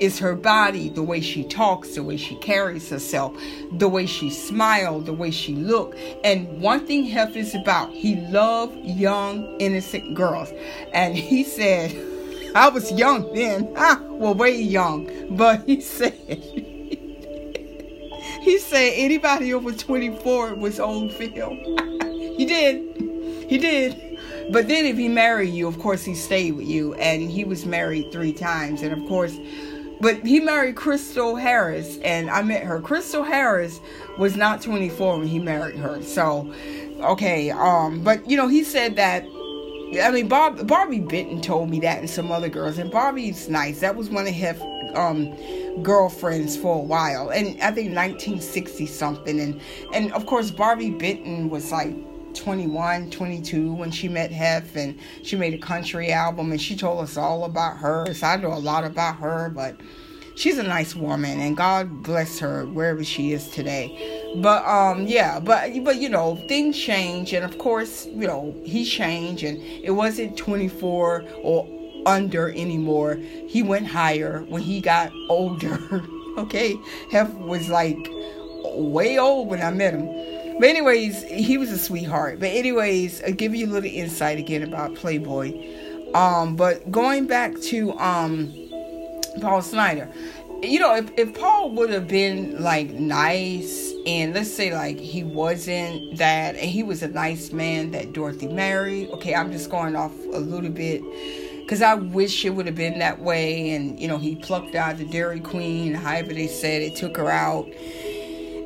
is 0.00 0.18
her 0.18 0.34
body, 0.34 0.88
the 0.88 1.02
way 1.02 1.20
she 1.20 1.44
talks, 1.44 1.94
the 1.94 2.02
way 2.02 2.16
she 2.16 2.36
carries 2.36 2.88
herself, 2.88 3.36
the 3.72 3.88
way 3.88 4.06
she 4.06 4.30
smiles, 4.30 5.04
the 5.04 5.12
way 5.12 5.30
she 5.30 5.54
look. 5.54 5.96
And 6.24 6.60
one 6.60 6.86
thing 6.86 7.04
Hef 7.04 7.36
is 7.36 7.54
about, 7.54 7.90
he 7.90 8.16
loved 8.16 8.76
young, 8.84 9.56
innocent 9.58 10.14
girls. 10.14 10.50
And 10.92 11.16
he 11.16 11.44
said, 11.44 11.94
I 12.54 12.68
was 12.68 12.90
young 12.92 13.32
then, 13.34 13.72
ah, 13.76 14.00
well, 14.02 14.34
way 14.34 14.60
young, 14.60 15.36
but 15.36 15.64
he 15.66 15.80
said, 15.82 16.14
he 18.40 18.58
said 18.58 18.92
anybody 18.94 19.52
over 19.52 19.72
24 19.72 20.54
was 20.54 20.80
old 20.80 21.12
him. 21.12 21.58
he 22.36 22.46
did. 22.46 23.46
He 23.48 23.58
did. 23.58 24.18
But 24.50 24.68
then 24.68 24.86
if 24.86 24.96
he 24.96 25.08
married 25.08 25.52
you, 25.52 25.68
of 25.68 25.78
course 25.78 26.04
he 26.04 26.14
stayed 26.14 26.52
with 26.52 26.66
you. 26.66 26.94
And 26.94 27.30
he 27.30 27.44
was 27.44 27.66
married 27.66 28.10
three 28.12 28.32
times. 28.32 28.82
And 28.82 28.92
of 28.92 29.06
course, 29.08 29.36
but 30.00 30.24
he 30.24 30.40
married 30.40 30.76
Crystal 30.76 31.36
Harris, 31.36 31.98
and 31.98 32.30
I 32.30 32.42
met 32.42 32.62
her. 32.64 32.80
Crystal 32.80 33.22
Harris 33.22 33.80
was 34.18 34.36
not 34.36 34.62
24 34.62 35.18
when 35.18 35.26
he 35.26 35.38
married 35.38 35.76
her. 35.76 36.02
So, 36.02 36.52
okay, 37.00 37.50
um, 37.50 38.02
but 38.02 38.28
you 38.28 38.36
know, 38.36 38.48
he 38.48 38.64
said 38.64 38.96
that. 38.96 39.24
I 40.02 40.10
mean, 40.10 40.28
Bob, 40.28 40.66
Barbi 40.66 41.00
Benton 41.00 41.40
told 41.40 41.70
me 41.70 41.80
that, 41.80 42.00
and 42.00 42.10
some 42.10 42.30
other 42.30 42.50
girls, 42.50 42.76
and 42.76 42.90
Barbi's 42.90 43.48
nice. 43.48 43.80
That 43.80 43.96
was 43.96 44.10
one 44.10 44.26
of 44.26 44.34
his 44.34 44.60
um, 44.94 45.34
girlfriends 45.82 46.56
for 46.56 46.76
a 46.76 46.82
while, 46.82 47.30
and 47.30 47.48
I 47.62 47.70
think 47.70 47.96
1960 47.96 48.86
something, 48.86 49.40
and 49.40 49.60
and 49.94 50.12
of 50.12 50.26
course 50.26 50.50
Barbi 50.50 50.90
Benton 50.90 51.48
was 51.48 51.72
like 51.72 51.94
21, 52.38 53.10
22 53.10 53.72
when 53.72 53.90
she 53.90 54.08
met 54.08 54.30
Hef 54.30 54.76
and 54.76 54.98
she 55.22 55.36
made 55.36 55.54
a 55.54 55.58
country 55.58 56.12
album 56.12 56.50
and 56.52 56.60
she 56.60 56.76
told 56.76 57.00
us 57.00 57.16
all 57.16 57.44
about 57.44 57.76
her. 57.78 58.12
So 58.14 58.26
I 58.26 58.36
know 58.36 58.52
a 58.52 58.54
lot 58.54 58.84
about 58.84 59.16
her, 59.16 59.50
but 59.50 59.80
she's 60.34 60.56
a 60.58 60.62
nice 60.62 60.94
woman 60.94 61.40
and 61.40 61.56
God 61.56 62.02
bless 62.02 62.38
her 62.38 62.64
wherever 62.66 63.04
she 63.04 63.32
is 63.32 63.50
today. 63.50 64.32
But 64.36 64.64
um 64.64 65.06
yeah, 65.06 65.40
but 65.40 65.70
but 65.84 65.96
you 65.96 66.08
know, 66.08 66.36
things 66.48 66.78
change 66.78 67.32
and 67.32 67.44
of 67.44 67.58
course, 67.58 68.06
you 68.06 68.26
know, 68.26 68.54
he 68.64 68.84
changed 68.84 69.42
and 69.42 69.60
it 69.60 69.90
wasn't 69.90 70.36
24 70.36 71.24
or 71.42 71.68
under 72.06 72.50
anymore. 72.50 73.16
He 73.48 73.62
went 73.62 73.86
higher 73.86 74.44
when 74.48 74.62
he 74.62 74.80
got 74.80 75.12
older. 75.28 76.04
okay? 76.38 76.76
Hef 77.10 77.32
was 77.34 77.68
like 77.68 77.98
way 78.64 79.18
old 79.18 79.48
when 79.48 79.62
I 79.62 79.70
met 79.70 79.94
him. 79.94 80.08
But 80.58 80.68
anyways, 80.68 81.22
he 81.22 81.56
was 81.56 81.70
a 81.70 81.78
sweetheart. 81.78 82.40
But 82.40 82.50
anyways, 82.50 83.22
I'll 83.22 83.32
give 83.32 83.54
you 83.54 83.66
a 83.66 83.70
little 83.70 83.90
insight 83.90 84.38
again 84.38 84.62
about 84.62 84.94
Playboy. 84.96 86.14
Um, 86.14 86.56
but 86.56 86.90
going 86.90 87.26
back 87.26 87.58
to 87.60 87.96
um 87.98 88.52
Paul 89.40 89.62
Snider, 89.62 90.10
you 90.62 90.80
know, 90.80 90.96
if, 90.96 91.10
if 91.16 91.38
Paul 91.38 91.70
would 91.72 91.90
have 91.90 92.08
been 92.08 92.60
like 92.60 92.90
nice 92.90 93.92
and 94.06 94.34
let's 94.34 94.52
say 94.52 94.74
like 94.74 94.98
he 94.98 95.22
wasn't 95.22 96.16
that 96.16 96.56
and 96.56 96.68
he 96.68 96.82
was 96.82 97.02
a 97.02 97.08
nice 97.08 97.52
man 97.52 97.92
that 97.92 98.12
Dorothy 98.12 98.48
married. 98.48 99.10
Okay, 99.10 99.34
I'm 99.34 99.52
just 99.52 99.70
going 99.70 99.94
off 99.94 100.12
a 100.32 100.40
little 100.40 100.70
bit 100.70 101.02
because 101.60 101.82
I 101.82 101.94
wish 101.94 102.44
it 102.44 102.50
would 102.50 102.66
have 102.66 102.74
been 102.74 102.98
that 102.98 103.20
way. 103.20 103.70
And 103.70 104.00
you 104.00 104.08
know, 104.08 104.18
he 104.18 104.34
plucked 104.34 104.74
out 104.74 104.98
the 104.98 105.04
Dairy 105.04 105.40
Queen, 105.40 105.94
however 105.94 106.32
they 106.32 106.48
said 106.48 106.82
it, 106.82 106.96
took 106.96 107.16
her 107.16 107.30
out 107.30 107.68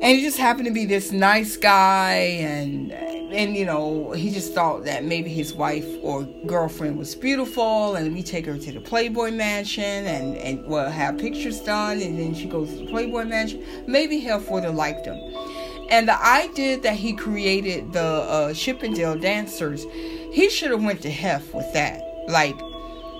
and 0.01 0.17
he 0.17 0.21
just 0.21 0.37
happened 0.37 0.65
to 0.65 0.73
be 0.73 0.85
this 0.85 1.11
nice 1.11 1.57
guy 1.57 2.13
and 2.13 2.91
and 2.91 3.55
you 3.55 3.65
know 3.65 4.11
he 4.11 4.29
just 4.29 4.53
thought 4.53 4.85
that 4.85 5.03
maybe 5.03 5.29
his 5.29 5.53
wife 5.53 5.87
or 6.01 6.23
girlfriend 6.45 6.97
was 6.97 7.15
beautiful 7.15 7.95
and 7.95 8.13
we 8.13 8.21
take 8.21 8.45
her 8.45 8.57
to 8.57 8.71
the 8.71 8.79
playboy 8.79 9.31
mansion 9.31 10.05
and 10.05 10.37
and 10.37 10.65
well 10.67 10.89
have 10.89 11.17
pictures 11.17 11.59
done 11.61 11.99
and 11.99 12.19
then 12.19 12.33
she 12.35 12.45
goes 12.45 12.69
to 12.69 12.77
the 12.77 12.87
playboy 12.87 13.23
mansion. 13.23 13.63
Maybe 13.87 14.23
would 14.49 14.63
have 14.63 14.75
liked 14.75 15.05
him. 15.05 15.17
And 15.89 16.07
the 16.07 16.23
idea 16.25 16.79
that 16.79 16.95
he 16.95 17.13
created 17.13 17.93
the 17.93 18.01
uh, 18.01 18.53
Chippendale 18.53 19.17
dancers 19.17 19.85
he 20.31 20.49
should 20.49 20.71
have 20.71 20.83
went 20.83 21.01
to 21.03 21.11
Hef 21.11 21.53
with 21.53 21.71
that. 21.73 22.01
Like 22.27 22.59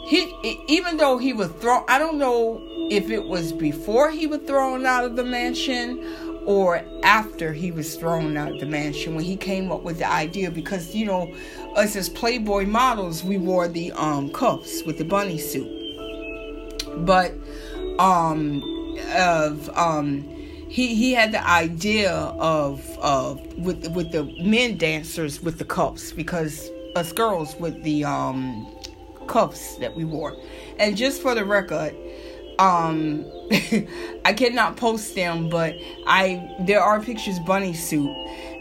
he 0.05 0.33
even 0.67 0.97
though 0.97 1.17
he 1.17 1.31
was 1.31 1.49
thrown 1.53 1.83
i 1.87 1.97
don't 1.97 2.17
know 2.17 2.61
if 2.91 3.09
it 3.09 3.23
was 3.23 3.53
before 3.53 4.11
he 4.11 4.27
was 4.27 4.41
thrown 4.41 4.85
out 4.85 5.05
of 5.05 5.15
the 5.15 5.23
mansion 5.23 5.97
or 6.45 6.81
after 7.03 7.53
he 7.53 7.71
was 7.71 7.95
thrown 7.95 8.35
out 8.37 8.51
of 8.51 8.59
the 8.59 8.65
mansion 8.65 9.15
when 9.15 9.23
he 9.23 9.35
came 9.35 9.71
up 9.71 9.83
with 9.83 9.99
the 9.99 10.09
idea 10.09 10.51
because 10.51 10.93
you 10.93 11.05
know 11.05 11.33
us 11.75 11.95
as 11.95 12.09
playboy 12.09 12.65
models 12.65 13.23
we 13.23 13.37
wore 13.37 13.67
the 13.67 13.91
um 13.93 14.31
cuffs 14.31 14.83
with 14.83 14.97
the 14.97 15.05
bunny 15.05 15.37
suit. 15.37 15.69
But 17.05 17.33
um 17.99 18.63
of 19.15 19.69
um 19.77 20.21
he 20.69 20.95
he 20.95 21.13
had 21.13 21.31
the 21.31 21.47
idea 21.47 22.11
of 22.11 22.97
of 22.99 23.39
with 23.57 23.87
with 23.91 24.11
the 24.11 24.23
men 24.43 24.77
dancers 24.77 25.41
with 25.41 25.57
the 25.57 25.65
cuffs 25.65 26.11
because 26.11 26.69
us 26.95 27.13
girls 27.13 27.55
with 27.55 27.81
the 27.83 28.03
um 28.03 28.67
cuffs 29.27 29.77
that 29.77 29.95
we 29.95 30.03
wore. 30.03 30.35
And 30.79 30.97
just 30.97 31.21
for 31.21 31.35
the 31.35 31.45
record 31.45 31.95
um 32.59 33.25
I 34.25 34.33
cannot 34.33 34.77
post 34.77 35.15
them, 35.15 35.49
but 35.49 35.75
I 36.05 36.55
there 36.61 36.81
are 36.81 37.01
pictures 37.01 37.39
bunny 37.39 37.73
suit 37.73 38.11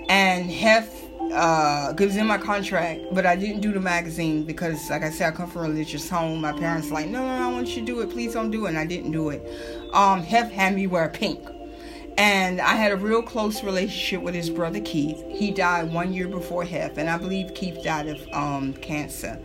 and 0.08 0.50
Hef 0.50 1.02
uh 1.32 1.92
gives 1.92 2.16
in 2.16 2.26
my 2.26 2.38
contract, 2.38 3.00
but 3.12 3.24
I 3.26 3.36
didn't 3.36 3.60
do 3.60 3.72
the 3.72 3.80
magazine 3.80 4.44
because 4.44 4.90
like 4.90 5.02
I 5.02 5.10
said 5.10 5.32
I 5.32 5.36
come 5.36 5.48
from 5.48 5.64
a 5.64 5.68
religious 5.68 6.08
home. 6.08 6.40
My 6.40 6.52
parents 6.52 6.90
like, 6.90 7.06
no, 7.06 7.20
no, 7.20 7.38
no, 7.38 7.48
I 7.48 7.52
want 7.52 7.68
you 7.68 7.80
to 7.80 7.86
do 7.86 8.00
it. 8.00 8.10
Please 8.10 8.34
don't 8.34 8.50
do 8.50 8.66
it. 8.66 8.70
And 8.70 8.78
I 8.78 8.86
didn't 8.86 9.12
do 9.12 9.30
it. 9.30 9.42
Um 9.94 10.22
Hef 10.22 10.50
had 10.50 10.74
me 10.74 10.86
wear 10.86 11.08
pink. 11.08 11.40
And 12.18 12.60
I 12.60 12.74
had 12.74 12.92
a 12.92 12.96
real 12.96 13.22
close 13.22 13.64
relationship 13.64 14.20
with 14.20 14.34
his 14.34 14.50
brother 14.50 14.80
Keith. 14.80 15.24
He 15.30 15.50
died 15.50 15.90
one 15.90 16.12
year 16.12 16.28
before 16.28 16.62
Hef, 16.62 16.98
and 16.98 17.08
I 17.08 17.16
believe 17.16 17.54
Keith 17.54 17.82
died 17.82 18.08
of 18.08 18.28
um 18.32 18.74
cancer. 18.74 19.38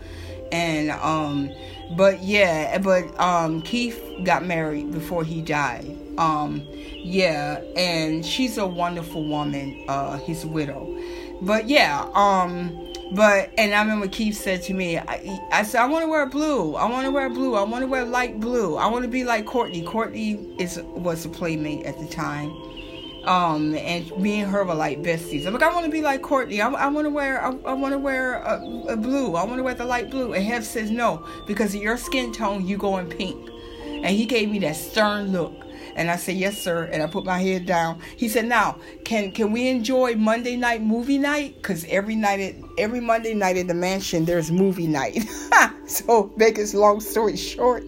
And 0.52 0.92
um 0.92 1.52
but 1.92 2.24
yeah, 2.24 2.78
but 2.80 3.20
um, 3.20 3.62
Keith 3.62 4.02
got 4.24 4.46
married 4.46 4.92
before 4.92 5.24
he 5.24 5.42
died. 5.42 5.98
Um, 6.18 6.68
yeah, 6.94 7.62
and 7.76 8.26
she's 8.26 8.58
a 8.58 8.66
wonderful 8.66 9.28
woman. 9.28 9.86
Uh, 9.88 10.18
his 10.20 10.46
widow. 10.46 10.98
But 11.42 11.70
yeah, 11.70 12.10
um, 12.14 12.94
but 13.14 13.52
and 13.58 13.74
I 13.74 13.82
remember 13.82 14.08
Keith 14.08 14.36
said 14.36 14.64
to 14.64 14.74
me, 14.74 14.98
I, 14.98 15.40
I 15.52 15.64
said 15.64 15.82
I 15.82 15.86
want 15.86 16.04
to 16.04 16.10
wear 16.10 16.26
blue. 16.26 16.76
I 16.76 16.90
want 16.90 17.06
to 17.06 17.12
wear 17.12 17.30
blue. 17.30 17.56
I 17.56 17.64
want 17.64 17.84
to 17.84 17.88
wear 17.88 18.04
light 18.04 18.40
blue. 18.40 18.76
I 18.76 18.88
want 18.88 19.04
to 19.04 19.10
be 19.10 19.24
like 19.24 19.46
Courtney. 19.46 19.84
Courtney 19.84 20.56
is 20.60 20.80
was 20.96 21.26
a 21.26 21.30
playmate 21.30 21.86
at 21.86 22.00
the 22.00 22.08
time 22.08 22.52
um, 23.28 23.76
and 23.76 24.10
me 24.18 24.40
and 24.40 24.50
her 24.50 24.64
were 24.64 24.74
like 24.74 25.02
besties. 25.04 25.46
I'm 25.46 25.54
like, 25.54 25.62
I 25.62 25.74
want 25.74 25.86
to 25.86 25.92
be 25.92 26.02
like 26.02 26.22
Courtney. 26.22 26.62
I, 26.62 26.70
I 26.70 26.88
want 26.88 27.06
to 27.06 27.10
wear, 27.10 27.44
I, 27.44 27.50
I 27.66 27.74
want 27.74 27.94
to 27.94 28.00
wear 28.00 28.36
a, 28.36 28.62
a, 28.88 28.96
blue. 28.96 29.36
I 29.36 29.44
want 29.44 29.58
to 29.58 29.64
wear 29.64 29.74
the 29.74 29.86
light 29.86 30.10
blue. 30.10 30.34
And 30.34 30.44
Hef 30.46 30.64
says 30.64 30.90
no 30.90 31.28
because 31.46 31.76
of 31.76 31.82
your 31.82 31.98
skin 31.98 32.32
tone. 32.32 32.66
You 32.66 32.78
go 32.78 32.98
in 32.98 33.08
pink. 33.08 33.50
And 33.86 34.08
he 34.08 34.26
gave 34.26 34.50
me 34.50 34.60
that 34.60 34.78
stern 34.78 35.34
look. 35.34 35.54
And 35.96 36.10
I 36.10 36.16
said, 36.16 36.36
yes, 36.38 36.62
sir. 36.62 36.86
And 36.86 37.04
I 37.04 37.08
put 37.08 37.26
my 37.26 37.42
head 37.42 37.66
down. 37.66 38.00
He 38.16 38.30
said, 38.30 38.46
now, 38.46 38.78
can 39.04 39.32
can 39.32 39.52
we 39.52 39.68
enjoy 39.68 40.16
Monday 40.16 40.56
night 40.56 40.82
movie 40.82 41.18
night? 41.18 41.56
Because 41.56 41.86
every 41.86 42.16
night, 42.16 42.40
at, 42.40 42.56
every 42.78 43.00
Monday 43.02 43.34
night 43.34 43.58
at 43.58 43.68
the 43.68 43.74
mansion, 43.74 44.24
there's 44.24 44.52
movie 44.52 44.88
night. 44.88 45.28
so, 45.88 46.32
make 46.38 46.56
this 46.56 46.74
long 46.76 47.02
story 47.02 47.36
short, 47.36 47.84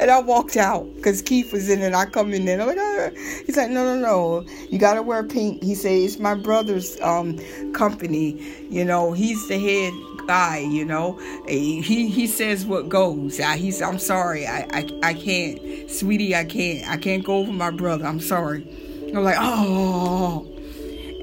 and 0.00 0.10
I 0.10 0.20
walked 0.20 0.56
out 0.56 0.92
because 0.96 1.22
Keith 1.22 1.52
was 1.52 1.68
in 1.68 1.80
it. 1.82 1.86
And 1.86 1.96
I 1.96 2.06
come 2.06 2.32
in 2.32 2.44
there. 2.44 2.60
I'm 2.60 2.66
like, 2.66 2.76
oh. 2.78 3.10
he's 3.46 3.56
like, 3.56 3.70
no, 3.70 3.84
no, 3.84 3.98
no. 3.98 4.46
You 4.70 4.78
gotta 4.78 5.02
wear 5.02 5.22
pink. 5.22 5.62
He 5.62 5.74
said 5.74 5.92
it's 5.92 6.18
my 6.18 6.34
brother's 6.34 7.00
um 7.00 7.38
company. 7.72 8.40
You 8.70 8.84
know, 8.84 9.12
he's 9.12 9.46
the 9.48 9.58
head 9.58 9.92
guy, 10.26 10.58
you 10.58 10.84
know. 10.84 11.18
He 11.46 11.80
he 11.82 12.26
says 12.26 12.64
what 12.64 12.88
goes. 12.88 13.40
I, 13.40 13.56
he's 13.56 13.82
I'm 13.82 13.98
sorry, 13.98 14.46
I, 14.46 14.66
I 14.72 15.00
I 15.02 15.14
can't, 15.14 15.90
sweetie, 15.90 16.34
I 16.34 16.44
can't, 16.44 16.88
I 16.88 16.96
can't 16.96 17.24
go 17.24 17.38
over 17.38 17.52
my 17.52 17.70
brother. 17.70 18.06
I'm 18.06 18.20
sorry. 18.20 18.66
I'm 19.14 19.22
like, 19.22 19.36
oh, 19.38 20.46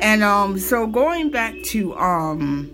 and 0.01 0.23
um, 0.23 0.57
so 0.57 0.87
going 0.87 1.29
back 1.29 1.55
to 1.65 1.93
um, 1.95 2.71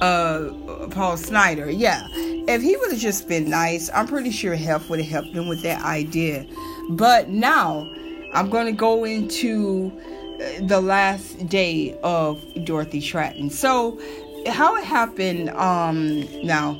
uh, 0.00 0.88
Paul 0.90 1.16
Snider, 1.16 1.70
yeah. 1.70 2.06
If 2.48 2.62
he 2.62 2.76
would 2.76 2.90
have 2.90 3.00
just 3.00 3.28
been 3.28 3.50
nice, 3.50 3.90
I'm 3.92 4.06
pretty 4.06 4.30
sure 4.30 4.54
Hef 4.54 4.88
would 4.88 5.00
have 5.00 5.08
helped 5.08 5.36
him 5.36 5.48
with 5.48 5.62
that 5.62 5.82
idea. 5.82 6.46
But 6.90 7.28
now 7.28 7.90
I'm 8.32 8.50
going 8.50 8.66
to 8.66 8.72
go 8.72 9.04
into 9.04 9.92
uh, 10.40 10.66
the 10.66 10.80
last 10.80 11.46
day 11.48 11.98
of 12.02 12.40
Dorothy 12.64 13.00
Stratten. 13.00 13.50
So, 13.50 13.98
how 14.46 14.76
it 14.76 14.84
happened, 14.84 15.50
um, 15.50 16.20
now, 16.44 16.74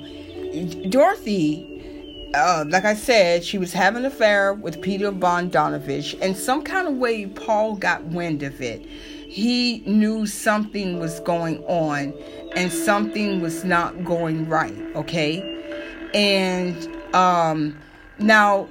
Dorothy, 0.89 2.31
uh, 2.35 2.65
like 2.69 2.85
I 2.85 2.95
said, 2.95 3.45
she 3.45 3.59
was 3.59 3.73
having 3.73 4.05
an 4.05 4.07
affair 4.07 4.55
with 4.55 4.81
Peter 4.83 5.11
Bogdanovich, 5.11 6.17
and 6.21 6.37
some 6.37 6.63
kind 6.63 6.87
of 6.87 6.95
way 6.95 7.27
Paul 7.27 7.77
got 7.77 8.05
wind 8.05 8.43
of 8.43 8.61
it. 8.61 8.87
He 9.37 9.83
knew 9.85 10.25
something 10.25 10.99
was 10.99 11.21
going 11.21 11.63
on 11.65 12.15
and 12.57 12.73
something 12.73 13.43
was 13.43 13.65
not 13.65 14.03
going 14.03 14.49
right, 14.49 14.75
okay? 14.95 15.43
And 16.15 16.75
um, 17.15 17.79
now 18.19 18.67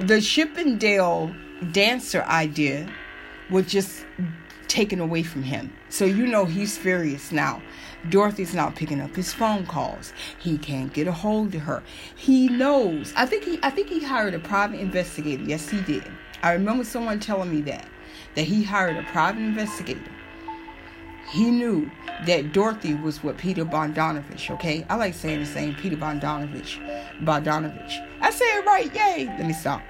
the 0.00 0.20
Chippendale 0.20 1.34
dancer 1.72 2.24
idea 2.24 2.92
was 3.50 3.64
just 3.64 4.04
taken 4.68 5.00
away 5.00 5.22
from 5.22 5.44
him. 5.44 5.72
So 5.88 6.04
you 6.04 6.26
know 6.26 6.44
he's 6.44 6.76
furious 6.76 7.32
now. 7.32 7.62
Dorothy's 8.10 8.52
not 8.52 8.76
picking 8.76 9.00
up 9.00 9.16
his 9.16 9.32
phone 9.32 9.64
calls. 9.64 10.12
He 10.38 10.58
can't 10.58 10.92
get 10.92 11.06
a 11.06 11.12
hold 11.12 11.54
of 11.54 11.62
her. 11.62 11.82
He 12.16 12.48
knows. 12.50 13.14
I 13.16 13.24
think 13.24 13.44
he 13.44 13.58
I 13.62 13.70
think 13.70 13.88
he 13.88 14.04
hired 14.04 14.34
a 14.34 14.40
private 14.40 14.78
investigator. 14.78 15.42
Yes, 15.42 15.70
he 15.70 15.80
did. 15.80 16.04
I 16.42 16.52
remember 16.52 16.84
someone 16.84 17.18
telling 17.18 17.50
me 17.50 17.62
that 17.62 17.86
that 18.34 18.42
he 18.42 18.62
hired 18.62 18.96
a 18.96 19.02
private 19.04 19.42
investigator. 19.42 20.10
He 21.30 21.50
knew 21.50 21.90
that 22.26 22.52
Dorothy 22.52 22.94
was 22.94 23.22
with 23.22 23.38
Peter 23.38 23.64
Bogdanovich, 23.64 24.50
okay? 24.50 24.84
I 24.88 24.96
like 24.96 25.14
saying 25.14 25.40
the 25.40 25.46
same 25.46 25.74
Peter 25.74 25.96
Bogdanovich. 25.96 26.78
Bogdanovich. 27.24 28.18
I 28.20 28.30
say 28.30 28.44
it 28.44 28.66
right, 28.66 28.94
yay. 28.94 29.26
Let 29.26 29.46
me 29.46 29.52
stop. 29.52 29.82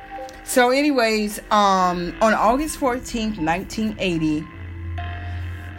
So, 0.44 0.70
anyways, 0.70 1.38
um, 1.50 2.14
on 2.20 2.34
August 2.34 2.78
14th, 2.78 3.38
1980, 3.38 4.44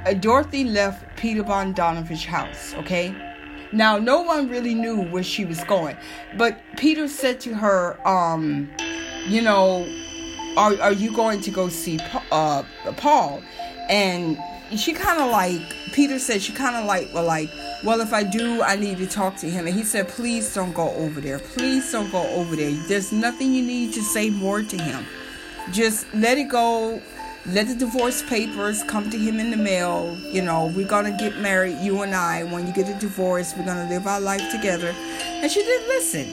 uh, 0.06 0.14
Dorothy 0.14 0.64
left 0.64 1.18
Peter 1.18 1.44
Bogdanovich's 1.44 2.26
house, 2.26 2.74
okay? 2.76 3.16
Now, 3.72 3.98
no 3.98 4.22
one 4.22 4.50
really 4.50 4.76
knew 4.76 5.02
where 5.02 5.24
she 5.24 5.46
was 5.46 5.64
going, 5.64 5.98
but 6.38 6.62
Peter 6.78 7.08
said 7.08 7.40
to 7.42 7.56
her, 7.56 8.00
um, 8.08 8.70
you 9.26 9.42
know, 9.42 9.86
are, 10.58 10.80
are 10.82 10.94
you 10.94 11.14
going 11.14 11.42
to 11.42 11.52
go 11.52 11.70
see 11.70 12.00
uh, 12.32 12.64
Paul? 12.98 13.42
And 13.90 14.38
she 14.78 14.94
kind 14.94 15.22
of 15.22 15.30
like 15.30 15.62
Peter 15.94 16.18
said 16.18 16.42
she 16.42 16.52
kind 16.52 16.76
of 16.76 16.86
like 16.86 17.14
well 17.14 17.26
like 17.26 17.50
well 17.84 18.02
if 18.02 18.14
I 18.14 18.24
do 18.24 18.62
I 18.62 18.76
need 18.76 18.98
to 18.98 19.08
talk 19.08 19.36
to 19.38 19.50
him. 19.50 19.68
And 19.68 19.76
he 19.76 19.84
said 19.84 20.08
please 20.08 20.54
don't 20.54 20.74
go 20.74 20.90
over 20.92 21.22
there. 21.22 21.40
Please 21.40 21.92
don't 21.92 22.12
go 22.12 22.28
over 22.30 22.56
there. 22.56 22.72
There's 22.88 23.12
nothing 23.12 23.54
you 23.54 23.64
need 23.64 23.94
to 23.94 24.02
say 24.02 24.30
more 24.30 24.64
to 24.64 24.78
him. 24.78 25.06
Just 25.72 26.12
let 26.14 26.38
it 26.38 26.50
go. 26.50 27.02
Let 27.46 27.68
the 27.68 27.76
divorce 27.76 28.24
papers 28.24 28.84
come 28.84 29.10
to 29.10 29.18
him 29.18 29.40
in 29.40 29.52
the 29.52 29.58
mail. 29.58 30.18
You 30.32 30.42
know 30.42 30.68
we're 30.76 30.88
gonna 30.88 31.16
get 31.18 31.38
married 31.40 31.78
you 31.80 32.02
and 32.02 32.16
I. 32.16 32.44
When 32.44 32.66
you 32.66 32.74
get 32.74 32.90
a 32.90 33.00
divorce 33.00 33.54
we're 33.58 33.66
gonna 33.66 33.90
live 33.90 34.08
our 34.08 34.22
life 34.22 34.50
together. 34.52 34.94
And 34.98 35.52
she 35.52 35.62
didn't 35.62 35.88
listen. 35.88 36.28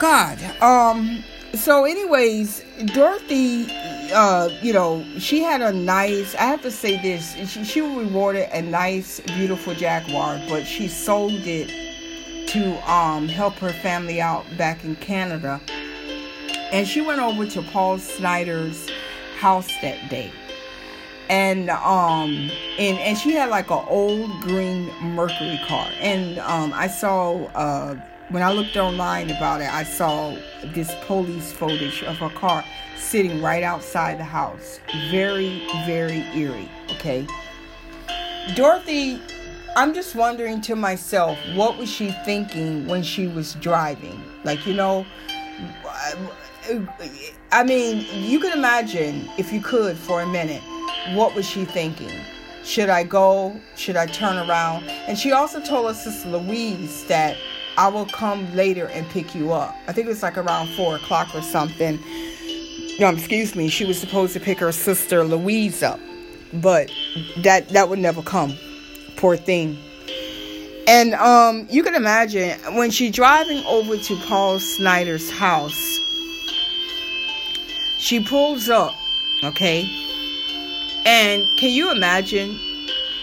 God 0.00 0.38
um 0.60 1.22
so 1.54 1.84
anyways 1.84 2.64
Dorothy 2.86 3.66
uh, 4.12 4.48
you 4.60 4.72
know, 4.72 5.04
she 5.18 5.40
had 5.40 5.60
a 5.60 5.72
nice, 5.72 6.34
I 6.34 6.42
have 6.42 6.62
to 6.62 6.70
say 6.70 7.00
this, 7.00 7.34
she, 7.50 7.64
she 7.64 7.80
rewarded 7.80 8.48
a 8.52 8.62
nice, 8.62 9.20
beautiful 9.20 9.74
Jaguar, 9.74 10.40
but 10.48 10.66
she 10.66 10.88
sold 10.88 11.32
it 11.32 11.68
to 12.48 12.90
um, 12.90 13.28
help 13.28 13.54
her 13.54 13.72
family 13.72 14.20
out 14.20 14.44
back 14.56 14.84
in 14.84 14.96
Canada. 14.96 15.60
And 16.70 16.86
she 16.86 17.00
went 17.00 17.20
over 17.20 17.46
to 17.46 17.62
Paul 17.62 17.98
Snider's 17.98 18.90
house 19.38 19.68
that 19.82 20.08
day. 20.08 20.32
And 21.28 21.70
um 21.70 22.50
and 22.78 22.98
and 22.98 23.16
she 23.16 23.32
had 23.32 23.48
like 23.48 23.70
an 23.70 23.84
old 23.88 24.42
green 24.42 24.92
Mercury 25.00 25.58
car. 25.66 25.88
And 25.98 26.38
um 26.40 26.72
I 26.74 26.88
saw 26.88 27.44
uh 27.54 27.94
when 28.32 28.42
I 28.42 28.50
looked 28.50 28.76
online 28.78 29.30
about 29.30 29.60
it, 29.60 29.72
I 29.72 29.84
saw 29.84 30.34
this 30.64 30.92
police 31.02 31.52
footage 31.52 32.02
of 32.02 32.16
her 32.16 32.30
car 32.30 32.64
sitting 32.96 33.42
right 33.42 33.62
outside 33.62 34.18
the 34.18 34.24
house. 34.24 34.80
Very, 35.10 35.66
very 35.86 36.24
eerie, 36.34 36.70
okay? 36.92 37.26
Dorothy, 38.54 39.20
I'm 39.76 39.92
just 39.92 40.14
wondering 40.14 40.62
to 40.62 40.74
myself, 40.74 41.38
what 41.54 41.76
was 41.76 41.90
she 41.90 42.10
thinking 42.24 42.86
when 42.86 43.02
she 43.02 43.26
was 43.26 43.54
driving? 43.56 44.22
Like, 44.44 44.66
you 44.66 44.72
know, 44.72 45.04
I 47.52 47.64
mean, 47.64 48.06
you 48.12 48.40
can 48.40 48.56
imagine, 48.56 49.28
if 49.36 49.52
you 49.52 49.60
could 49.60 49.98
for 49.98 50.22
a 50.22 50.26
minute, 50.26 50.62
what 51.12 51.34
was 51.34 51.46
she 51.46 51.66
thinking? 51.66 52.12
Should 52.64 52.88
I 52.88 53.02
go? 53.02 53.60
Should 53.76 53.96
I 53.96 54.06
turn 54.06 54.48
around? 54.48 54.84
And 54.84 55.18
she 55.18 55.32
also 55.32 55.60
told 55.60 55.86
us, 55.86 56.04
Sister 56.04 56.30
Louise, 56.30 57.04
that 57.06 57.36
I 57.76 57.88
will 57.88 58.06
come 58.06 58.54
later 58.54 58.86
and 58.88 59.06
pick 59.08 59.34
you 59.34 59.52
up. 59.52 59.74
I 59.88 59.92
think 59.92 60.06
it 60.06 60.10
was 60.10 60.22
like 60.22 60.36
around 60.36 60.68
four 60.76 60.96
o'clock 60.96 61.34
or 61.34 61.42
something 61.42 61.98
no, 62.98 63.08
excuse 63.08 63.54
me, 63.54 63.68
she 63.68 63.84
was 63.84 63.98
supposed 63.98 64.32
to 64.34 64.40
pick 64.40 64.58
her 64.58 64.72
sister 64.72 65.24
Louise 65.24 65.82
up, 65.82 65.98
but 66.52 66.90
that 67.38 67.68
that 67.70 67.88
would 67.88 67.98
never 67.98 68.22
come. 68.22 68.56
Poor 69.16 69.36
thing. 69.36 69.78
And 70.86 71.14
um, 71.14 71.66
you 71.70 71.82
can 71.82 71.94
imagine 71.94 72.58
when 72.76 72.90
she's 72.90 73.12
driving 73.12 73.64
over 73.66 73.96
to 73.96 74.16
Paul 74.26 74.58
Snider's 74.58 75.30
house, 75.30 75.98
she 77.98 78.22
pulls 78.24 78.68
up, 78.68 78.94
okay? 79.44 79.84
And 81.06 81.46
can 81.58 81.70
you 81.70 81.90
imagine 81.90 82.58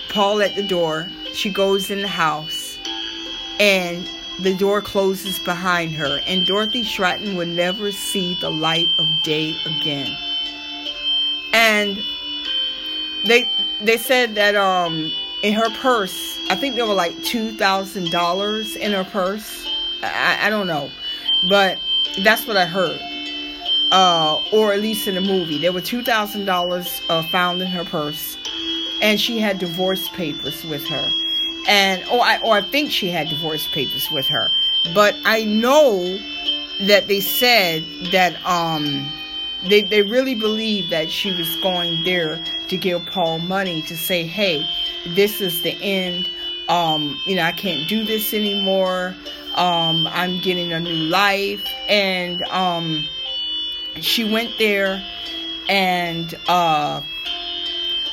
Paul 0.10 0.42
at 0.42 0.56
the 0.56 0.68
door? 0.68 1.10
She 1.34 1.52
goes 1.52 1.92
in 1.92 2.02
the 2.02 2.08
house, 2.08 2.78
and 3.60 4.10
the 4.42 4.54
door 4.56 4.82
closes 4.82 5.38
behind 5.40 5.92
her, 5.94 6.20
and 6.26 6.46
Dorothy 6.46 6.84
Stratten 6.84 7.36
would 7.36 7.50
never 7.50 7.92
see 7.92 8.36
the 8.36 8.50
light 8.50 8.88
of 8.98 9.08
day 9.24 9.56
again. 9.66 10.18
And 11.54 11.98
they 13.26 13.50
they 13.82 13.98
said 13.98 14.36
that 14.36 14.56
um 14.56 15.12
in 15.44 15.54
her 15.54 15.70
purse, 15.82 16.38
I 16.50 16.56
think 16.56 16.76
there 16.76 16.86
were 16.86 16.94
like 16.94 17.22
two 17.24 17.52
thousand 17.52 18.12
dollars 18.12 18.76
in 18.76 18.94
her 18.94 19.04
purse. 19.04 19.68
I, 20.02 20.48
I 20.48 20.50
don't 20.50 20.68
know, 20.68 20.90
but 21.50 21.78
that's 22.24 22.48
what 22.48 22.58
I 22.58 22.66
heard. 22.66 23.00
Uh, 23.92 24.42
or 24.54 24.72
at 24.72 24.82
least 24.82 25.08
in 25.08 25.16
the 25.16 25.22
movie, 25.22 25.58
there 25.58 25.74
were 25.74 25.82
two 25.82 26.04
thousand 26.04 26.44
uh, 26.44 26.54
dollars 26.54 27.00
found 27.32 27.62
in 27.62 27.68
her 27.68 27.84
purse, 27.84 28.38
and 29.02 29.20
she 29.20 29.40
had 29.40 29.60
divorce 29.60 30.08
papers 30.10 30.64
with 30.64 30.86
her 30.88 31.10
and 31.70 32.04
or 32.10 32.22
I 32.22 32.40
or 32.40 32.58
I 32.58 32.62
think 32.62 32.92
she 32.92 33.10
had 33.10 33.30
divorce 33.30 33.68
papers 33.68 34.10
with 34.12 34.28
her. 34.28 34.52
But 34.96 35.16
I 35.24 35.46
know 35.46 36.18
that 36.88 37.08
they 37.08 37.20
said 37.22 37.86
that 38.12 38.36
um 38.46 39.08
they 39.70 39.84
they 39.84 40.02
really 40.02 40.36
believed 40.36 40.90
that 40.90 41.10
she 41.10 41.32
was 41.38 41.56
going 41.58 42.04
there 42.04 42.44
to 42.68 42.78
give 42.78 43.06
Paul 43.06 43.40
money 43.40 43.82
to 43.84 43.96
say, 43.96 44.24
"Hey, 44.26 44.66
this 45.16 45.40
is 45.42 45.62
the 45.62 45.74
end. 45.82 46.30
Um, 46.68 47.20
you 47.26 47.36
know, 47.36 47.44
I 47.44 47.52
can't 47.52 47.88
do 47.88 48.04
this 48.04 48.34
anymore. 48.34 49.16
Um, 49.56 50.08
I'm 50.08 50.40
getting 50.42 50.74
a 50.74 50.80
new 50.80 51.10
life." 51.10 51.64
And 51.88 52.42
um 52.50 53.08
she 54.02 54.24
went 54.24 54.52
there 54.58 55.04
and 55.68 56.34
uh 56.48 57.02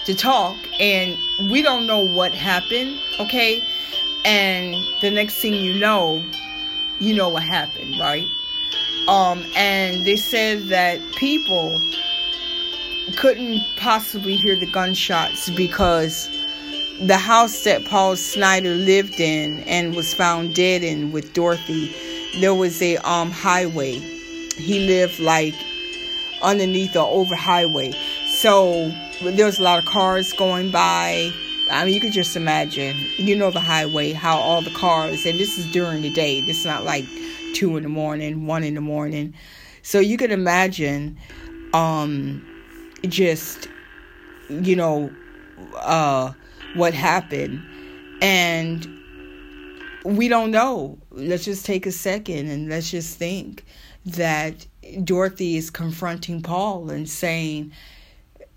to 0.07 0.15
talk 0.15 0.57
and 0.81 1.19
we 1.51 1.63
don't 1.63 1.87
know 1.87 2.01
what 2.01 2.33
happened 2.33 2.99
okay? 3.21 3.63
And 4.25 4.75
the 5.03 5.11
next 5.11 5.35
thing 5.37 5.55
you 5.55 5.79
know 5.79 6.25
you 6.99 7.15
know 7.15 7.29
what 7.29 7.43
happened 7.43 7.95
right? 8.01 8.27
Um 9.09 9.45
and 9.57 10.05
they 10.07 10.17
said 10.17 10.69
that 10.69 11.01
people 11.17 11.81
couldn't 13.17 13.61
possibly 13.77 14.37
hear 14.37 14.59
the 14.59 14.67
gunshots 14.67 15.51
because 15.51 16.31
the 17.01 17.19
house 17.19 17.65
that 17.65 17.85
Paul 17.85 18.17
Snider 18.17 18.75
lived 18.75 19.21
in 19.21 19.59
and 19.61 19.95
was 19.95 20.15
found 20.15 20.55
dead 20.55 20.83
in 20.83 21.13
with 21.13 21.33
Dorothy 21.35 21.95
there 22.41 22.55
was 22.55 22.81
a 22.83 22.97
um 22.99 23.31
highway. 23.31 23.99
He 24.57 24.87
lived 24.87 25.19
like 25.19 25.55
underneath 26.43 26.93
the 26.93 27.01
over 27.01 27.35
highway 27.35 27.93
so 28.29 28.93
there 29.23 29.47
was 29.47 29.59
a 29.59 29.63
lot 29.63 29.79
of 29.79 29.85
cars 29.87 30.33
going 30.35 30.71
by 30.71 31.33
I 31.71 31.85
mean, 31.85 31.95
you 31.95 32.01
could 32.01 32.13
just 32.13 32.37
imagine, 32.37 32.97
you 33.19 33.35
know, 33.35 33.51
the 33.51 33.61
highway, 33.61 34.13
how 34.13 34.37
all 34.37 34.63
the 34.63 34.71
cars, 34.71 35.27
and 35.27 35.39
this 35.39 35.59
is 35.59 35.71
during 35.73 36.03
the 36.03 36.13
day. 36.13 36.41
This 36.41 36.61
is 36.61 36.65
not 36.65 36.85
like 36.85 37.05
two 37.55 37.77
in 37.77 37.83
the 37.83 37.89
morning, 37.89 38.47
one 38.47 38.63
in 38.63 38.75
the 38.75 38.81
morning. 38.81 39.35
So 39.83 39.99
you 39.99 40.17
could 40.17 40.31
imagine, 40.31 41.19
um, 41.75 42.47
just, 43.09 43.69
you 44.49 44.77
know, 44.77 45.11
uh, 45.77 46.33
what 46.75 46.95
happened. 46.95 47.65
And 48.23 48.87
we 50.05 50.29
don't 50.29 50.53
know. 50.53 50.99
Let's 51.11 51.45
just 51.45 51.67
take 51.67 51.85
a 51.87 51.93
second 51.93 52.49
and 52.49 52.69
let's 52.69 52.91
just 52.91 53.19
think 53.19 53.65
that 54.05 54.67
Dorothy 55.03 55.57
is 55.57 55.69
confronting 55.69 56.43
Paul 56.43 56.91
and 56.91 57.09
saying, 57.09 57.73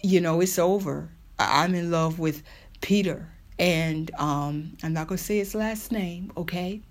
you 0.02 0.22
know, 0.22 0.42
it's 0.42 0.60
over. 0.60 1.10
I'm 1.38 1.76
in 1.76 1.92
love 1.92 2.20
with 2.20 2.44
Peter. 2.82 3.28
And 3.58 4.10
um, 4.18 4.78
I'm 4.84 4.94
not 4.94 5.08
going 5.08 5.18
to 5.18 5.24
say 5.24 5.38
his 5.38 5.54
last 5.54 5.92
name, 5.92 6.32
okay? 6.38 6.82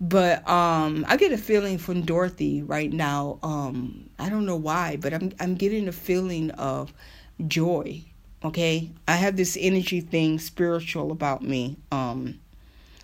But 0.00 0.48
um, 0.48 1.04
I 1.08 1.16
get 1.16 1.32
a 1.32 1.38
feeling 1.38 1.78
from 1.78 2.02
Dorothy 2.02 2.62
right 2.62 2.92
now. 2.92 3.38
Um, 3.42 4.10
I 4.18 4.28
don't 4.28 4.46
know 4.46 4.56
why, 4.56 4.96
but 4.96 5.14
I'm 5.14 5.32
I'm 5.40 5.54
getting 5.54 5.88
a 5.88 5.92
feeling 5.92 6.50
of 6.52 6.92
joy. 7.48 8.02
Okay, 8.44 8.90
I 9.08 9.16
have 9.16 9.36
this 9.36 9.56
energy 9.58 10.02
thing, 10.02 10.38
spiritual 10.38 11.10
about 11.10 11.42
me. 11.42 11.76
Um, 11.90 12.38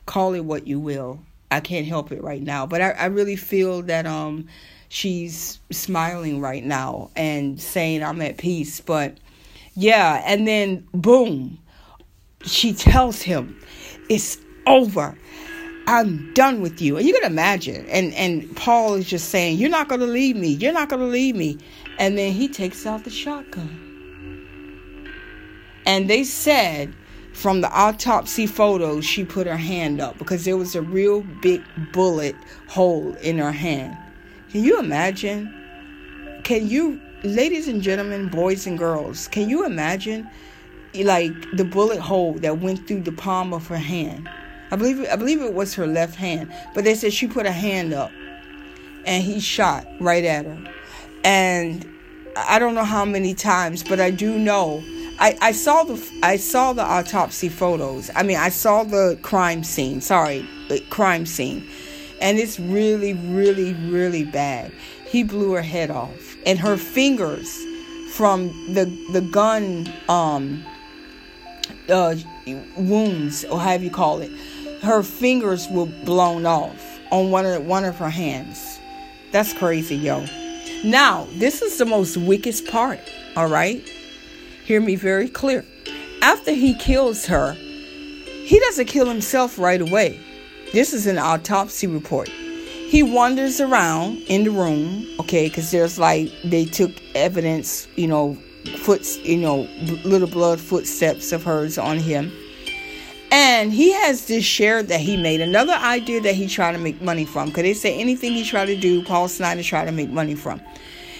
call 0.04 0.34
it 0.34 0.44
what 0.44 0.66
you 0.66 0.78
will. 0.78 1.20
I 1.50 1.60
can't 1.60 1.86
help 1.86 2.12
it 2.12 2.22
right 2.22 2.42
now, 2.42 2.66
but 2.66 2.82
I, 2.82 2.90
I 2.90 3.06
really 3.06 3.36
feel 3.36 3.82
that 3.82 4.06
um, 4.06 4.46
she's 4.88 5.58
smiling 5.70 6.40
right 6.40 6.64
now 6.64 7.10
and 7.16 7.58
saying 7.60 8.02
I'm 8.02 8.20
at 8.20 8.36
peace. 8.36 8.80
But 8.80 9.16
yeah, 9.74 10.22
and 10.26 10.46
then 10.46 10.86
boom, 10.92 11.58
she 12.44 12.72
tells 12.74 13.22
him, 13.22 13.58
It's 14.08 14.38
over. 14.66 15.16
I'm 15.86 16.32
done 16.34 16.60
with 16.60 16.80
you. 16.80 16.96
And 16.96 17.06
you 17.06 17.12
can 17.14 17.30
imagine. 17.30 17.86
And 17.86 18.14
and 18.14 18.54
Paul 18.56 18.94
is 18.94 19.06
just 19.06 19.30
saying, 19.30 19.58
You're 19.58 19.70
not 19.70 19.88
gonna 19.88 20.06
leave 20.06 20.36
me. 20.36 20.48
You're 20.48 20.72
not 20.72 20.88
gonna 20.88 21.06
leave 21.06 21.34
me. 21.34 21.58
And 21.98 22.16
then 22.16 22.32
he 22.32 22.48
takes 22.48 22.86
out 22.86 23.04
the 23.04 23.10
shotgun. 23.10 23.78
And 25.84 26.08
they 26.08 26.24
said 26.24 26.94
from 27.32 27.60
the 27.60 27.70
autopsy 27.70 28.46
photos, 28.46 29.04
she 29.04 29.24
put 29.24 29.46
her 29.46 29.56
hand 29.56 30.00
up 30.00 30.18
because 30.18 30.44
there 30.44 30.56
was 30.56 30.74
a 30.74 30.82
real 30.82 31.22
big 31.40 31.62
bullet 31.92 32.36
hole 32.68 33.14
in 33.16 33.38
her 33.38 33.52
hand. 33.52 33.96
Can 34.50 34.62
you 34.62 34.78
imagine? 34.78 35.52
Can 36.44 36.68
you, 36.68 37.00
ladies 37.24 37.68
and 37.68 37.82
gentlemen, 37.82 38.28
boys 38.28 38.66
and 38.66 38.78
girls, 38.78 39.28
can 39.28 39.48
you 39.48 39.64
imagine 39.64 40.28
like 40.94 41.32
the 41.52 41.64
bullet 41.64 42.00
hole 42.00 42.34
that 42.34 42.58
went 42.58 42.86
through 42.86 43.00
the 43.00 43.12
palm 43.12 43.54
of 43.54 43.66
her 43.68 43.78
hand. 43.78 44.28
I 44.70 44.76
believe 44.76 45.06
I 45.10 45.16
believe 45.16 45.40
it 45.40 45.54
was 45.54 45.74
her 45.74 45.86
left 45.86 46.16
hand, 46.16 46.52
but 46.74 46.84
they 46.84 46.94
said 46.94 47.12
she 47.12 47.26
put 47.26 47.46
a 47.46 47.52
hand 47.52 47.92
up 47.94 48.10
and 49.06 49.22
he 49.22 49.40
shot 49.40 49.86
right 50.00 50.24
at 50.24 50.46
her. 50.46 50.72
And 51.24 51.88
I 52.36 52.58
don't 52.58 52.74
know 52.74 52.84
how 52.84 53.04
many 53.04 53.34
times, 53.34 53.82
but 53.82 54.00
I 54.00 54.10
do 54.10 54.38
know 54.38 54.82
I, 55.18 55.36
I 55.40 55.52
saw 55.52 55.84
the 55.84 56.02
I 56.22 56.36
saw 56.36 56.72
the 56.72 56.82
autopsy 56.82 57.48
photos. 57.48 58.10
I 58.14 58.22
mean, 58.22 58.38
I 58.38 58.48
saw 58.48 58.84
the 58.84 59.18
crime 59.22 59.64
scene. 59.64 60.00
Sorry, 60.00 60.46
the 60.68 60.80
crime 60.90 61.26
scene, 61.26 61.66
and 62.20 62.38
it's 62.38 62.58
really, 62.58 63.14
really, 63.14 63.74
really 63.74 64.24
bad. 64.24 64.72
He 65.12 65.22
blew 65.22 65.52
her 65.52 65.60
head 65.60 65.90
off, 65.90 66.36
and 66.46 66.58
her 66.58 66.78
fingers 66.78 67.62
from 68.14 68.48
the 68.72 68.86
the 69.12 69.20
gun 69.20 69.92
um 70.08 70.64
uh, 71.90 72.14
wounds 72.78 73.44
or 73.44 73.60
however 73.60 73.84
you 73.84 73.90
call 73.90 74.22
it, 74.22 74.30
her 74.80 75.02
fingers 75.02 75.68
were 75.68 75.84
blown 75.84 76.46
off 76.46 76.98
on 77.10 77.30
one 77.30 77.44
of 77.44 77.66
one 77.66 77.84
of 77.84 77.98
her 77.98 78.08
hands. 78.08 78.80
That's 79.32 79.52
crazy, 79.52 79.96
yo. 79.96 80.24
Now, 80.82 81.28
this 81.34 81.60
is 81.60 81.76
the 81.76 81.84
most 81.84 82.16
wickedest 82.16 82.66
part, 82.68 83.00
all 83.36 83.48
right? 83.48 83.86
Hear 84.64 84.80
me 84.80 84.96
very 84.96 85.28
clear. 85.28 85.62
After 86.22 86.52
he 86.52 86.72
kills 86.72 87.26
her, 87.26 87.52
he 87.52 88.58
doesn't 88.60 88.86
kill 88.86 89.06
himself 89.06 89.58
right 89.58 89.82
away. 89.82 90.18
This 90.72 90.94
is 90.94 91.06
an 91.06 91.18
autopsy 91.18 91.86
report. 91.86 92.30
He 92.92 93.02
wanders 93.02 93.58
around 93.58 94.18
in 94.26 94.44
the 94.44 94.50
room, 94.50 95.06
okay, 95.20 95.48
because 95.48 95.70
there's 95.70 95.98
like 95.98 96.30
they 96.44 96.66
took 96.66 96.90
evidence, 97.14 97.88
you 97.96 98.06
know, 98.06 98.36
foot, 98.80 99.06
you 99.24 99.38
know, 99.38 99.66
little 100.04 100.28
blood 100.28 100.60
footsteps 100.60 101.32
of 101.32 101.42
hers 101.42 101.78
on 101.78 101.96
him. 101.96 102.30
And 103.30 103.72
he 103.72 103.92
has 103.92 104.26
this 104.26 104.44
share 104.44 104.82
that 104.82 105.00
he 105.00 105.16
made, 105.16 105.40
another 105.40 105.72
idea 105.72 106.20
that 106.20 106.34
he 106.34 106.46
tried 106.46 106.72
to 106.72 106.78
make 106.78 107.00
money 107.00 107.24
from. 107.24 107.48
Because 107.48 107.62
they 107.62 107.72
say 107.72 107.98
anything 107.98 108.32
he 108.32 108.44
tried 108.44 108.66
to 108.66 108.76
do, 108.78 109.02
Paul 109.02 109.26
Snider 109.26 109.62
tried 109.62 109.86
to 109.86 109.92
make 109.92 110.10
money 110.10 110.34
from. 110.34 110.60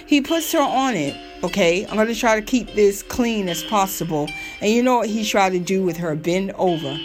He 0.05 0.21
puts 0.21 0.51
her 0.51 0.61
on 0.61 0.93
it, 0.93 1.15
okay? 1.43 1.87
I'm 1.87 1.95
going 1.95 2.07
to 2.07 2.13
try 2.13 2.39
to 2.39 2.45
keep 2.45 2.75
this 2.75 3.01
clean 3.01 3.49
as 3.49 3.63
possible. 3.63 4.29
And 4.61 4.71
you 4.71 4.83
know 4.83 4.97
what 4.97 5.09
he 5.09 5.25
tried 5.25 5.53
to 5.53 5.59
do 5.59 5.81
with 5.81 5.97
her? 5.97 6.15
Bend 6.15 6.51
over. 6.51 6.95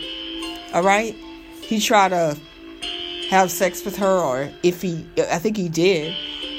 All 0.75 0.83
right? 0.83 1.17
He 1.63 1.81
tried 1.81 2.11
to 2.11 2.37
have 3.29 3.51
sex 3.51 3.85
with 3.85 3.97
her, 3.97 4.19
or 4.19 4.51
if 4.63 4.83
he, 4.83 5.07
I 5.31 5.39
think 5.39 5.57
he 5.57 5.69
did. 5.69 6.15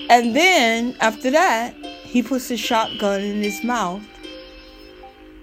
And 0.10 0.36
then 0.36 0.96
after 1.00 1.32
that, 1.32 1.76
he 2.04 2.24
puts 2.24 2.48
his 2.48 2.60
shotgun 2.60 3.22
in 3.22 3.44
his 3.44 3.64
mouth 3.64 4.02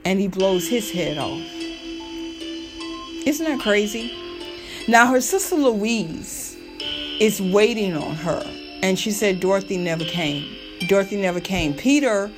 and 0.05 0.21
he 0.21 0.29
blows 0.29 0.69
his 0.69 0.91
head 0.91 1.19
off. 1.19 1.41
Isn't 3.27 3.45
that 3.45 3.61
crazy? 3.61 4.13
Now, 4.87 5.09
her 5.09 5.21
sister 5.21 5.57
Louise 5.57 6.57
is 7.19 7.43
waiting 7.43 7.97
on 7.97 8.15
her, 8.15 8.43
and 8.83 8.97
she 8.97 9.11
said 9.11 9.41
Dorothy 9.41 9.77
never 9.79 10.05
came. 10.05 10.49
Dorothy 10.87 11.21
never 11.21 11.41
came. 11.41 11.75
Peter 11.75 12.31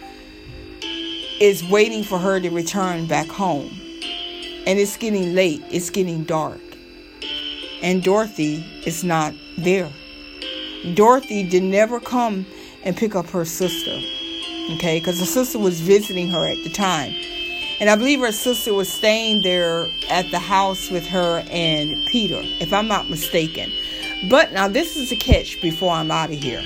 is 1.41 1.63
waiting 1.69 2.05
for 2.05 2.19
her 2.19 2.41
to 2.41 2.49
return 2.49 3.07
back 3.07 3.27
home, 3.27 3.69
and 4.67 4.79
it's 4.79 4.97
getting 4.97 5.35
late, 5.35 5.63
it's 5.71 5.91
getting 5.91 6.25
dark, 6.25 6.61
and 7.83 8.03
Dorothy 8.03 8.65
is 8.87 9.05
not 9.05 9.35
there. 9.57 9.91
Dorothy 10.95 11.49
did 11.49 11.63
never 11.63 12.01
come 12.01 12.47
and 12.85 12.97
pick 12.97 13.15
up 13.15 13.27
her 13.31 13.45
sister 13.45 13.99
okay? 14.71 14.99
Because 14.99 15.19
the 15.19 15.27
sister 15.27 15.59
was 15.59 15.81
visiting 15.81 16.31
her 16.31 16.47
at 16.47 16.63
the 16.65 16.71
time. 16.71 17.13
And 17.81 17.89
I 17.89 17.97
believe 17.97 18.21
her 18.21 18.33
sister 18.33 18.75
was 18.75 18.93
staying 18.93 19.43
there 19.43 19.89
at 20.11 20.31
the 20.31 20.39
house 20.39 20.91
with 20.91 21.07
her 21.07 21.45
and 21.51 22.07
Peter, 22.07 22.41
if 22.43 22.73
I'm 22.73 22.89
not 22.89 23.09
mistaken. 23.09 23.71
But 24.29 24.53
now 24.53 24.67
this 24.67 24.97
is 24.97 25.13
a 25.13 25.17
catch 25.17 25.61
before 25.61 25.93
I'm 25.93 26.11
out 26.11 26.31
of 26.31 26.43
here. 26.43 26.63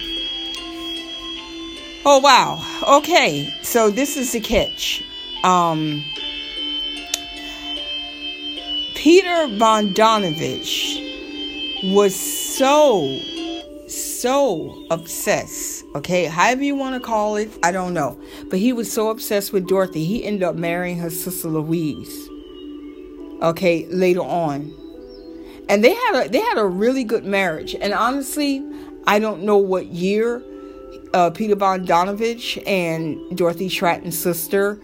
Oh 2.04 2.18
wow. 2.18 2.64
Okay. 2.98 3.52
So 3.62 3.90
this 3.90 4.16
is 4.16 4.32
the 4.32 4.40
catch. 4.40 5.04
Um 5.44 6.02
Peter 8.94 9.48
Bogdanovich 9.48 11.01
was 11.82 12.14
so 12.14 13.18
so 13.88 14.86
obsessed, 14.90 15.84
okay? 15.94 16.24
However 16.24 16.62
you 16.62 16.74
want 16.74 16.94
to 16.94 17.00
call 17.00 17.36
it, 17.36 17.50
I 17.62 17.72
don't 17.72 17.92
know. 17.92 18.18
But 18.48 18.58
he 18.58 18.72
was 18.72 18.90
so 18.90 19.10
obsessed 19.10 19.52
with 19.52 19.66
Dorothy, 19.66 20.04
he 20.04 20.24
ended 20.24 20.44
up 20.44 20.54
marrying 20.54 20.98
her 20.98 21.10
sister 21.10 21.48
Louise. 21.48 22.28
Okay, 23.42 23.86
later 23.86 24.22
on. 24.22 24.72
And 25.68 25.82
they 25.82 25.94
had 25.94 26.26
a 26.26 26.28
they 26.28 26.40
had 26.40 26.58
a 26.58 26.66
really 26.66 27.04
good 27.04 27.24
marriage. 27.24 27.74
And 27.74 27.92
honestly, 27.92 28.64
I 29.06 29.18
don't 29.18 29.42
know 29.42 29.56
what 29.56 29.86
year 29.86 30.42
uh, 31.14 31.30
Peter 31.30 31.56
Bogdanovich 31.56 32.62
and 32.66 33.36
Dorothy 33.36 33.68
Stratten's 33.68 34.18
sister 34.18 34.80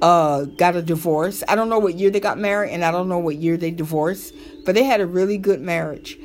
uh, 0.00 0.44
got 0.44 0.76
a 0.76 0.82
divorce. 0.82 1.42
I 1.48 1.54
don't 1.54 1.68
know 1.68 1.78
what 1.78 1.94
year 1.94 2.10
they 2.10 2.20
got 2.20 2.38
married, 2.38 2.70
and 2.70 2.84
I 2.84 2.90
don't 2.90 3.08
know 3.08 3.18
what 3.18 3.36
year 3.36 3.56
they 3.56 3.70
divorced, 3.70 4.34
but 4.64 4.74
they 4.74 4.84
had 4.84 5.00
a 5.00 5.06
really 5.06 5.38
good 5.38 5.60
marriage. 5.60 6.18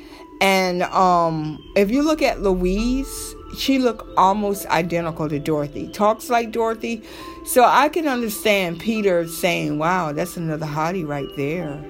And 0.44 0.82
um, 0.82 1.72
if 1.74 1.90
you 1.90 2.02
look 2.02 2.20
at 2.20 2.42
Louise, 2.42 3.34
she 3.56 3.78
looked 3.78 4.06
almost 4.18 4.66
identical 4.66 5.26
to 5.26 5.38
Dorothy. 5.38 5.88
Talks 5.88 6.28
like 6.28 6.52
Dorothy. 6.52 7.02
So 7.46 7.64
I 7.64 7.88
can 7.88 8.06
understand 8.06 8.78
Peter 8.78 9.26
saying, 9.26 9.78
"Wow, 9.78 10.12
that's 10.12 10.36
another 10.36 10.66
hottie 10.66 11.08
right 11.08 11.34
there." 11.38 11.82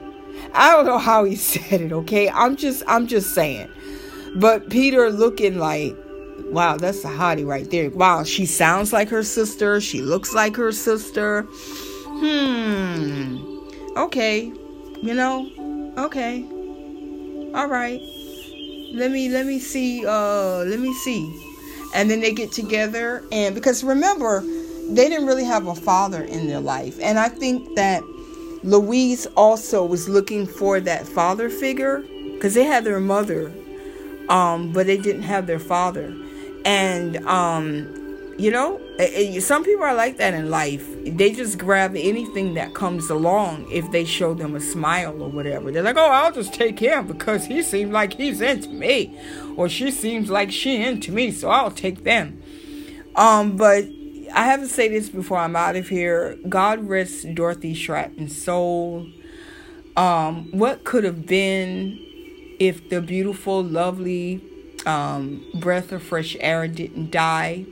I 0.53 0.71
don't 0.71 0.87
know 0.87 0.99
how 0.99 1.25
he 1.25 1.35
said 1.51 1.81
it, 1.81 1.91
okay? 1.93 2.31
I'm 2.31 2.55
just 2.55 2.85
I'm 2.87 3.09
just 3.09 3.35
saying. 3.35 3.69
But 4.37 4.71
Peter 4.71 5.11
looking 5.11 5.59
like, 5.59 5.97
"Wow, 6.45 6.77
that's 6.77 7.05
a 7.05 7.09
hottie 7.09 7.45
right 7.45 7.69
there." 7.69 7.91
Wow, 7.91 8.23
she 8.23 8.47
sounds 8.47 8.93
like 8.93 9.09
her 9.09 9.25
sister. 9.25 9.81
She 9.81 10.01
looks 10.01 10.33
like 10.33 10.55
her 10.55 10.71
sister. 10.71 11.43
Hmm. 12.23 13.37
Okay. 13.97 14.53
You 15.03 15.15
know? 15.15 15.51
Okay. 15.99 16.45
All 17.53 17.67
right 17.67 18.14
let 18.95 19.11
me 19.11 19.29
let 19.29 19.47
me 19.47 19.59
see 19.59 20.07
uh 20.07 20.59
let 20.65 20.81
me 20.81 20.93
see 20.95 21.43
and 21.95 22.11
then 22.11 22.21
they 22.21 22.33
get 22.33 22.53
together 22.53 23.23
and 23.33 23.55
because 23.55 23.85
remember 23.85 24.41
they 24.91 25.09
didn't 25.09 25.27
really 25.27 25.45
have 25.45 25.67
a 25.67 25.75
father 25.75 26.23
in 26.23 26.47
their 26.47 26.61
life 26.61 26.99
and 27.03 27.19
i 27.19 27.29
think 27.29 27.75
that 27.77 28.03
Louise 28.65 29.27
also 29.37 29.85
was 29.85 30.09
looking 30.09 30.47
for 30.47 30.81
that 30.81 31.07
father 31.07 31.51
figure 31.51 32.03
because 32.33 32.55
they 32.55 32.65
had 32.65 32.85
their 32.85 32.99
mother, 32.99 33.53
um, 34.31 34.73
but 34.73 34.87
they 34.87 34.97
didn't 34.97 35.23
have 35.23 35.47
their 35.47 35.59
father. 35.59 36.15
And, 36.65 37.19
um, 37.27 38.04
you 38.37 38.51
know, 38.51 38.81
some 39.41 39.65
people 39.65 39.85
are 39.85 39.95
like 39.95 40.17
that 40.17 40.35
in 40.35 40.51
life. 40.51 40.87
They 41.05 41.33
just 41.33 41.59
grab 41.59 41.95
anything 41.95 42.55
that 42.55 42.75
comes 42.75 43.09
along 43.09 43.71
if 43.71 43.91
they 43.93 44.05
show 44.05 44.35
them 44.35 44.57
a 44.57 44.61
smile 44.61 45.23
or 45.23 45.29
whatever. 45.29 45.71
They're 45.71 45.83
like, 45.83 45.97
oh, 45.97 46.11
I'll 46.11 46.33
just 46.33 46.53
take 46.53 46.79
him 46.79 47.07
because 47.07 47.47
he 47.47 47.63
seems 47.63 47.93
like 47.93 48.15
he's 48.15 48.41
into 48.41 48.71
me, 48.71 49.17
or 49.57 49.69
she 49.69 49.91
seems 49.91 50.31
like 50.31 50.51
she 50.51 50.83
into 50.83 51.13
me, 51.13 51.31
so 51.31 51.49
I'll 51.49 51.71
take 51.71 52.03
them. 52.03 52.43
Um, 53.15 53.57
but 53.57 53.85
I 54.35 54.47
have 54.47 54.61
to 54.61 54.69
say 54.69 54.89
this 54.89 55.09
before 55.09 55.39
I'm 55.39 55.55
out 55.55 55.77
of 55.77 55.89
here. 55.89 56.37
God 56.49 56.89
rest 56.89 57.35
Dorothy 57.35 57.75
Stratten's 57.75 58.41
soul. 58.41 59.07
Um, 59.97 60.49
what 60.51 60.83
could 60.83 61.05
have 61.05 61.25
been 61.25 62.01
if 62.59 62.89
the 62.89 63.01
beautiful, 63.01 63.63
lovely 63.63 64.43
um, 64.87 65.47
breath 65.55 65.93
of 65.93 66.03
fresh 66.03 66.37
air 66.41 66.67
didn't 66.67 67.13
die 67.13 67.67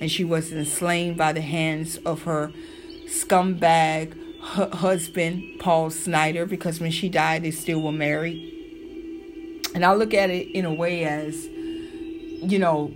and 0.00 0.10
she 0.10 0.24
wasn't 0.24 0.66
slain 0.66 1.14
by 1.14 1.32
the 1.32 1.40
hands 1.40 1.98
of 1.98 2.22
her 2.22 2.52
scumbag 3.06 4.16
husband, 4.40 5.58
Paul 5.58 5.90
Snider, 5.90 6.46
because 6.46 6.80
when 6.80 6.90
she 6.90 7.08
died, 7.08 7.42
they 7.42 7.50
still 7.50 7.80
were 7.80 7.92
married. 7.92 8.46
And 9.74 9.84
I 9.84 9.92
look 9.94 10.14
at 10.14 10.30
it 10.30 10.50
in 10.52 10.64
a 10.64 10.72
way 10.72 11.04
as, 11.04 11.46
you 11.46 12.58
know, 12.58 12.92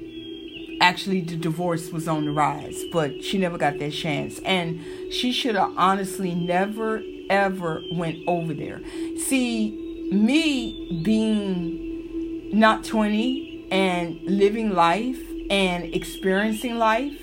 actually 0.81 1.21
the 1.21 1.37
divorce 1.37 1.91
was 1.91 2.09
on 2.09 2.25
the 2.25 2.33
rise, 2.33 2.83
but 2.93 3.23
she 3.23 3.39
never 3.39 3.59
got 3.59 3.79
that 3.79 3.93
chance. 3.93 4.39
And 4.41 4.81
she 5.13 5.33
should 5.33 5.55
have 5.55 5.73
honestly 5.77 6.35
never, 6.35 7.03
ever 7.31 7.83
went 7.93 8.19
over 8.27 8.55
there. 8.55 8.81
See, 9.19 10.09
me 10.11 11.01
being 11.05 12.51
not 12.59 12.85
20 12.85 13.69
and 13.71 14.21
living 14.23 14.75
life 14.75 15.21
and 15.51 15.95
experiencing 15.95 16.79
life. 16.79 17.21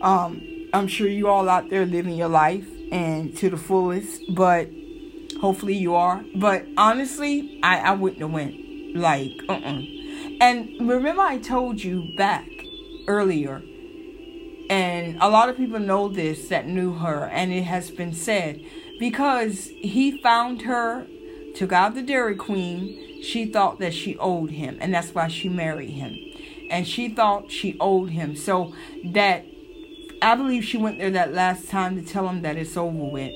Um, 0.00 0.68
I'm 0.72 0.86
sure 0.86 1.08
you 1.08 1.28
all 1.28 1.48
out 1.48 1.70
there 1.70 1.84
living 1.84 2.14
your 2.14 2.28
life 2.28 2.66
and 2.90 3.36
to 3.38 3.50
the 3.50 3.56
fullest, 3.56 4.22
but 4.34 4.68
hopefully 5.40 5.74
you 5.74 5.94
are. 5.94 6.24
But 6.34 6.66
honestly, 6.76 7.60
I, 7.62 7.78
I 7.78 7.92
wouldn't 7.92 8.20
have 8.20 8.30
went 8.30 8.96
like 8.96 9.32
uh-uh. 9.48 9.82
And 10.40 10.88
remember 10.88 11.22
I 11.22 11.38
told 11.38 11.82
you 11.82 12.14
back 12.16 12.48
earlier, 13.06 13.62
and 14.70 15.18
a 15.20 15.28
lot 15.28 15.48
of 15.48 15.56
people 15.56 15.78
know 15.78 16.08
this 16.08 16.48
that 16.48 16.66
knew 16.66 16.94
her, 16.94 17.26
and 17.26 17.52
it 17.52 17.64
has 17.64 17.90
been 17.90 18.12
said 18.12 18.64
because 18.98 19.66
he 19.80 20.18
found 20.22 20.62
her, 20.62 21.06
took 21.54 21.72
out 21.72 21.94
the 21.94 22.02
Dairy 22.02 22.36
Queen, 22.36 23.22
she 23.22 23.46
thought 23.46 23.78
that 23.78 23.94
she 23.94 24.16
owed 24.18 24.50
him, 24.50 24.78
and 24.80 24.94
that's 24.94 25.14
why 25.14 25.28
she 25.28 25.48
married 25.48 25.90
him 25.90 26.16
and 26.72 26.88
she 26.88 27.10
thought 27.10 27.52
she 27.52 27.76
owed 27.78 28.10
him. 28.10 28.34
So 28.34 28.74
that 29.04 29.44
I 30.20 30.34
believe 30.34 30.64
she 30.64 30.78
went 30.78 30.98
there 30.98 31.10
that 31.10 31.32
last 31.32 31.68
time 31.68 32.02
to 32.02 32.02
tell 32.02 32.28
him 32.28 32.42
that 32.42 32.56
it's 32.56 32.76
over 32.76 33.04
with. 33.04 33.32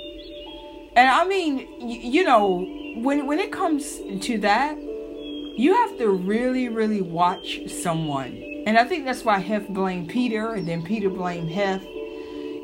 And 0.96 1.10
I 1.10 1.24
mean, 1.26 1.68
you, 1.88 2.24
know, 2.24 2.64
when 2.96 3.26
when 3.26 3.38
it 3.38 3.52
comes 3.52 4.00
to 4.22 4.38
that, 4.38 4.78
you 4.78 5.74
have 5.74 5.98
to 5.98 6.08
really, 6.08 6.68
really 6.68 7.02
watch 7.02 7.60
someone. 7.68 8.42
And 8.66 8.78
I 8.78 8.84
think 8.84 9.04
that's 9.04 9.24
why 9.24 9.38
Hef 9.38 9.68
blamed 9.68 10.08
Peter, 10.08 10.54
and 10.54 10.66
then 10.66 10.82
Peter 10.82 11.10
blamed 11.10 11.50
Hef. 11.50 11.84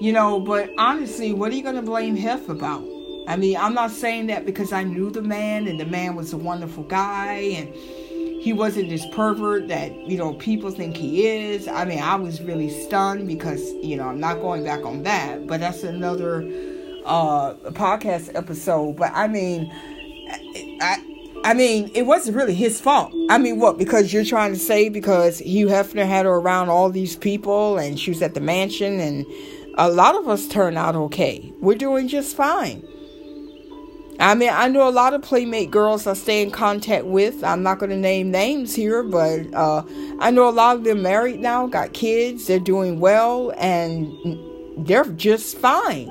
You 0.00 0.12
know, 0.12 0.40
but 0.40 0.72
honestly, 0.78 1.32
what 1.32 1.52
are 1.52 1.54
you 1.54 1.62
going 1.62 1.76
to 1.76 1.82
blame 1.82 2.16
Hef 2.16 2.48
about? 2.48 2.82
I 3.28 3.36
mean, 3.36 3.56
I'm 3.56 3.74
not 3.74 3.92
saying 3.92 4.26
that 4.28 4.46
because 4.46 4.72
I 4.72 4.82
knew 4.82 5.10
the 5.10 5.22
man 5.22 5.68
and 5.68 5.78
the 5.78 5.84
man 5.84 6.16
was 6.16 6.32
a 6.32 6.36
wonderful 6.36 6.82
guy 6.82 7.34
and 7.34 7.72
he 8.42 8.52
wasn't 8.52 8.88
this 8.88 9.06
pervert 9.12 9.68
that 9.68 9.94
you 10.08 10.18
know 10.18 10.34
people 10.34 10.70
think 10.70 10.96
he 10.96 11.28
is 11.28 11.68
i 11.68 11.84
mean 11.84 12.00
i 12.00 12.16
was 12.16 12.42
really 12.42 12.68
stunned 12.68 13.26
because 13.26 13.72
you 13.74 13.96
know 13.96 14.08
i'm 14.08 14.18
not 14.18 14.40
going 14.40 14.64
back 14.64 14.84
on 14.84 15.04
that 15.04 15.46
but 15.46 15.60
that's 15.60 15.84
another 15.84 16.42
uh 17.04 17.54
podcast 17.70 18.34
episode 18.34 18.96
but 18.96 19.12
i 19.14 19.28
mean 19.28 19.70
i 20.80 21.00
I 21.44 21.54
mean, 21.54 21.90
it 21.92 22.02
wasn't 22.02 22.36
really 22.36 22.54
his 22.54 22.80
fault. 22.80 23.12
I 23.28 23.36
mean, 23.36 23.58
what? 23.58 23.76
Because 23.76 24.12
you're 24.12 24.24
trying 24.24 24.52
to 24.52 24.58
say 24.60 24.88
because 24.88 25.40
Hugh 25.40 25.66
Hefner 25.66 26.06
had 26.06 26.24
her 26.24 26.30
around 26.30 26.68
all 26.68 26.88
these 26.88 27.16
people 27.16 27.78
and 27.78 27.98
she 27.98 28.12
was 28.12 28.22
at 28.22 28.34
the 28.34 28.40
mansion 28.40 29.00
and 29.00 29.26
a 29.74 29.90
lot 29.90 30.14
of 30.14 30.28
us 30.28 30.46
turned 30.46 30.78
out 30.78 30.94
okay. 30.94 31.52
We're 31.60 31.74
doing 31.74 32.06
just 32.06 32.36
fine. 32.36 32.86
I 34.22 34.36
mean, 34.36 34.50
I 34.52 34.68
know 34.68 34.88
a 34.88 34.90
lot 34.90 35.14
of 35.14 35.22
Playmate 35.22 35.72
girls 35.72 36.06
I 36.06 36.12
stay 36.12 36.42
in 36.42 36.52
contact 36.52 37.06
with. 37.06 37.42
I'm 37.42 37.64
not 37.64 37.80
going 37.80 37.90
to 37.90 37.96
name 37.96 38.30
names 38.30 38.72
here, 38.72 39.02
but 39.02 39.52
uh, 39.52 39.82
I 40.20 40.30
know 40.30 40.48
a 40.48 40.50
lot 40.54 40.76
of 40.76 40.84
them 40.84 41.02
married 41.02 41.40
now, 41.40 41.66
got 41.66 41.92
kids, 41.92 42.46
they're 42.46 42.60
doing 42.60 43.00
well, 43.00 43.52
and 43.58 44.08
they're 44.86 45.06
just 45.06 45.58
fine. 45.58 46.06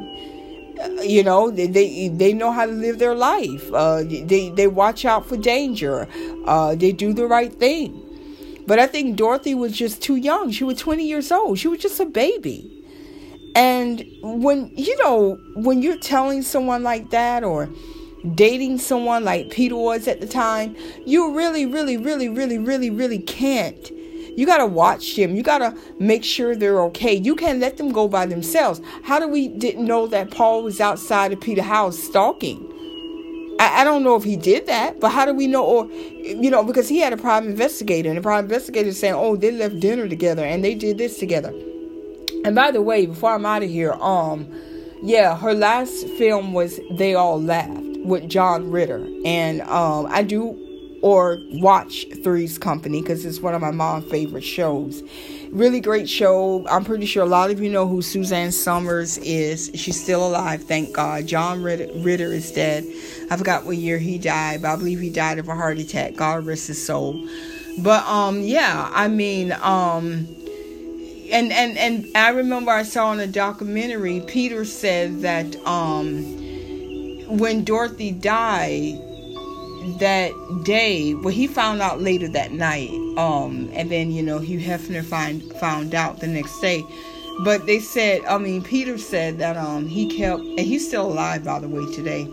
You 1.02 1.24
know, 1.24 1.52
they, 1.52 1.68
they 1.68 2.10
they 2.10 2.34
know 2.34 2.52
how 2.52 2.66
to 2.66 2.72
live 2.74 3.00
their 3.00 3.16
life. 3.16 3.72
Uh, 3.72 4.04
they 4.04 4.50
they 4.50 4.68
watch 4.68 5.06
out 5.06 5.26
for 5.26 5.38
danger. 5.38 6.06
Uh, 6.46 6.76
they 6.76 6.92
do 6.92 7.14
the 7.14 7.28
right 7.28 7.54
thing. 7.54 7.96
But 8.68 8.80
I 8.80 8.88
think 8.88 9.16
Dorothy 9.16 9.56
was 9.56 9.72
just 9.72 10.02
too 10.02 10.18
young. 10.18 10.52
She 10.52 10.66
was 10.66 10.78
20 10.80 11.08
years 11.08 11.32
old. 11.32 11.60
She 11.60 11.70
was 11.70 11.80
just 11.80 12.00
a 12.00 12.06
baby. 12.06 12.84
And 13.56 14.06
when, 14.22 14.72
you 14.76 14.98
know, 15.04 15.38
when 15.56 15.82
you're 15.82 15.98
telling 15.98 16.42
someone 16.42 16.84
like 16.84 17.10
that 17.10 17.44
or 17.44 17.70
dating 18.36 18.78
someone 18.78 19.24
like 19.24 19.50
Peter 19.50 19.76
was 19.76 20.08
at 20.08 20.22
the 20.22 20.28
time, 20.28 20.76
you 21.06 21.36
really, 21.36 21.66
really, 21.66 21.98
really, 21.98 22.30
really, 22.30 22.58
really, 22.58 22.90
really 22.90 23.20
can't. 23.20 23.92
You 24.38 24.46
got 24.46 24.58
to 24.58 24.66
watch 24.66 25.16
them. 25.16 25.36
You 25.36 25.44
got 25.44 25.58
to 25.58 25.76
make 26.00 26.24
sure 26.24 26.56
they're 26.56 26.82
okay. 26.84 27.14
You 27.14 27.36
can't 27.36 27.60
let 27.60 27.78
them 27.78 27.92
go 27.92 28.08
by 28.08 28.26
themselves. 28.26 28.80
How 29.04 29.20
do 29.20 29.28
we 29.28 29.50
didn't 29.50 29.86
know 29.86 30.08
that 30.08 30.32
Paul 30.32 30.64
was 30.64 30.80
outside 30.80 31.34
of 31.34 31.42
Peter's 31.42 31.66
house 31.66 32.00
stalking? 32.00 32.68
I, 33.60 33.82
I 33.82 33.84
don't 33.84 34.04
know 34.04 34.16
if 34.16 34.24
he 34.24 34.38
did 34.38 34.68
that, 34.68 35.00
but 35.02 35.10
how 35.10 35.26
do 35.26 35.34
we 35.34 35.48
know? 35.48 35.66
Or, 35.66 35.86
you 35.92 36.50
know, 36.50 36.64
because 36.64 36.88
he 36.88 37.00
had 37.00 37.12
a 37.12 37.18
private 37.18 37.50
investigator, 37.50 38.08
and 38.08 38.18
the 38.18 38.22
private 38.22 38.46
investigator 38.46 38.94
saying, 38.94 39.16
oh, 39.16 39.36
they 39.36 39.52
left 39.52 39.80
dinner 39.80 40.08
together 40.08 40.46
and 40.46 40.64
they 40.64 40.76
did 40.76 40.98
this 40.98 41.18
together. 41.20 41.54
And 42.46 42.56
by 42.56 42.72
the 42.72 42.82
way, 42.82 43.08
before 43.08 43.34
I'm 43.34 43.46
out 43.46 43.64
of 43.64 43.70
here, 43.70 43.94
um, 43.94 44.48
yeah, 45.04 45.38
her 45.38 45.54
last 45.54 46.08
film 46.08 46.54
was 46.54 46.80
They 46.92 47.16
All 47.16 47.42
Laughed 47.42 47.91
with 48.04 48.30
John 48.30 48.72
Ritter, 48.72 49.08
and 49.26 49.62
um, 49.62 50.08
I 50.08 50.24
do 50.24 50.58
or 51.02 51.40
watch 51.54 52.06
Three's 52.24 52.58
Company 52.58 53.02
because 53.02 53.26
it's 53.26 53.40
one 53.40 53.56
of 53.56 53.62
my 53.62 53.72
mom's 53.72 54.10
favorite 54.10 54.44
shows. 54.44 55.04
Really 55.52 55.82
great 55.82 56.08
show. 56.08 56.66
I'm 56.68 56.86
pretty 56.86 57.06
sure 57.06 57.24
a 57.24 57.28
lot 57.28 57.52
of 57.52 57.60
you 57.60 57.70
know 57.70 57.88
who 57.88 58.02
Suzanne 58.02 58.52
Somers 58.52 59.18
is. 59.20 59.72
She's 59.74 60.02
still 60.02 60.28
alive, 60.28 60.64
thank 60.64 60.94
God. 60.94 61.28
John 61.28 61.64
Ritter, 61.64 61.90
Ritter 61.98 62.32
is 62.32 62.52
dead. 62.52 62.86
I 63.30 63.38
forgot 63.38 63.66
what 63.66 63.78
year 63.78 63.98
he 63.98 64.18
died, 64.18 64.62
but 64.62 64.74
I 64.74 64.76
believe 64.76 65.00
he 65.00 65.10
died 65.10 65.40
of 65.40 65.48
a 65.48 65.56
heart 65.56 65.80
attack. 65.80 66.16
God 66.16 66.46
rest 66.46 66.68
his 66.68 66.84
soul. 66.86 67.28
But 67.80 68.06
um, 68.06 68.42
yeah, 68.42 68.90
I 68.94 69.08
mean 69.08 69.54
um 69.54 70.28
and 71.32 71.52
and 71.52 71.78
and 71.78 72.06
I 72.16 72.30
remember 72.30 72.72
I 72.72 72.84
saw 72.84 73.12
in 73.14 73.20
a 73.20 73.28
documentary 73.28 74.22
Peter 74.28 74.66
said 74.66 75.22
that 75.22 75.56
um 75.66 76.41
when 77.40 77.64
Dorothy 77.64 78.12
died 78.12 79.00
that 80.00 80.32
day, 80.64 81.14
well 81.16 81.34
he 81.34 81.48
found 81.48 81.82
out 81.82 82.02
later 82.02 82.28
that 82.30 82.52
night 82.52 82.92
um 83.18 83.70
and 83.74 83.90
then 83.90 84.12
you 84.12 84.22
know 84.22 84.40
Hugh 84.40 84.60
Hefner 84.60 85.04
find 85.04 85.44
found 85.54 85.96
out 85.96 86.20
the 86.20 86.28
next 86.28 86.60
day 86.62 86.84
but 87.44 87.66
they 87.66 87.80
said 87.80 88.22
I 88.26 88.38
mean 88.38 88.64
Peter 88.64 88.98
said 88.98 89.40
that 89.40 89.58
um 89.58 89.88
he 89.88 90.08
kept 90.08 90.42
and 90.42 90.60
he's 90.60 90.88
still 90.88 91.08
alive 91.08 91.44
by 91.44 91.60
the 91.60 91.68
way 91.68 91.92
today 91.94 92.24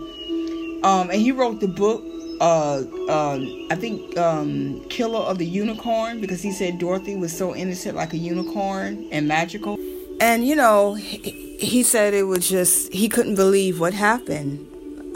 um 0.82 1.10
and 1.10 1.20
he 1.20 1.32
wrote 1.32 1.60
the 1.60 1.68
book 1.68 2.04
uh, 2.40 2.84
uh, 3.08 3.40
I 3.70 3.74
think 3.74 4.16
um, 4.16 4.80
Killer 4.88 5.18
of 5.18 5.38
the 5.38 5.46
Unicorn 5.46 6.20
because 6.20 6.40
he 6.40 6.52
said 6.52 6.78
Dorothy 6.78 7.16
was 7.16 7.36
so 7.36 7.54
innocent 7.54 7.96
like 7.96 8.12
a 8.12 8.16
unicorn 8.16 9.08
and 9.10 9.26
magical. 9.26 9.76
And 10.20 10.46
you 10.46 10.54
know, 10.54 10.94
he, 10.94 11.58
he 11.58 11.82
said 11.82 12.14
it 12.14 12.24
was 12.24 12.48
just 12.48 12.92
he 12.92 13.08
couldn't 13.08 13.34
believe 13.34 13.80
what 13.80 13.92
happened. 13.92 14.67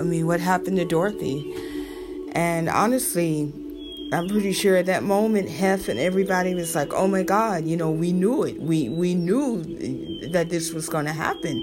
I 0.02 0.04
mean, 0.04 0.26
what 0.26 0.40
happened 0.40 0.78
to 0.78 0.84
Dorothy? 0.84 1.54
And 2.32 2.68
honestly, 2.68 3.52
I'm 4.12 4.28
pretty 4.28 4.52
sure 4.52 4.76
at 4.76 4.86
that 4.86 5.04
moment, 5.04 5.48
Hef 5.48 5.88
and 5.88 6.00
everybody 6.00 6.54
was 6.54 6.74
like, 6.74 6.92
"Oh 6.92 7.06
my 7.06 7.22
God, 7.22 7.64
you 7.64 7.76
know, 7.76 7.92
we 7.92 8.12
knew 8.12 8.42
it. 8.42 8.60
We 8.60 8.88
we 8.88 9.14
knew 9.14 9.62
that 10.32 10.50
this 10.50 10.72
was 10.72 10.88
going 10.88 11.04
to 11.04 11.12
happen." 11.12 11.56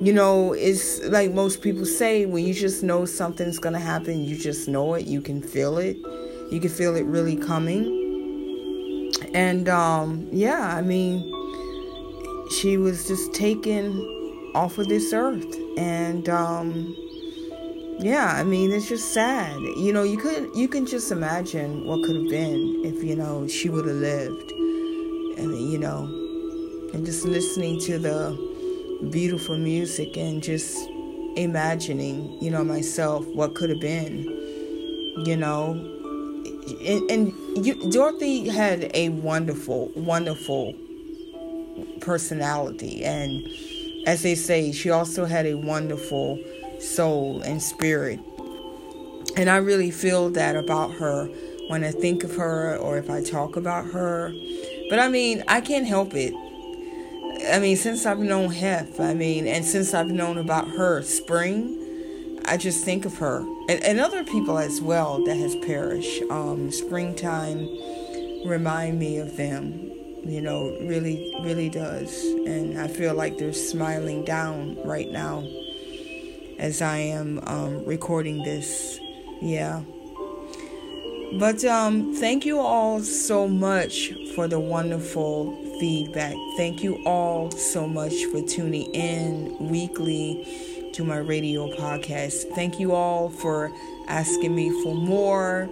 You 0.00 0.12
know, 0.12 0.52
it's 0.52 1.02
like 1.06 1.32
most 1.32 1.60
people 1.60 1.84
say 1.84 2.26
when 2.26 2.46
you 2.46 2.54
just 2.54 2.84
know 2.84 3.04
something's 3.04 3.58
going 3.58 3.72
to 3.72 3.80
happen, 3.80 4.20
you 4.20 4.38
just 4.38 4.68
know 4.68 4.94
it, 4.94 5.06
you 5.06 5.20
can 5.20 5.42
feel 5.42 5.78
it. 5.78 5.96
You 6.52 6.60
can 6.60 6.70
feel 6.70 6.94
it 6.94 7.04
really 7.06 7.36
coming. 7.36 9.10
And 9.34 9.68
um 9.68 10.28
yeah, 10.30 10.76
I 10.76 10.82
mean 10.82 11.34
she 12.52 12.76
was 12.76 13.08
just 13.08 13.34
taken 13.34 13.90
off 14.54 14.78
of 14.78 14.88
this 14.88 15.12
earth 15.12 15.54
and 15.76 16.28
um 16.28 16.96
yeah, 17.98 18.26
I 18.36 18.44
mean, 18.44 18.70
it's 18.70 18.88
just 18.88 19.12
sad. 19.12 19.60
You 19.60 19.92
know, 19.92 20.04
you 20.04 20.18
could 20.18 20.54
you 20.54 20.68
can 20.68 20.86
just 20.86 21.10
imagine 21.10 21.84
what 21.84 22.04
could 22.04 22.14
have 22.14 22.28
been 22.28 22.82
if 22.84 23.02
you 23.02 23.16
know 23.16 23.48
she 23.48 23.68
would 23.68 23.86
have 23.86 23.96
lived, 23.96 24.52
and 24.52 25.70
you 25.72 25.78
know, 25.78 26.04
and 26.94 27.04
just 27.04 27.24
listening 27.24 27.80
to 27.80 27.98
the 27.98 29.08
beautiful 29.10 29.56
music 29.56 30.16
and 30.16 30.42
just 30.42 30.88
imagining, 31.36 32.40
you 32.40 32.50
know, 32.50 32.62
myself 32.64 33.26
what 33.28 33.54
could 33.54 33.70
have 33.70 33.80
been, 33.80 34.22
you 35.24 35.36
know, 35.36 35.72
and, 36.84 37.10
and 37.10 37.66
you, 37.66 37.90
Dorothy 37.90 38.48
had 38.48 38.90
a 38.94 39.08
wonderful, 39.08 39.90
wonderful 39.96 40.72
personality, 42.00 43.04
and 43.04 43.48
as 44.06 44.22
they 44.22 44.36
say, 44.36 44.70
she 44.70 44.90
also 44.90 45.24
had 45.24 45.46
a 45.46 45.54
wonderful 45.54 46.38
soul 46.80 47.42
and 47.42 47.62
spirit. 47.62 48.20
And 49.36 49.48
I 49.48 49.58
really 49.58 49.90
feel 49.90 50.30
that 50.30 50.56
about 50.56 50.92
her 50.94 51.28
when 51.68 51.84
I 51.84 51.90
think 51.90 52.24
of 52.24 52.34
her 52.36 52.76
or 52.76 52.98
if 52.98 53.08
I 53.08 53.22
talk 53.22 53.56
about 53.56 53.86
her. 53.92 54.32
But 54.90 54.98
I 54.98 55.08
mean, 55.08 55.44
I 55.46 55.60
can't 55.60 55.86
help 55.86 56.14
it. 56.14 56.34
I 57.52 57.60
mean, 57.60 57.76
since 57.76 58.04
I've 58.04 58.18
known 58.18 58.50
Hef, 58.50 58.98
I 58.98 59.14
mean, 59.14 59.46
and 59.46 59.64
since 59.64 59.94
I've 59.94 60.08
known 60.08 60.38
about 60.38 60.68
her, 60.70 61.02
Spring, 61.02 62.40
I 62.46 62.56
just 62.56 62.84
think 62.84 63.04
of 63.04 63.18
her 63.18 63.40
and, 63.68 63.82
and 63.84 64.00
other 64.00 64.24
people 64.24 64.58
as 64.58 64.80
well 64.80 65.22
that 65.24 65.36
has 65.36 65.54
perished. 65.56 66.22
Um, 66.30 66.72
springtime 66.72 67.68
remind 68.46 68.98
me 68.98 69.18
of 69.18 69.36
them. 69.36 69.92
You 70.24 70.42
know, 70.42 70.76
really, 70.80 71.32
really 71.42 71.68
does, 71.68 72.24
and 72.24 72.78
I 72.78 72.88
feel 72.88 73.14
like 73.14 73.38
they're 73.38 73.52
smiling 73.52 74.24
down 74.24 74.76
right 74.84 75.10
now 75.10 75.44
as 76.58 76.82
I 76.82 76.98
am 76.98 77.40
um, 77.46 77.84
recording 77.84 78.42
this. 78.42 79.00
Yeah. 79.40 79.82
But 81.38 81.64
um, 81.64 82.14
thank 82.14 82.46
you 82.46 82.58
all 82.58 83.00
so 83.00 83.46
much 83.46 84.12
for 84.34 84.48
the 84.48 84.58
wonderful 84.58 85.54
feedback. 85.78 86.34
Thank 86.56 86.82
you 86.82 87.02
all 87.04 87.50
so 87.50 87.86
much 87.86 88.24
for 88.26 88.42
tuning 88.42 88.92
in 88.94 89.56
weekly 89.68 90.90
to 90.94 91.04
my 91.04 91.18
radio 91.18 91.68
podcast. 91.76 92.54
Thank 92.54 92.80
you 92.80 92.92
all 92.92 93.28
for 93.28 93.70
asking 94.08 94.54
me 94.54 94.70
for 94.82 94.94
more 94.94 95.68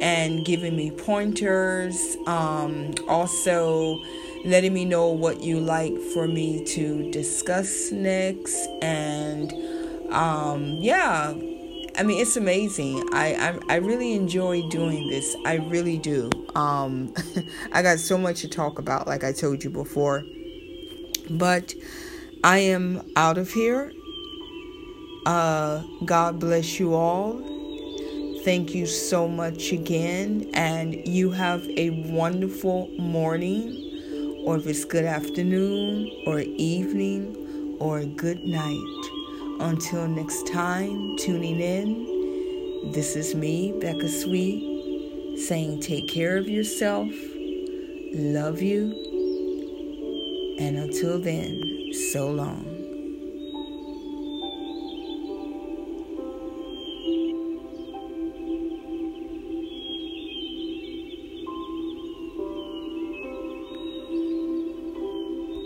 and 0.00 0.44
giving 0.44 0.76
me 0.76 0.90
pointers. 0.90 2.16
Um, 2.26 2.94
also, 3.08 4.00
letting 4.44 4.72
me 4.72 4.84
know 4.84 5.08
what 5.08 5.42
you 5.42 5.58
like 5.58 5.98
for 6.12 6.28
me 6.28 6.64
to 6.66 7.10
discuss 7.10 7.90
next 7.90 8.68
and 8.80 9.52
um, 10.14 10.76
yeah, 10.80 11.34
I 11.96 12.02
mean 12.02 12.20
it's 12.20 12.36
amazing. 12.36 13.08
I, 13.12 13.34
I 13.34 13.74
I 13.74 13.76
really 13.76 14.14
enjoy 14.14 14.62
doing 14.68 15.10
this. 15.10 15.36
I 15.44 15.56
really 15.56 15.98
do. 15.98 16.30
Um, 16.54 17.12
I 17.72 17.82
got 17.82 17.98
so 17.98 18.16
much 18.16 18.40
to 18.42 18.48
talk 18.48 18.78
about, 18.78 19.06
like 19.06 19.24
I 19.24 19.32
told 19.32 19.64
you 19.64 19.70
before. 19.70 20.24
But 21.28 21.74
I 22.44 22.58
am 22.58 23.10
out 23.16 23.38
of 23.38 23.50
here. 23.50 23.92
Uh, 25.26 25.82
God 26.04 26.38
bless 26.38 26.78
you 26.78 26.94
all. 26.94 27.40
Thank 28.44 28.74
you 28.74 28.84
so 28.84 29.26
much 29.26 29.72
again, 29.72 30.50
and 30.52 31.08
you 31.08 31.30
have 31.30 31.66
a 31.78 31.88
wonderful 32.12 32.88
morning, 32.98 34.42
or 34.44 34.58
if 34.58 34.66
it's 34.66 34.84
good 34.84 35.06
afternoon, 35.06 36.10
or 36.26 36.40
evening, 36.40 37.76
or 37.80 38.04
good 38.04 38.44
night. 38.44 39.13
Until 39.60 40.08
next 40.08 40.46
time, 40.48 41.16
tuning 41.16 41.60
in, 41.60 42.92
this 42.92 43.16
is 43.16 43.34
me, 43.34 43.72
Becca 43.80 44.08
Sweet, 44.08 45.38
saying 45.38 45.80
take 45.80 46.08
care 46.08 46.36
of 46.36 46.48
yourself, 46.48 47.08
love 48.12 48.60
you, 48.60 48.92
and 50.58 50.76
until 50.76 51.18
then, 51.18 51.92
so 52.12 52.30
long. 52.30 52.73